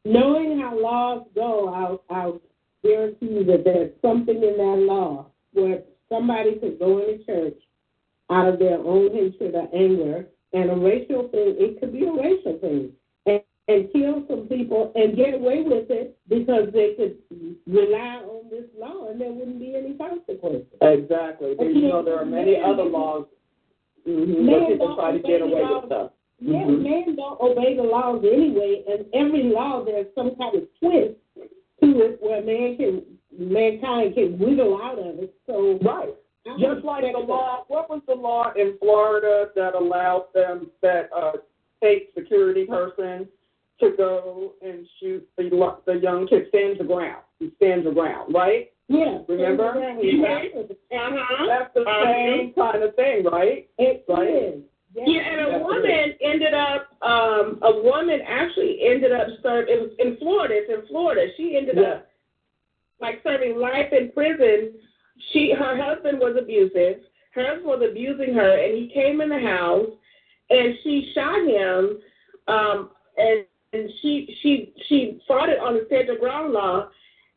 Knowing 0.07 0.59
how 0.59 0.79
laws 0.79 1.27
go, 1.35 1.67
I'll, 1.67 2.01
I'll 2.09 2.41
guarantee 2.81 3.43
that 3.43 3.63
there's 3.65 3.91
something 4.01 4.35
in 4.35 4.57
that 4.57 4.85
law 4.87 5.25
where 5.51 5.81
somebody 6.07 6.55
could 6.55 6.79
go 6.79 6.99
into 6.99 7.25
church 7.25 7.59
out 8.29 8.47
of 8.47 8.59
their 8.59 8.77
own 8.77 9.11
hatred 9.13 9.53
or 9.53 9.67
anger, 9.75 10.25
and 10.53 10.71
a 10.71 10.75
racial 10.75 11.27
thing, 11.29 11.55
it 11.59 11.79
could 11.79 11.91
be 11.91 12.05
a 12.05 12.11
racial 12.11 12.57
thing, 12.59 12.91
and, 13.25 13.41
and 13.67 13.91
kill 13.91 14.23
some 14.29 14.47
people 14.47 14.93
and 14.95 15.17
get 15.17 15.33
away 15.33 15.63
with 15.63 15.89
it 15.89 16.17
because 16.29 16.69
they 16.73 16.93
could 16.95 17.17
rely 17.67 18.21
on 18.23 18.49
this 18.49 18.63
law 18.79 19.09
and 19.09 19.19
there 19.19 19.31
wouldn't 19.31 19.59
be 19.59 19.75
any 19.75 19.93
consequences. 19.93 20.67
Exactly. 20.81 21.53
But, 21.57 21.65
you 21.65 21.89
know, 21.89 22.03
there 22.03 22.17
are 22.17 22.25
many 22.25 22.55
other 22.63 22.83
laws 22.83 23.25
mm-hmm, 24.07 24.47
where 24.47 24.67
people 24.67 24.95
try 24.95 25.11
to 25.11 25.19
get 25.19 25.41
away 25.41 25.63
with 25.63 25.85
stuff. 25.87 26.11
Yeah, 26.39 26.59
mm-hmm. 26.59 26.83
men 26.83 27.15
don't 27.15 27.41
obey 27.41 27.75
the 27.75 27.83
laws 27.83 28.23
anyway, 28.23 28.83
and 28.88 29.05
every 29.13 29.43
law 29.43 29.83
there's 29.83 30.07
some 30.13 30.35
kind 30.35 30.55
of 30.55 30.63
twist 30.79 31.15
to 31.81 32.01
it 32.01 32.19
where 32.21 32.43
man 32.43 32.77
can 32.77 33.03
mankind 33.38 34.15
can 34.15 34.38
wiggle 34.38 34.79
out 34.81 34.99
of 34.99 35.19
it. 35.19 35.33
So 35.47 35.79
right. 35.83 36.13
Just 36.59 36.85
like 36.85 37.03
the 37.03 37.19
law, 37.19 37.65
what 37.67 37.89
was 37.89 38.01
the 38.07 38.13
law 38.13 38.53
in 38.55 38.77
Florida 38.79 39.49
that 39.55 39.75
allowed 39.75 40.27
them 40.33 40.71
that 40.81 41.09
uh, 41.13 41.33
state 41.77 42.11
security 42.17 42.65
person 42.65 43.27
to 43.79 43.91
go 43.97 44.53
and 44.61 44.88
shoot 44.99 45.27
the 45.38 45.49
the 45.85 45.93
young 45.93 46.27
kid 46.27 46.45
stands 46.49 46.79
your 46.79 46.88
ground. 46.88 47.23
He 47.39 47.51
stands 47.57 47.83
your 47.83 47.93
ground, 47.93 48.33
right? 48.33 48.71
Yeah. 48.88 49.19
Remember? 49.27 49.73
Mm-hmm. 49.73 50.71
Uh-huh. 50.71 51.45
That's 51.47 51.73
the 51.73 51.81
uh-huh. 51.81 52.03
same 52.05 52.53
kind 52.53 52.83
of 52.83 52.95
thing, 52.95 53.25
right? 53.25 53.69
It 53.77 54.05
right? 54.07 54.29
is. 54.29 54.61
Yeah, 55.05 55.21
and 55.21 55.55
a 55.55 55.59
woman 55.59 56.13
ended 56.21 56.55
up, 56.55 56.87
um, 57.03 57.59
a 57.61 57.81
woman 57.83 58.19
actually 58.27 58.79
ended 58.83 59.11
up 59.11 59.27
serving, 59.43 59.75
it 59.75 59.79
was 59.79 59.91
in 59.99 60.17
Florida, 60.17 60.55
it's 60.57 60.73
in 60.73 60.87
Florida. 60.87 61.27
She 61.37 61.55
ended 61.55 61.75
yeah. 61.77 61.87
up 61.87 62.07
like 62.99 63.21
serving 63.23 63.59
life 63.59 63.91
in 63.91 64.11
prison. 64.11 64.73
She, 65.31 65.53
her 65.53 65.77
husband 65.81 66.19
was 66.19 66.35
abusive. 66.39 67.03
Her 67.35 67.45
husband 67.45 67.67
was 67.67 67.87
abusing 67.87 68.33
her, 68.33 68.57
and 68.57 68.75
he 68.75 68.91
came 68.91 69.21
in 69.21 69.29
the 69.29 69.39
house, 69.39 69.89
and 70.49 70.73
she 70.83 71.11
shot 71.13 71.47
him, 71.47 71.99
um, 72.47 72.89
and 73.17 73.45
and 73.73 73.89
she 74.01 74.35
she 74.41 74.73
she 74.87 75.21
fought 75.27 75.49
it 75.49 75.59
on 75.59 75.75
the 75.75 76.03
your 76.05 76.17
ground 76.17 76.53
law, 76.53 76.87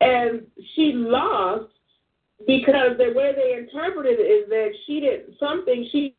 and 0.01 0.47
she 0.75 0.93
lost 0.95 1.71
because 2.47 2.97
the 2.97 3.13
way 3.15 3.35
they 3.35 3.59
interpreted 3.59 4.19
it 4.19 4.23
is 4.23 4.49
that 4.49 4.71
she 4.87 5.01
did 5.01 5.35
something 5.39 5.87
she 5.93 6.15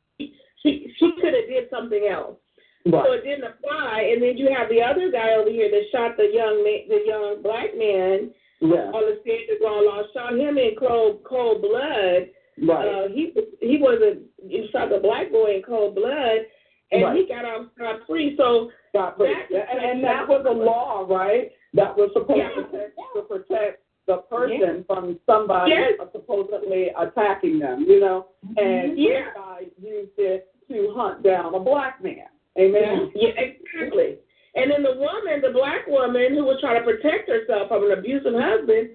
she 0.61 0.93
she 0.97 1.11
could 1.21 1.33
have 1.33 1.47
did 1.47 1.69
something 1.69 2.07
else. 2.11 2.37
Right. 2.85 3.03
So 3.05 3.13
it 3.13 3.23
didn't 3.23 3.45
apply. 3.45 4.09
And 4.11 4.21
then 4.23 4.37
you 4.37 4.49
have 4.57 4.69
the 4.69 4.81
other 4.81 5.11
guy 5.11 5.33
over 5.33 5.49
here 5.49 5.69
that 5.69 5.85
shot 5.91 6.17
the 6.17 6.29
young 6.33 6.63
man, 6.63 6.89
the 6.89 7.01
young 7.05 7.41
black 7.43 7.77
man 7.77 8.31
yeah. 8.59 8.89
on 8.89 9.05
the 9.05 9.21
stand 9.21 9.49
of 9.53 9.61
law 9.61 9.79
law, 9.81 10.01
shot 10.13 10.33
him 10.33 10.57
in 10.57 10.73
cold 10.79 11.23
cold 11.23 11.61
blood. 11.61 12.29
Right. 12.61 12.87
Uh, 12.87 13.07
he 13.09 13.33
he 13.61 13.77
wasn't 13.79 14.23
he 14.41 14.67
shot 14.71 14.89
the 14.89 14.99
black 14.99 15.31
boy 15.31 15.55
in 15.57 15.61
cold 15.61 15.95
blood, 15.95 16.45
and 16.91 17.03
right. 17.03 17.17
he 17.17 17.27
got 17.27 17.45
off 17.45 17.67
scot 17.75 18.01
free. 18.07 18.35
So 18.37 18.71
scot 18.89 19.17
free, 19.17 19.33
and, 19.33 19.79
and 19.79 20.03
that 20.03 20.27
was 20.27 20.45
a 20.47 20.51
law, 20.51 21.05
right? 21.07 21.51
That 21.73 21.95
was 21.95 22.09
supposed 22.13 22.37
yeah. 22.37 22.49
to, 22.49 22.67
protect, 22.67 22.97
to 23.15 23.21
protect 23.21 23.80
the 24.07 24.17
person 24.29 24.59
yeah. 24.61 24.83
from 24.87 25.19
somebody 25.25 25.71
yes. 25.71 26.07
supposedly 26.11 26.87
attacking 26.97 27.59
them, 27.59 27.85
you 27.87 27.99
know. 27.99 28.27
Mm-hmm. 28.45 28.57
And 28.57 28.99
yeah. 28.99 29.09
this 29.09 29.25
guy 29.35 29.59
used 29.81 30.11
it 30.17 30.53
to 30.69 30.93
hunt 30.95 31.23
down 31.23 31.53
a 31.53 31.59
black 31.59 32.03
man. 32.03 32.27
Amen. 32.59 33.11
Yeah, 33.15 33.29
exactly. 33.37 34.17
And 34.55 34.71
then 34.71 34.83
the 34.83 34.99
woman, 34.99 35.41
the 35.41 35.53
black 35.53 35.87
woman 35.87 36.35
who 36.35 36.43
was 36.43 36.59
trying 36.59 36.79
to 36.79 36.85
protect 36.85 37.29
herself 37.29 37.69
from 37.69 37.85
an 37.85 37.97
abusive 37.97 38.33
husband, 38.35 38.89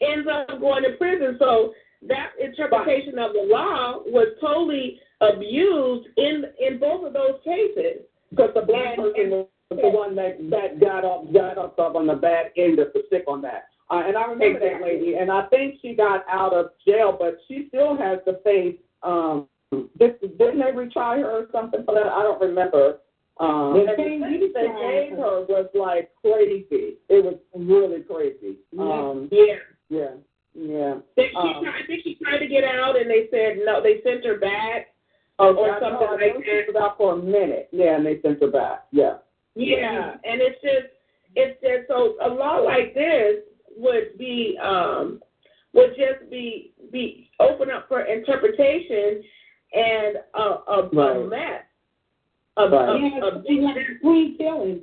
ends 0.00 0.26
up 0.26 0.60
going 0.60 0.82
to 0.82 0.96
prison. 0.98 1.36
So 1.38 1.72
that 2.08 2.32
interpretation 2.42 3.18
of 3.18 3.32
the 3.32 3.46
law 3.46 4.02
was 4.06 4.34
totally 4.40 4.98
abused 5.20 6.08
in 6.16 6.44
in 6.58 6.80
both 6.80 7.06
of 7.06 7.12
those 7.12 7.38
cases. 7.44 8.02
Because 8.30 8.50
the 8.54 8.62
black 8.62 8.98
and, 8.98 9.12
person 9.12 9.30
was 9.30 9.46
the 9.70 9.88
one 9.88 10.16
that 10.16 10.38
that 10.50 10.80
got 10.80 11.04
up 11.04 11.32
got 11.32 11.58
up 11.58 11.78
on 11.78 12.06
the 12.06 12.14
bad 12.14 12.50
end 12.56 12.80
of 12.80 12.88
the 12.92 13.02
stick 13.06 13.24
on 13.28 13.42
that. 13.42 13.68
Uh, 13.92 14.02
and 14.06 14.16
I 14.16 14.22
remember 14.22 14.56
exactly. 14.56 14.68
that 14.70 14.82
lady, 14.82 15.14
and 15.16 15.30
I 15.30 15.44
think 15.48 15.74
she 15.82 15.94
got 15.94 16.24
out 16.26 16.54
of 16.54 16.70
jail, 16.86 17.14
but 17.18 17.36
she 17.46 17.66
still 17.68 17.94
has 17.98 18.20
to 18.26 18.38
face. 18.42 18.78
Um, 19.02 19.48
did, 19.98 20.18
didn't 20.38 20.60
they 20.60 20.72
retry 20.72 21.18
her 21.18 21.30
or 21.30 21.46
something 21.52 21.84
for 21.84 21.94
that? 21.94 22.06
I 22.06 22.22
don't 22.22 22.40
remember. 22.40 23.00
Um, 23.38 23.74
the 23.74 23.92
thing 23.96 24.20
they 24.20 24.38
gave 24.38 25.18
her 25.18 25.44
was 25.44 25.68
like 25.74 26.10
crazy. 26.22 26.96
It 27.10 27.22
was 27.22 27.36
really 27.54 28.00
crazy. 28.00 28.56
Um, 28.78 29.28
yeah. 29.30 29.56
Yeah. 29.90 30.14
Yeah. 30.54 30.94
She 31.18 31.28
um, 31.36 31.62
tried, 31.62 31.82
I 31.82 31.86
think 31.86 32.02
she 32.04 32.14
tried 32.22 32.38
to 32.38 32.46
get 32.46 32.64
out, 32.64 32.96
and 32.98 33.10
they 33.10 33.28
said 33.30 33.58
no. 33.62 33.82
They 33.82 34.00
sent 34.04 34.24
her 34.24 34.38
back, 34.38 34.94
oh, 35.38 35.54
or 35.54 35.78
something 35.80 36.00
know, 36.00 36.16
like 36.16 36.32
that. 36.32 36.64
She 36.66 36.72
was 36.72 36.82
out 36.82 36.96
for 36.96 37.12
a 37.12 37.16
minute. 37.16 37.68
Yeah, 37.72 37.96
and 37.96 38.06
they 38.06 38.22
sent 38.22 38.40
her 38.40 38.50
back. 38.50 38.84
Yeah. 38.90 39.18
Yeah, 39.54 40.14
and 40.24 40.40
it's 40.40 40.60
just, 40.62 40.96
it's 41.34 41.60
just 41.60 41.88
so 41.88 42.16
a 42.24 42.28
law 42.28 42.56
like 42.56 42.94
this 42.94 43.44
would 43.76 44.18
be 44.18 44.58
um, 44.62 45.20
would 45.72 45.90
just 45.90 46.30
be 46.30 46.72
be 46.92 47.30
open 47.40 47.70
up 47.70 47.88
for 47.88 48.02
interpretation 48.02 49.22
and 49.72 50.16
a, 50.34 50.40
a, 50.40 50.90
right. 50.92 51.16
a 51.16 51.26
mess. 51.26 51.62
A, 52.58 52.68
right. 52.68 52.88
a, 52.88 52.98
yeah, 53.00 53.20
a, 53.24 53.28
a 53.28 53.54
like 53.64 53.76
free 54.02 54.36
killing. 54.36 54.80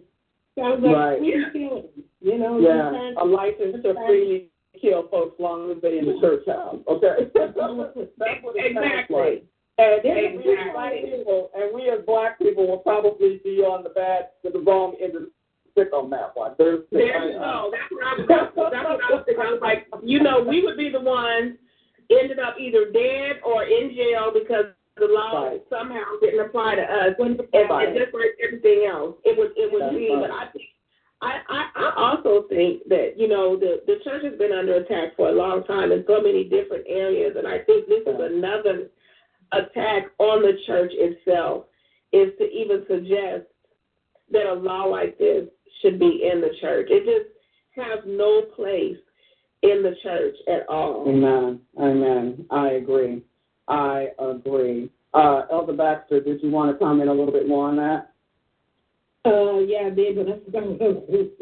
Sounds 0.57 0.83
like 0.83 0.95
right. 0.95 1.19
free 1.19 1.45
killing. 1.53 1.83
You 2.21 2.37
know, 2.37 2.59
yeah, 2.59 3.21
a 3.21 3.25
license 3.25 3.83
to 3.83 3.93
freely 4.07 4.49
kill 4.81 5.07
folks 5.09 5.39
long 5.39 5.71
as 5.71 5.77
they 5.81 5.99
in 5.99 6.05
the 6.05 6.19
church 6.19 6.45
house. 6.47 6.77
Okay, 6.87 7.31
that's 7.35 7.55
what 7.55 7.93
it 7.95 8.75
exactly. 8.75 9.15
like. 9.15 9.45
And, 9.77 10.03
exactly. 10.03 10.43
we 10.43 10.57
as 10.57 10.73
black 10.73 10.93
people, 10.93 11.51
and 11.55 11.73
we 11.73 11.89
as 11.89 11.99
black 12.05 12.37
people 12.37 12.67
will 12.67 12.79
probably 12.79 13.39
be 13.43 13.61
on 13.61 13.83
the 13.83 13.89
bad, 13.89 14.29
the 14.43 14.59
wrong 14.59 14.95
end 15.01 15.15
of 15.15 15.23
stick 15.71 15.93
on 15.93 16.09
that 16.11 16.31
one. 16.33 16.55
There's, 16.57 16.83
there 16.91 17.31
you 17.31 17.39
go. 17.39 17.71
That's 17.71 17.91
what 17.91 18.03
I 18.03 18.13
was. 18.17 18.25
That's 18.27 18.55
what 18.55 18.73
I 18.75 19.13
was 19.13 19.23
thinking. 19.25 19.43
I 19.43 19.51
was 19.51 19.61
like, 19.61 19.87
you 20.03 20.21
know, 20.21 20.43
we 20.47 20.61
would 20.63 20.77
be 20.77 20.89
the 20.89 21.01
ones 21.01 21.57
ended 22.09 22.39
up 22.39 22.55
either 22.59 22.91
dead 22.91 23.41
or 23.45 23.63
in 23.63 23.93
jail 23.95 24.31
because 24.33 24.65
the 24.97 25.07
law 25.07 25.47
right. 25.47 25.61
somehow 25.69 26.03
didn't 26.21 26.45
apply 26.45 26.75
to 26.75 26.81
us, 26.81 27.15
and, 27.19 27.39
right. 27.69 27.87
and 27.87 27.97
just 27.97 28.13
like 28.13 28.35
everything 28.43 28.89
else, 28.91 29.15
it 29.23 29.37
was 29.37 29.51
it 29.55 29.71
was 29.71 29.93
me. 29.93 30.09
Right. 30.13 30.27
But 30.27 30.31
I 30.31 30.51
think. 30.51 30.65
I, 31.21 31.41
I, 31.49 31.69
I 31.75 31.93
also 31.97 32.47
think 32.47 32.87
that, 32.87 33.15
you 33.17 33.27
know, 33.27 33.59
the, 33.59 33.81
the 33.85 33.99
church 34.05 34.23
has 34.23 34.39
been 34.39 34.53
under 34.53 34.75
attack 34.75 35.17
for 35.17 35.27
a 35.27 35.33
long 35.33 35.65
time 35.65 35.91
in 35.91 36.05
so 36.07 36.21
many 36.21 36.45
different 36.45 36.85
areas, 36.87 37.35
and 37.37 37.45
I 37.45 37.59
think 37.59 37.89
this 37.89 38.03
is 38.07 38.15
another 38.17 38.87
attack 39.51 40.11
on 40.17 40.41
the 40.41 40.53
church 40.65 40.93
itself, 40.95 41.65
is 42.13 42.29
to 42.39 42.45
even 42.45 42.85
suggest 42.87 43.47
that 44.31 44.45
a 44.45 44.53
law 44.53 44.83
like 44.85 45.17
this 45.17 45.49
should 45.81 45.99
be 45.99 46.29
in 46.31 46.41
the 46.41 46.51
church. 46.61 46.87
It 46.89 47.05
just 47.05 47.35
has 47.75 47.99
no 48.05 48.41
place 48.55 48.97
in 49.61 49.83
the 49.83 49.95
church 50.03 50.35
at 50.47 50.67
all. 50.69 51.05
Amen. 51.07 51.59
Amen. 51.77 52.45
I 52.49 52.71
agree. 52.71 53.23
I 53.67 54.09
agree. 54.19 54.89
Uh, 55.13 55.41
Elder 55.51 55.73
Baxter, 55.73 56.21
did 56.21 56.41
you 56.43 56.49
want 56.49 56.71
to 56.71 56.77
comment 56.77 57.09
a 57.09 57.13
little 57.13 57.33
bit 57.33 57.47
more 57.47 57.69
on 57.69 57.75
that? 57.77 58.11
Uh, 59.25 59.59
yeah, 59.59 59.87
I 59.87 59.89
did, 59.89 60.15
but 60.15 60.27
I 60.29 60.39
forgot 60.45 60.65
what 60.65 60.81
I 60.81 60.85
was 60.85 61.33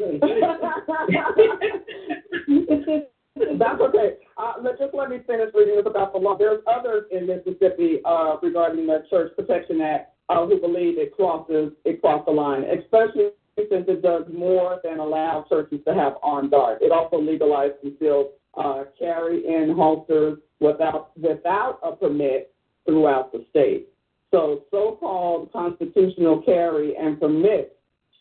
That's 3.58 3.80
okay. 3.80 4.16
Uh, 4.36 4.54
let, 4.62 4.78
just 4.78 4.94
let 4.94 5.10
me 5.10 5.18
finish 5.26 5.50
reading 5.54 5.76
this 5.76 5.86
about 5.86 6.12
the 6.12 6.18
law. 6.18 6.36
There's 6.36 6.60
others 6.66 7.04
in 7.12 7.26
Mississippi 7.26 8.00
uh, 8.04 8.36
regarding 8.42 8.86
the 8.86 9.04
Church 9.08 9.32
Protection 9.36 9.80
Act 9.80 10.12
uh, 10.28 10.44
who 10.46 10.60
believe 10.60 10.98
it 10.98 11.14
crosses 11.14 11.72
it 11.84 12.00
crossed 12.00 12.26
the 12.26 12.32
line, 12.32 12.64
especially 12.64 13.30
since 13.70 13.86
it 13.88 14.02
does 14.02 14.24
more 14.32 14.80
than 14.84 14.98
allow 14.98 15.44
churches 15.48 15.80
to 15.86 15.94
have 15.94 16.14
armed 16.22 16.50
guards. 16.50 16.80
It 16.82 16.92
also 16.92 17.20
legalized 17.20 17.74
concealed 17.80 18.28
uh, 18.56 18.84
carry 18.98 19.46
in 19.46 19.74
holsters 19.76 20.38
without 20.60 21.10
without 21.16 21.78
a 21.82 21.92
permit 21.92 22.52
throughout 22.86 23.32
the 23.32 23.44
state. 23.50 23.88
So 24.30 24.64
so-called 24.70 25.52
constitutional 25.52 26.42
carry 26.42 26.96
and 26.96 27.18
permits 27.18 27.70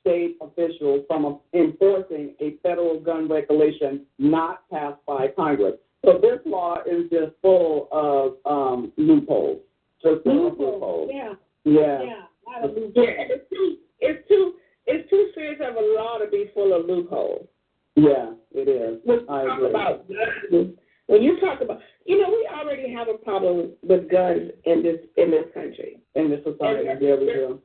state 0.01 0.37
officials 0.41 1.03
from 1.07 1.39
enforcing 1.53 2.33
a 2.39 2.55
federal 2.63 2.99
gun 2.99 3.27
regulation 3.27 4.05
not 4.19 4.69
passed 4.69 4.99
by 5.05 5.27
Congress. 5.35 5.75
So 6.05 6.19
this 6.21 6.39
law 6.45 6.77
is 6.89 7.09
just 7.09 7.33
full 7.41 7.89
of 7.91 8.37
um, 8.45 8.93
loopholes. 8.95 9.59
Just 10.01 10.25
loopholes. 10.25 10.57
loopholes. 10.59 11.11
Yeah. 11.13 11.33
Yeah. 11.65 12.03
Yeah. 12.03 12.23
Yeah, 12.47 12.69
it's 12.95 13.49
too, 13.49 13.77
it's 13.99 14.27
too, 14.29 14.53
it's 14.87 15.09
too 15.09 15.29
serious 15.35 15.59
of 15.61 15.75
a 15.75 15.95
law 15.95 16.17
to 16.17 16.27
be 16.31 16.49
full 16.53 16.73
of 16.73 16.85
loopholes. 16.85 17.47
Yeah, 17.95 18.31
it 18.51 18.67
is. 18.67 19.01
Let's 19.05 19.23
I 19.29 19.45
talk 19.45 19.57
agree. 19.57 19.69
about 19.69 20.07
guns. 20.07 20.77
when 21.07 21.23
you 21.23 21.39
talk 21.39 21.61
about, 21.61 21.79
you 22.05 22.21
know, 22.21 22.29
we 22.29 22.47
already 22.51 22.93
have 22.93 23.07
a 23.09 23.17
problem 23.17 23.71
with 23.81 24.09
guns 24.09 24.51
in 24.65 24.83
this 24.83 24.99
in 25.17 25.31
this 25.31 25.45
country. 25.53 25.99
In 26.15 26.29
this 26.29 26.39
society, 26.43 26.87
and, 26.87 27.01
yeah, 27.01 27.15
we 27.15 27.25
do. 27.25 27.59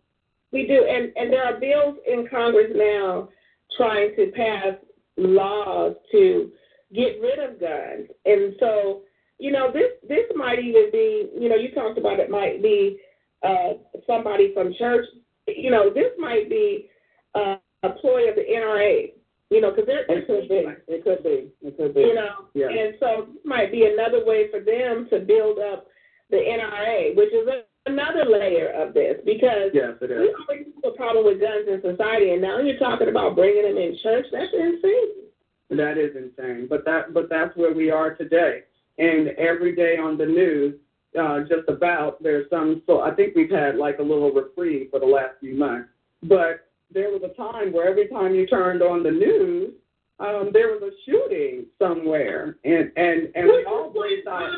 We 0.53 0.67
do, 0.67 0.85
and 0.89 1.13
and 1.17 1.33
there 1.33 1.45
are 1.45 1.61
bills 1.61 1.97
in 2.07 2.27
Congress 2.29 2.73
now 2.75 3.29
trying 3.77 4.15
to 4.17 4.33
pass 4.33 4.75
laws 5.17 5.95
to 6.13 6.51
get 6.95 7.21
rid 7.21 7.39
of 7.39 7.61
guns, 7.61 8.09
and 8.25 8.55
so 8.59 9.03
you 9.39 9.53
know 9.53 9.71
this 9.71 9.93
this 10.09 10.27
might 10.35 10.59
even 10.59 10.91
be, 10.91 11.29
you 11.39 11.49
know, 11.49 11.57
you 11.57 11.73
talked 11.73 11.99
about 11.99 12.21
it 12.21 12.31
might 12.31 12.63
be 12.63 12.99
uh, 13.43 13.75
somebody 14.07 14.53
from 14.55 14.75
church. 14.79 15.05
You 15.47 15.71
know, 15.71 15.93
this 15.93 16.13
might 16.19 16.49
be 16.49 16.89
uh, 17.35 17.57
a 17.83 17.91
ploy 17.91 18.29
of 18.29 18.37
the 18.37 18.45
NRA 18.49 19.13
you 19.53 19.61
know, 19.61 19.71
because 19.71 19.85
it 19.87 20.27
could 20.27 20.49
be, 20.49 20.65
it 20.89 21.05
could 21.05 21.23
be, 21.23 21.53
it 21.61 21.77
could 21.77 21.95
be. 21.95 22.01
You 22.01 22.15
know, 22.15 22.49
yeah. 22.55 22.71
and 22.71 22.95
so 22.99 23.29
this 23.29 23.45
might 23.45 23.71
be 23.71 23.85
another 23.85 24.25
way 24.25 24.51
for 24.51 24.61
them 24.61 25.07
to 25.11 25.21
build 25.21 25.59
up 25.59 25.89
the 26.31 26.39
NRA, 26.39 27.15
which 27.15 27.29
is 27.35 27.47
another 27.85 28.25
layer 28.25 28.71
of 28.71 28.95
this 28.95 29.17
because 29.27 29.69
yes, 29.75 29.93
it 30.01 30.11
is. 30.11 30.21
we 30.21 30.35
already 30.49 30.71
have 30.83 30.95
a 30.95 30.97
problem 30.97 31.27
with 31.27 31.39
guns 31.39 31.69
in 31.69 31.83
society, 31.83 32.33
and 32.33 32.41
now 32.41 32.61
you're 32.61 32.79
talking 32.79 33.09
about 33.09 33.37
bringing 33.37 33.65
them 33.65 33.77
in 33.77 33.99
church. 34.03 34.25
That's 34.33 34.53
insane. 34.55 35.29
That 35.69 35.99
is 35.99 36.17
insane, 36.17 36.67
but 36.69 36.87
that 36.87 37.13
but 37.13 37.29
that's 37.29 37.55
where 37.55 37.75
we 37.75 37.91
are 37.91 38.15
today. 38.15 38.63
And 38.97 39.29
every 39.37 39.77
day 39.77 39.99
on 39.99 40.17
the 40.17 40.27
news, 40.27 40.81
uh, 41.21 41.41
just 41.41 41.69
about 41.69 42.23
there's 42.23 42.49
some. 42.49 42.83
So 42.87 43.03
I 43.03 43.15
think 43.15 43.37
we've 43.37 43.51
had 43.51 43.77
like 43.77 43.99
a 43.99 44.03
little 44.03 44.33
reprieve 44.33 44.89
for 44.91 44.99
the 45.01 45.07
last 45.07 45.41
few 45.41 45.55
months, 45.55 45.91
but 46.23 46.72
there 46.95 47.11
was 47.11 47.23
a 47.23 47.35
time 47.37 47.73
where 47.73 47.89
every 47.89 48.09
time 48.09 48.35
you 48.35 48.47
turned 48.47 48.83
on 48.83 49.03
the 49.03 49.11
news, 49.11 49.73
um, 50.21 50.51
there 50.53 50.69
was 50.69 50.83
a 50.83 50.91
shooting 51.05 51.67
somewhere, 51.79 52.57
and 52.65 52.93
and 52.97 53.29
and 53.35 53.47
we 53.47 53.65
all 53.67 53.93
out. 54.29 54.51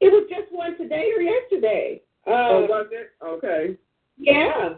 It 0.00 0.12
was 0.12 0.28
just 0.30 0.52
one 0.52 0.76
today 0.78 1.10
or 1.16 1.20
yesterday. 1.20 2.02
Uh, 2.26 2.30
oh, 2.30 2.66
was 2.68 2.86
it? 2.92 3.10
Okay. 3.24 3.76
Yeah. 4.16 4.74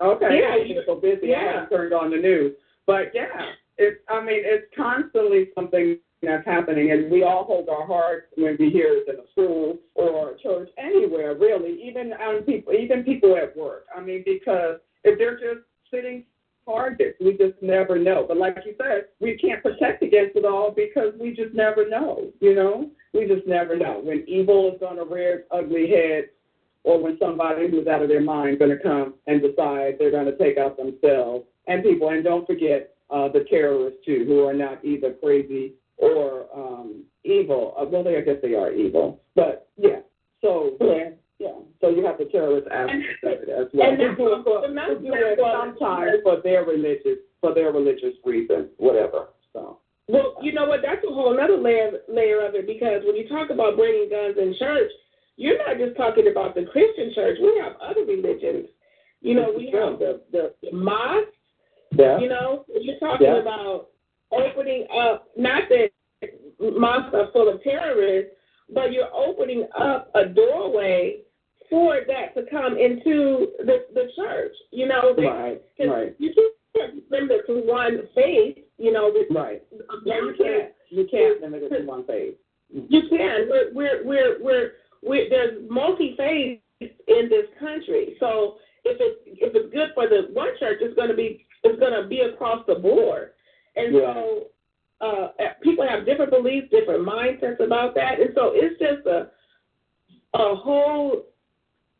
Okay. 0.00 0.40
Yeah. 0.40 0.56
You're 0.64 0.84
so 0.86 0.96
busy. 0.96 1.28
Yeah. 1.28 1.36
I 1.36 1.52
haven't 1.52 1.70
turned 1.70 1.92
on 1.92 2.10
the 2.10 2.16
news, 2.16 2.54
but 2.86 3.12
yeah, 3.14 3.52
it's. 3.78 4.00
I 4.08 4.20
mean, 4.20 4.42
it's 4.44 4.66
constantly 4.76 5.50
something 5.54 5.98
that's 6.22 6.44
happening, 6.44 6.90
and 6.90 7.10
we 7.10 7.22
all 7.22 7.44
hold 7.44 7.68
our 7.68 7.86
hearts 7.86 8.26
when 8.36 8.56
we 8.58 8.70
hear 8.70 8.88
it 8.92 9.08
in 9.08 9.20
a 9.20 9.30
school 9.32 9.78
or 9.94 10.36
church, 10.42 10.68
anywhere 10.78 11.34
really, 11.34 11.80
even 11.82 12.12
um, 12.14 12.42
people, 12.44 12.74
even 12.74 13.04
people 13.04 13.36
at 13.36 13.56
work. 13.56 13.86
I 13.96 14.00
mean, 14.00 14.22
because 14.26 14.80
if 15.04 15.18
they're 15.18 15.38
just 15.38 15.66
sitting 15.90 16.24
targets, 16.64 17.16
we 17.20 17.32
just 17.32 17.60
never 17.62 17.98
know. 17.98 18.24
But 18.26 18.36
like 18.36 18.56
you 18.64 18.74
said, 18.78 19.06
we 19.20 19.36
can't 19.36 19.62
protect 19.62 20.02
against 20.02 20.36
it 20.36 20.44
all 20.44 20.70
because 20.70 21.12
we 21.18 21.34
just 21.34 21.54
never 21.54 21.88
know. 21.88 22.30
You 22.40 22.54
know, 22.54 22.90
we 23.12 23.26
just 23.26 23.46
never 23.46 23.76
know 23.76 24.00
when 24.02 24.24
evil 24.28 24.72
is 24.74 24.80
to 24.80 25.04
rear 25.04 25.38
its 25.38 25.48
ugly 25.50 25.88
head, 25.88 26.28
or 26.84 27.02
when 27.02 27.18
somebody 27.18 27.70
who's 27.70 27.86
out 27.86 28.02
of 28.02 28.08
their 28.08 28.22
mind 28.22 28.58
going 28.58 28.70
to 28.70 28.82
come 28.82 29.14
and 29.26 29.42
decide 29.42 29.96
they're 29.98 30.10
going 30.10 30.26
to 30.26 30.38
take 30.38 30.56
out 30.56 30.76
themselves 30.76 31.44
and 31.66 31.82
people. 31.82 32.08
And 32.08 32.24
don't 32.24 32.46
forget 32.46 32.94
uh, 33.10 33.28
the 33.28 33.44
terrorists 33.50 34.00
too, 34.04 34.24
who 34.26 34.46
are 34.46 34.54
not 34.54 34.84
either 34.84 35.12
crazy 35.22 35.74
or 35.98 36.46
um, 36.54 37.04
evil. 37.24 37.74
Uh, 37.78 37.84
well, 37.84 38.02
they 38.02 38.16
I 38.16 38.22
guess 38.22 38.36
they 38.42 38.54
are 38.54 38.72
evil, 38.72 39.20
but 39.34 39.68
yeah. 39.76 40.00
So 40.40 40.76
yeah. 40.80 41.10
You 42.00 42.06
have 42.06 42.16
the 42.16 42.24
terrorist 42.26 42.66
aspect 42.72 43.44
of 43.44 43.44
it 43.44 43.52
as 43.52 43.68
well. 43.74 43.90
And 43.90 44.00
that's 44.00 44.16
do 44.16 44.32
it, 44.32 44.48
for, 44.56 44.64
do 44.64 45.12
it 45.12 45.38
sometimes 45.52 46.10
for 46.22 46.40
their 46.42 46.64
religious 46.64 47.20
for 47.40 47.54
their 47.54 47.72
religious 47.72 48.16
reasons, 48.24 48.68
whatever. 48.78 49.28
So. 49.52 49.80
Well, 50.08 50.36
you 50.42 50.52
know 50.52 50.64
what? 50.64 50.80
That's 50.82 51.04
a 51.04 51.12
whole 51.12 51.38
other 51.38 51.58
layer 51.58 51.92
layer 52.08 52.46
of 52.46 52.54
it 52.54 52.66
because 52.66 53.02
when 53.04 53.16
you 53.16 53.28
talk 53.28 53.50
about 53.50 53.76
bringing 53.76 54.08
guns 54.08 54.36
in 54.38 54.56
church, 54.58 54.90
you're 55.36 55.58
not 55.58 55.76
just 55.76 55.96
talking 55.96 56.28
about 56.30 56.54
the 56.54 56.64
Christian 56.72 57.12
church. 57.14 57.36
We 57.40 57.60
have 57.62 57.76
other 57.84 58.04
religions. 58.08 58.68
You 59.20 59.34
know, 59.34 59.52
we 59.54 59.66
have 59.66 59.98
the 59.98 60.22
the, 60.32 60.54
the 60.62 60.72
mosque. 60.72 61.28
Yeah. 61.92 62.18
You 62.18 62.30
know, 62.30 62.64
you're 62.80 62.98
talking 62.98 63.26
yeah. 63.26 63.40
about 63.40 63.88
opening 64.32 64.86
up. 64.94 65.28
Not 65.36 65.64
that 65.68 65.90
mosques 66.58 67.14
are 67.14 67.30
full 67.32 67.52
of 67.52 67.62
terrorists, 67.62 68.32
but 68.72 68.90
you're 68.92 69.12
opening 69.14 69.66
up 69.78 70.10
a 70.14 70.24
doorway 70.24 71.20
for 71.70 72.00
that 72.06 72.34
to 72.34 72.50
come 72.50 72.76
into 72.76 73.52
the 73.60 73.86
the 73.94 74.10
church. 74.16 74.52
You 74.72 74.88
know, 74.88 75.14
right, 75.16 75.62
right. 75.78 76.14
You 76.18 76.32
can't 76.76 77.10
limit 77.10 77.30
it 77.30 77.46
to 77.46 77.60
one 77.66 78.00
faith. 78.14 78.58
You 78.78 78.92
know, 78.92 79.12
right. 79.30 79.62
No, 80.04 80.14
you 80.14 80.34
can't. 80.36 80.72
You 80.90 81.06
can't 81.10 81.40
limit 81.40 81.62
it 81.62 81.78
to 81.78 81.86
one 81.86 82.04
faith. 82.06 82.34
You 82.68 83.02
can. 83.08 83.48
We're 83.48 83.72
we're 83.72 84.04
we're, 84.04 84.42
we're, 84.42 84.70
we're 85.02 85.30
there's 85.30 85.70
multi 85.70 86.14
faiths 86.18 86.62
in 86.80 87.28
this 87.28 87.46
country. 87.58 88.16
So 88.20 88.56
if 88.84 88.96
it's 89.00 89.20
if 89.40 89.54
it's 89.54 89.72
good 89.72 89.90
for 89.94 90.08
the 90.08 90.28
one 90.32 90.50
church, 90.58 90.78
it's 90.80 90.94
going 90.94 91.08
to 91.08 91.16
be 91.16 91.46
it's 91.62 91.78
going 91.78 92.00
to 92.00 92.08
be 92.08 92.20
across 92.20 92.64
the 92.66 92.74
board. 92.74 93.30
And 93.76 93.94
yeah. 93.94 94.14
so 94.14 94.46
uh, 95.00 95.28
people 95.62 95.86
have 95.88 96.04
different 96.04 96.30
beliefs, 96.30 96.68
different 96.70 97.06
mindsets 97.06 97.64
about 97.64 97.94
that, 97.94 98.20
and 98.20 98.30
so 98.34 98.52
it's 98.54 98.78
just 98.78 99.06
a 99.06 99.30
a 100.34 100.54
whole 100.54 101.24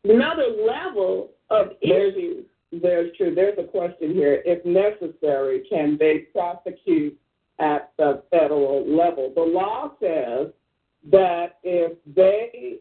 another 0.03 0.47
level 0.65 1.31
of 1.49 1.71
issues. 1.81 2.45
There's 2.71 3.15
true. 3.17 3.35
There's 3.35 3.57
a 3.59 3.63
question 3.63 4.13
here. 4.13 4.41
If 4.45 4.65
necessary, 4.65 5.65
can 5.69 5.97
they 5.99 6.19
prosecute 6.31 7.17
at 7.59 7.91
the 7.97 8.23
federal 8.31 8.85
level? 8.87 9.31
The 9.35 9.41
law 9.41 9.91
says 9.99 10.53
that 11.11 11.57
if 11.63 11.97
they 12.15 12.77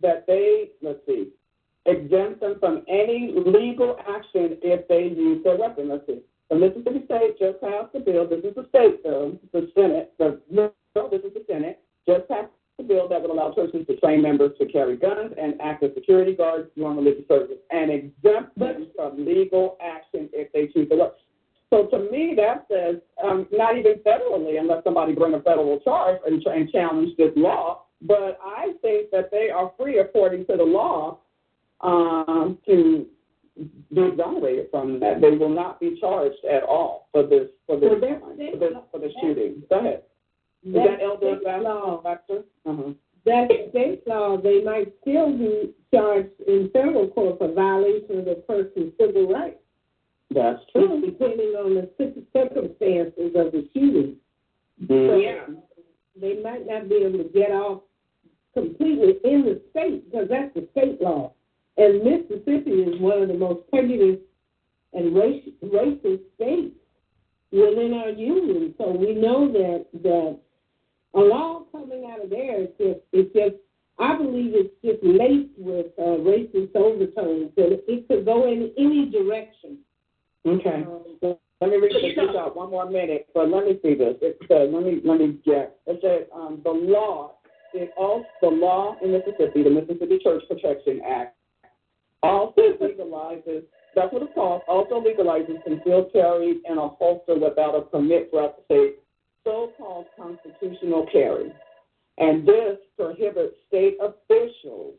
that 0.00 0.26
they 0.26 0.70
let's 0.82 1.00
see 1.06 1.28
exempt 1.86 2.40
them 2.40 2.56
from 2.60 2.82
any 2.88 3.32
legal 3.34 3.96
action 4.08 4.58
if 4.62 4.86
they 4.88 5.04
use 5.04 5.42
their 5.42 5.56
weapon. 5.56 5.88
Let's 5.88 6.06
see. 6.06 6.20
The 6.48 6.56
Mississippi 6.56 7.02
State 7.06 7.38
just 7.38 7.60
passed 7.60 7.94
a 7.94 8.00
bill. 8.00 8.28
This 8.28 8.44
is 8.44 8.54
the 8.54 8.66
state 8.68 9.02
bill. 9.02 9.38
The 9.52 9.70
Senate. 9.74 10.12
The 10.18 10.40
no, 10.50 10.72
this 11.10 11.22
is 11.22 11.34
the 11.34 11.44
Senate. 11.48 11.80
Just 12.06 12.28
passed 12.28 12.50
a 12.82 12.88
bill 12.88 13.08
that 13.08 13.20
would 13.20 13.30
allow 13.30 13.52
churches 13.52 13.86
to 13.86 13.96
train 13.96 14.22
members 14.22 14.52
to 14.58 14.66
carry 14.66 14.96
guns 14.96 15.32
and 15.38 15.60
act 15.60 15.82
as 15.82 15.90
security 15.94 16.34
guards 16.34 16.68
during 16.76 16.96
religious 16.96 17.26
services 17.28 17.58
and 17.70 17.90
exempt 17.90 18.58
them 18.58 18.88
from 18.96 19.24
legal 19.24 19.76
action 19.82 20.28
if 20.32 20.52
they 20.52 20.66
choose 20.68 20.88
to 20.88 20.96
work. 20.96 21.14
So 21.70 21.86
to 21.86 22.10
me, 22.10 22.34
that 22.36 22.66
says 22.70 22.96
um, 23.24 23.46
not 23.50 23.78
even 23.78 23.94
federally, 24.06 24.60
unless 24.60 24.84
somebody 24.84 25.14
bring 25.14 25.32
a 25.32 25.40
federal 25.40 25.80
charge 25.80 26.20
and, 26.26 26.44
and 26.44 26.70
challenge 26.70 27.16
this 27.16 27.32
law. 27.34 27.84
But 28.02 28.38
I 28.44 28.72
think 28.82 29.10
that 29.12 29.30
they 29.30 29.48
are 29.48 29.72
free, 29.78 29.98
according 29.98 30.46
to 30.46 30.56
the 30.56 30.64
law, 30.64 31.18
um, 31.80 32.58
to 32.66 33.06
be 33.94 34.02
exonerated 34.02 34.66
from 34.70 35.00
that. 35.00 35.20
They 35.20 35.30
will 35.30 35.48
not 35.48 35.80
be 35.80 35.98
charged 36.00 36.44
at 36.44 36.62
all 36.62 37.08
for 37.12 37.22
this 37.22 37.48
for 37.66 37.78
this, 37.78 37.90
crime, 37.98 38.20
for 38.20 38.36
this, 38.36 38.72
for 38.90 39.00
the 39.00 39.10
shooting. 39.22 39.62
Go 39.70 39.78
ahead. 39.78 40.02
That, 40.64 40.98
elder 41.02 41.40
law, 41.60 42.02
uh-huh. 42.04 42.92
That 43.24 43.48
state 43.70 44.02
law, 44.06 44.36
they 44.36 44.62
might 44.62 44.92
still 45.00 45.36
be 45.36 45.74
charged 45.92 46.40
in 46.46 46.70
federal 46.72 47.08
court 47.08 47.38
for 47.38 47.52
violation 47.52 48.20
of 48.20 48.24
the 48.24 48.42
person's 48.46 48.92
civil 48.98 49.28
rights. 49.28 49.58
That's 50.30 50.60
true. 50.72 51.02
Depending 51.04 51.54
on 51.54 51.74
the 51.74 51.90
circumstances 52.32 53.32
of 53.34 53.52
the 53.52 53.68
shooting. 53.74 54.16
Mm-hmm. 54.82 55.08
So 55.08 55.16
yeah. 55.16 55.46
They 56.20 56.42
might 56.42 56.66
not 56.66 56.88
be 56.88 56.96
able 56.96 57.18
to 57.18 57.30
get 57.32 57.50
off 57.50 57.82
completely 58.54 59.14
in 59.24 59.44
the 59.44 59.62
state 59.70 60.10
because 60.10 60.28
that's 60.28 60.54
the 60.54 60.68
state 60.72 61.00
law. 61.00 61.32
And 61.76 62.04
Mississippi 62.04 62.70
is 62.70 63.00
one 63.00 63.22
of 63.22 63.28
the 63.28 63.34
most 63.34 63.68
prejudiced 63.70 64.22
and 64.92 65.12
racist 65.14 66.20
states 66.34 66.74
within 67.50 67.94
our 67.94 68.10
union. 68.10 68.74
So 68.76 68.90
we 68.90 69.14
know 69.14 69.50
that 69.52 69.86
that 70.02 70.38
a 71.14 71.20
law 71.20 71.64
coming 71.72 72.10
out 72.10 72.24
of 72.24 72.30
there 72.30 72.62
is 72.62 72.68
just 72.78 73.00
it's 73.12 73.32
just 73.34 73.56
I 73.98 74.16
believe 74.16 74.52
it's 74.54 74.74
just 74.84 75.02
laced 75.02 75.58
with 75.58 75.86
uh, 75.98 76.18
racist 76.24 76.74
overtones, 76.74 77.52
and 77.56 77.78
it 77.86 78.08
could 78.08 78.24
go 78.24 78.50
in 78.50 78.72
any 78.78 79.10
direction. 79.10 79.78
Okay. 80.46 80.84
Um, 80.86 81.36
let 81.60 81.70
me 81.70 81.76
read 81.76 82.16
this 82.16 82.36
out 82.36 82.56
one 82.56 82.70
more 82.70 82.90
minute, 82.90 83.28
but 83.34 83.48
let 83.48 83.64
me 83.64 83.78
see 83.82 83.94
this. 83.94 84.16
It 84.20 84.36
says, 84.48 84.68
let 84.72 84.82
me 84.82 85.00
let 85.04 85.20
me 85.20 85.38
get. 85.44 85.78
It 85.86 86.00
says 86.02 86.26
um, 86.34 86.60
the 86.64 86.70
law. 86.70 87.34
It 87.74 87.92
also 87.96 88.26
the 88.40 88.48
law 88.48 88.96
in 89.02 89.12
Mississippi, 89.12 89.62
the 89.62 89.70
Mississippi 89.70 90.18
Church 90.22 90.42
Protection 90.48 91.00
Act, 91.06 91.36
also 92.22 92.60
legalizes, 92.80 93.62
that's 93.94 94.12
what 94.12 94.22
it's 94.22 94.34
called, 94.34 94.62
also 94.68 95.00
legalizes 95.00 95.62
concealed 95.64 96.12
carry 96.12 96.60
in 96.68 96.78
a 96.78 96.88
holster 96.88 97.34
without 97.38 97.74
a 97.74 97.82
permit 97.82 98.30
throughout 98.30 98.56
the 98.56 98.64
state, 98.64 98.96
so-called 99.44 100.06
constitutional 100.16 101.06
carry. 101.12 101.52
And 102.18 102.46
this 102.46 102.78
prohibits 102.96 103.54
state 103.68 103.96
officials 104.00 104.94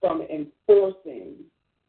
from 0.00 0.22
enforcing 0.22 1.34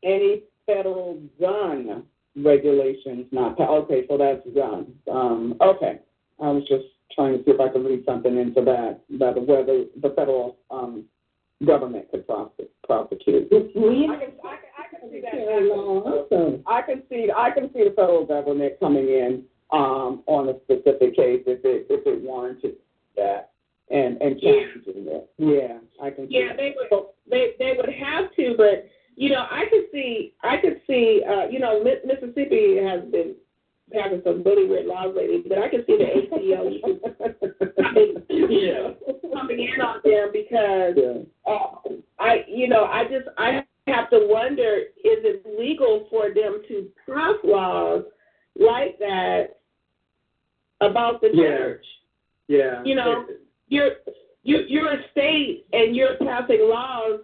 any 0.04 0.44
federal 0.66 1.22
gun 1.40 2.04
regulations 2.36 3.26
not 3.32 3.60
okay 3.60 4.06
so 4.08 4.16
that's 4.16 4.42
guns 4.56 4.88
um, 5.12 5.56
okay 5.62 6.00
i 6.40 6.50
was 6.50 6.64
just 6.70 6.86
trying 7.20 7.38
to 7.38 7.44
see 7.44 7.52
if 7.52 7.60
I 7.60 7.70
can 7.70 7.84
read 7.84 8.04
something 8.06 8.38
into 8.38 8.62
that, 8.62 9.02
about 9.14 9.46
whether 9.46 9.86
the 10.02 10.10
federal 10.16 10.58
um, 10.72 11.06
government 11.66 12.10
could 12.12 12.26
prosecute. 12.26 12.72
prosecute. 12.84 13.48
I 13.52 13.60
can, 13.60 13.66
I 13.66 14.18
can, 14.18 14.32
I 14.78 14.88
can 14.90 15.12
see 15.12 15.22
that. 15.22 16.64
I 16.66 16.82
can 16.82 17.04
see 17.10 17.28
I 17.36 17.52
can 17.52 17.70
see 17.74 17.84
the 17.84 17.94
federal 17.96 18.26
government 18.26 18.74
coming 18.80 19.08
in 19.10 19.44
um, 19.72 20.24
on 20.26 20.50
a 20.50 20.54
specific 20.64 21.16
case 21.16 21.44
if 21.46 21.64
it 21.64 21.88
if 21.90 22.06
it 22.06 22.22
warranted 22.22 22.76
that 23.16 23.52
and 23.90 24.22
and 24.22 24.40
challenging 24.40 25.06
yeah. 25.06 25.14
it. 25.14 25.30
Yeah, 25.38 25.78
I 26.02 26.12
can. 26.12 26.28
Yeah, 26.30 26.56
they 26.56 26.76
would 26.76 27.06
they 27.30 27.54
they 27.60 27.74
would 27.76 27.90
have 27.90 28.34
to, 28.36 28.56
but 28.58 28.88
you 29.16 29.30
know, 29.30 29.46
I 29.50 29.66
could 29.70 29.86
see 29.92 30.34
I 30.44 30.58
could 30.58 30.82
see 30.88 31.22
uh, 31.28 31.48
you 31.50 31.60
know 31.60 31.84
Mississippi 31.84 32.78
has 32.84 33.02
been 33.12 33.36
passing 33.92 34.22
some 34.24 34.44
really 34.44 34.68
weird 34.68 34.86
laws 34.86 35.16
lately, 35.16 35.44
but 35.48 35.58
I 35.58 35.70
can 35.70 35.84
see 35.86 35.98
the 35.98 36.06
ACLU 36.06 36.82
you 38.30 38.74
know, 38.74 38.96
coming 39.34 39.68
in 39.74 39.82
on 39.82 40.00
them 40.04 40.30
because 40.32 40.94
yeah. 40.96 41.24
uh, 41.52 41.76
I 42.20 42.46
you 42.48 42.68
know 42.68 42.86
I 42.86 43.04
just 43.06 43.28
I 43.38 43.64
have 43.88 44.10
to 44.12 44.28
wonder 44.30 44.78
is 45.04 45.24
it 45.24 45.44
legal 45.60 46.08
for 46.12 46.34
them 46.34 46.62
to 46.68 46.88
pass 47.08 47.36
laws 47.44 48.04
like 48.60 49.00
that 49.00 49.58
about 50.82 51.22
the 51.22 51.30
yeah. 51.34 51.58
church? 51.58 51.86
Yeah. 52.48 52.82
You 52.84 52.96
know, 52.96 53.26
you're 53.70 53.92
you 54.44 54.60
you're 54.68 54.92
a 54.92 55.10
state 55.12 55.66
and 55.74 55.96
you're 55.96 56.18
passing 56.18 56.60
laws 56.62 57.22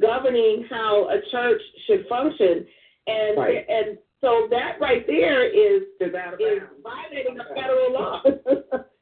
governing 0.00 0.66
how 0.68 1.08
a 1.08 1.20
church 1.30 1.62
should 1.86 2.06
function, 2.08 2.66
and 3.06 3.38
right. 3.38 3.66
and 3.68 3.98
so 4.20 4.48
that 4.50 4.80
right 4.80 5.06
there 5.06 5.46
is 5.46 5.82
is, 6.00 6.08
is 6.08 6.12
violating 6.82 7.38
a 7.38 7.54
federal 7.54 7.92
law. 7.92 8.22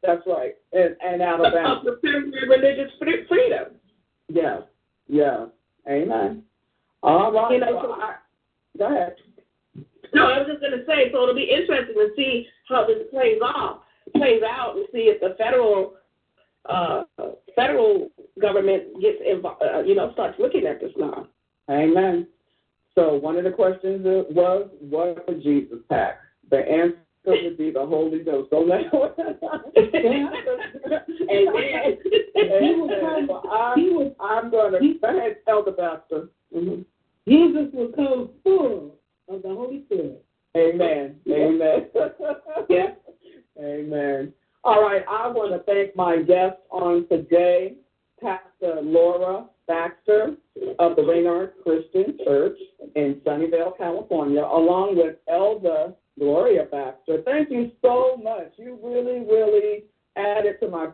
That's 0.03 0.22
right, 0.26 0.55
and 0.72 0.97
and 1.05 1.22
out 1.22 1.45
of 1.45 1.53
bounds. 1.53 1.88
Of 1.88 1.99
religious 2.03 2.93
freedom. 2.99 3.74
Yeah, 4.28 4.61
yeah, 5.09 5.47
amen. 5.88 6.43
All 7.03 7.32
right. 7.32 7.53
You 7.53 7.61
know, 7.61 7.82
so 7.82 7.93
I, 7.93 8.14
go 8.78 8.86
ahead. 8.86 9.16
No, 10.14 10.26
I 10.26 10.38
was 10.38 10.49
just 10.49 10.61
going 10.61 10.72
to 10.72 10.84
say, 10.86 11.11
so 11.11 11.22
it'll 11.22 11.34
be 11.34 11.51
interesting 11.51 11.95
to 11.95 12.09
see 12.14 12.47
how 12.68 12.86
this 12.86 12.99
plays 13.11 13.40
off, 13.43 13.80
plays 14.14 14.43
out, 14.47 14.76
and 14.76 14.86
see 14.93 15.11
if 15.11 15.20
the 15.20 15.34
federal 15.43 15.95
uh, 16.68 17.03
federal 17.55 18.11
government 18.40 19.01
gets 19.01 19.18
involved, 19.26 19.62
uh, 19.62 19.80
you 19.82 19.95
know, 19.95 20.12
starts 20.12 20.38
looking 20.38 20.66
at 20.66 20.80
this 20.80 20.93
now. 20.97 21.26
Amen. 21.70 22.26
So 22.95 23.14
one 23.14 23.36
of 23.36 23.45
the 23.45 23.51
questions 23.51 24.05
was, 24.05 24.68
what 24.80 25.26
would 25.26 25.43
Jesus 25.43 25.78
pack? 25.88 26.20
The 26.51 26.59
answer 26.59 26.99
would 27.24 27.57
be 27.57 27.70
the 27.70 27.84
Holy 27.86 28.18
Ghost. 28.20 28.51
So 28.51 28.61
let 28.61 28.93
Amen. 29.88 30.28
I'm, 33.51 34.14
I'm 34.20 34.51
going 34.51 34.72
to 34.72 34.99
go 35.01 35.16
ahead, 35.16 35.36
Elder 35.49 35.72
Baxter. 35.72 36.28
Mm-hmm. 36.55 36.82
Jesus 37.26 37.68
will 37.72 37.93
come 37.93 38.30
full 38.43 38.97
of 39.28 39.43
the 39.43 39.49
Holy 39.49 39.84
Spirit. 39.86 40.24
Amen. 40.57 41.16
Amen. 41.30 41.88
yeah. 42.68 42.88
Amen. 43.59 44.32
All 44.64 44.80
right, 44.80 45.03
I 45.11 45.26
want 45.26 45.51
to 45.53 45.59
thank 45.64 45.97
my 45.97 46.22
guest 46.22 46.57
on 46.70 47.09
today, 47.09 47.74
Pastor 48.20 48.80
Laura 48.80 49.47
Baxter 49.66 50.36
of 50.78 50.95
the 50.95 51.03
Raynor 51.03 51.55
Christian 51.64 52.16
Church 52.24 52.57
in 52.95 53.20
Sunnyvale, 53.26 53.76
California, 53.76 54.43
along 54.43 54.97
with 54.97 55.16
Elder 55.28 55.95
Gloria 56.16 56.66
Baxter. 56.70 57.22
Thank 57.24 57.51
you 57.51 57.72
so 57.82 58.16
much. 58.22 58.53
You 58.57 58.78
really, 58.80 59.26
really 59.26 59.82
added 60.16 60.61
to 60.61 60.68
my 60.68 60.86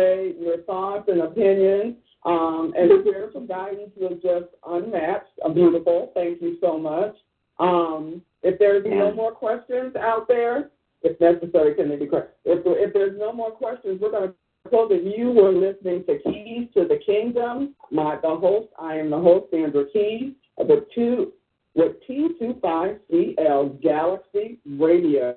today. 0.00 0.34
Your 0.38 0.62
thoughts 0.62 1.08
and 1.08 1.20
opinions 1.20 1.96
um, 2.24 2.72
and 2.76 2.90
spiritual 3.00 3.46
guidance 3.46 3.90
was 3.96 4.18
just 4.22 4.46
unmatched. 4.66 5.54
Beautiful. 5.54 6.12
Thank 6.14 6.40
you 6.42 6.56
so 6.60 6.78
much. 6.78 7.16
Um, 7.58 8.22
if 8.42 8.58
there's 8.58 8.84
no 8.86 9.12
more 9.12 9.32
questions 9.32 9.94
out 9.96 10.26
there, 10.28 10.70
if 11.02 11.20
necessary, 11.20 11.74
can 11.74 11.88
they 11.88 11.96
be 11.96 12.06
correct? 12.06 12.36
If, 12.44 12.60
if 12.64 12.92
there's 12.92 13.18
no 13.18 13.32
more 13.32 13.50
questions, 13.50 14.00
we're 14.00 14.10
going 14.10 14.28
to 14.28 14.70
close 14.70 14.90
it. 14.92 15.16
You 15.18 15.30
were 15.30 15.52
listening 15.52 16.04
to 16.06 16.18
Keyes 16.18 16.68
to 16.74 16.86
the 16.86 16.98
Kingdom. 17.04 17.74
My 17.90 18.16
the 18.22 18.36
host, 18.36 18.68
I 18.78 18.96
am 18.96 19.10
the 19.10 19.18
host, 19.18 19.50
Sandra 19.50 19.84
Keyes, 19.92 20.32
the 20.58 20.86
two 20.94 21.32
with 21.74 21.96
T25CL 22.08 23.82
Galaxy 23.82 24.58
Radio. 24.66 25.36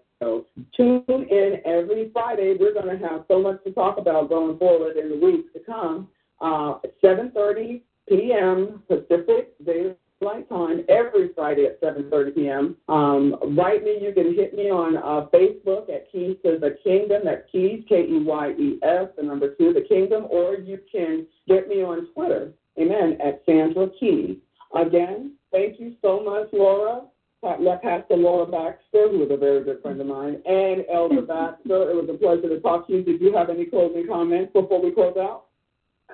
Tune 0.75 1.03
in 1.07 1.61
every 1.65 2.09
Friday. 2.11 2.55
We're 2.59 2.73
going 2.73 2.97
to 2.97 3.07
have 3.07 3.25
so 3.27 3.41
much 3.41 3.63
to 3.63 3.71
talk 3.71 3.97
about 3.97 4.29
going 4.29 4.57
forward 4.57 4.97
in 4.97 5.09
the 5.09 5.17
weeks 5.17 5.51
to 5.53 5.59
come. 5.59 6.07
Uh, 6.41 6.79
7:30 7.03 7.81
p.m. 8.09 8.83
Pacific 8.87 9.53
Daylight 9.65 10.49
Time 10.49 10.83
every 10.89 11.33
Friday 11.33 11.65
at 11.65 11.81
7:30 11.81 12.35
p.m. 12.35 12.77
Um, 12.89 13.35
write 13.57 13.83
me. 13.83 13.99
You 14.01 14.13
can 14.13 14.33
hit 14.35 14.53
me 14.55 14.69
on 14.69 14.97
uh, 14.97 15.27
Facebook 15.33 15.89
at 15.89 16.11
Keyes 16.11 16.37
to 16.43 16.57
the 16.59 16.77
Kingdom. 16.83 17.21
That's 17.25 17.49
Keyes 17.51 17.83
K 17.87 18.05
E 18.09 18.23
Y 18.23 18.51
E 18.59 18.79
S, 18.83 19.07
the 19.17 19.23
number 19.23 19.55
two, 19.55 19.73
the 19.73 19.81
Kingdom, 19.87 20.27
or 20.29 20.55
you 20.55 20.79
can 20.91 21.27
get 21.47 21.67
me 21.67 21.83
on 21.83 22.07
Twitter. 22.13 22.53
Amen. 22.79 23.17
At 23.23 23.43
Sandra 23.45 23.87
Keyes. 23.99 24.37
Again, 24.75 25.33
thank 25.51 25.79
you 25.79 25.93
so 26.01 26.23
much, 26.23 26.47
Laura. 26.51 27.03
Pastor 27.43 28.15
Laura 28.15 28.45
Baxter, 28.45 29.09
who 29.09 29.23
is 29.23 29.31
a 29.31 29.37
very 29.37 29.63
good 29.63 29.81
friend 29.81 29.99
of 29.99 30.07
mine, 30.07 30.41
and 30.45 30.85
Elder 30.91 31.21
Baxter. 31.27 31.91
It 31.91 31.95
was 31.95 32.09
a 32.09 32.17
pleasure 32.17 32.49
to 32.49 32.59
talk 32.61 32.87
to 32.87 32.93
you. 32.93 33.03
Did 33.03 33.21
you 33.21 33.33
have 33.35 33.49
any 33.49 33.65
closing 33.65 34.07
comments 34.07 34.53
before 34.53 34.81
we 34.81 34.91
close 34.91 35.17
out? 35.17 35.45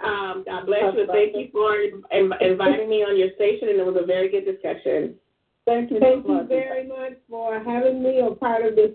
Um, 0.04 0.44
God 0.46 0.66
bless 0.66 0.96
you. 0.96 1.08
Thank 1.08 1.36
you 1.36 1.50
for 1.52 1.76
inviting 2.12 2.90
me 2.90 3.04
on 3.04 3.18
your 3.18 3.30
station, 3.36 3.70
and 3.70 3.80
it 3.80 3.86
was 3.86 3.98
a 4.02 4.06
very 4.06 4.30
good 4.30 4.46
discussion. 4.46 5.16
Thank 5.66 5.92
you. 5.92 6.00
Thank 6.00 6.26
so 6.26 6.42
you 6.42 6.48
very 6.48 6.88
much 6.88 7.14
for 7.30 7.60
having 7.60 8.02
me 8.02 8.20
a 8.20 8.32
part 8.32 8.66
of 8.66 8.76
this 8.76 8.92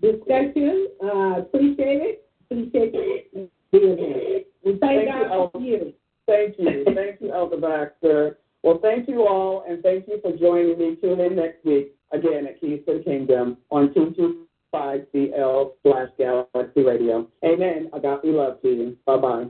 discussion. 0.00 0.88
Uh, 1.02 1.40
appreciate 1.40 2.02
it. 2.02 2.28
Appreciate 2.50 2.92
it. 2.94 4.50
thank, 4.64 4.80
thank 4.80 5.08
God 5.08 5.50
you, 5.54 5.60
you. 5.60 5.92
Thank 6.26 6.58
you. 6.58 6.84
Thank 6.94 7.20
you, 7.20 7.32
Elder 7.32 7.56
Baxter. 7.56 8.38
Well, 8.62 8.78
thank 8.82 9.08
you 9.08 9.26
all, 9.26 9.64
and 9.68 9.82
thank 9.82 10.08
you 10.08 10.20
for 10.20 10.36
joining 10.36 10.78
me. 10.78 10.96
Tune 11.00 11.20
in 11.20 11.36
next 11.36 11.64
week 11.64 11.94
again 12.12 12.46
at 12.46 12.60
Keyes 12.60 12.80
to 12.86 12.98
the 12.98 13.04
Kingdom 13.04 13.58
on 13.70 13.94
T25CL 13.94 15.70
slash 15.82 16.08
Galaxy 16.18 16.82
Radio. 16.82 17.28
Amen. 17.44 17.90
I 17.92 17.98
got 17.98 18.24
love 18.24 18.60
to 18.62 18.68
you. 18.68 18.96
Bye 19.06 19.16
bye. 19.16 19.46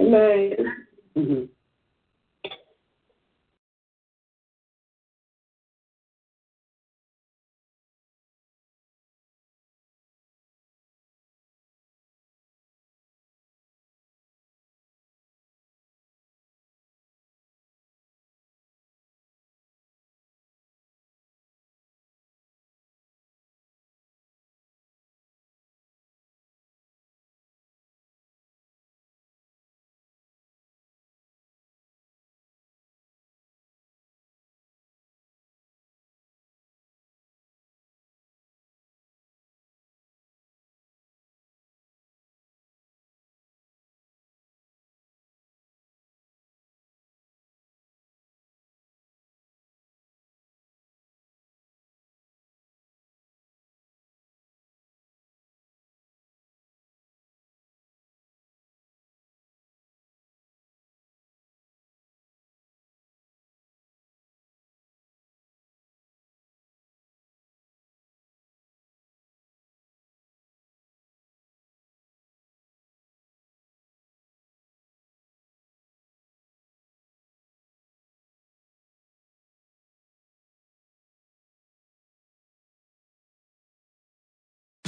Amen. 0.00 1.48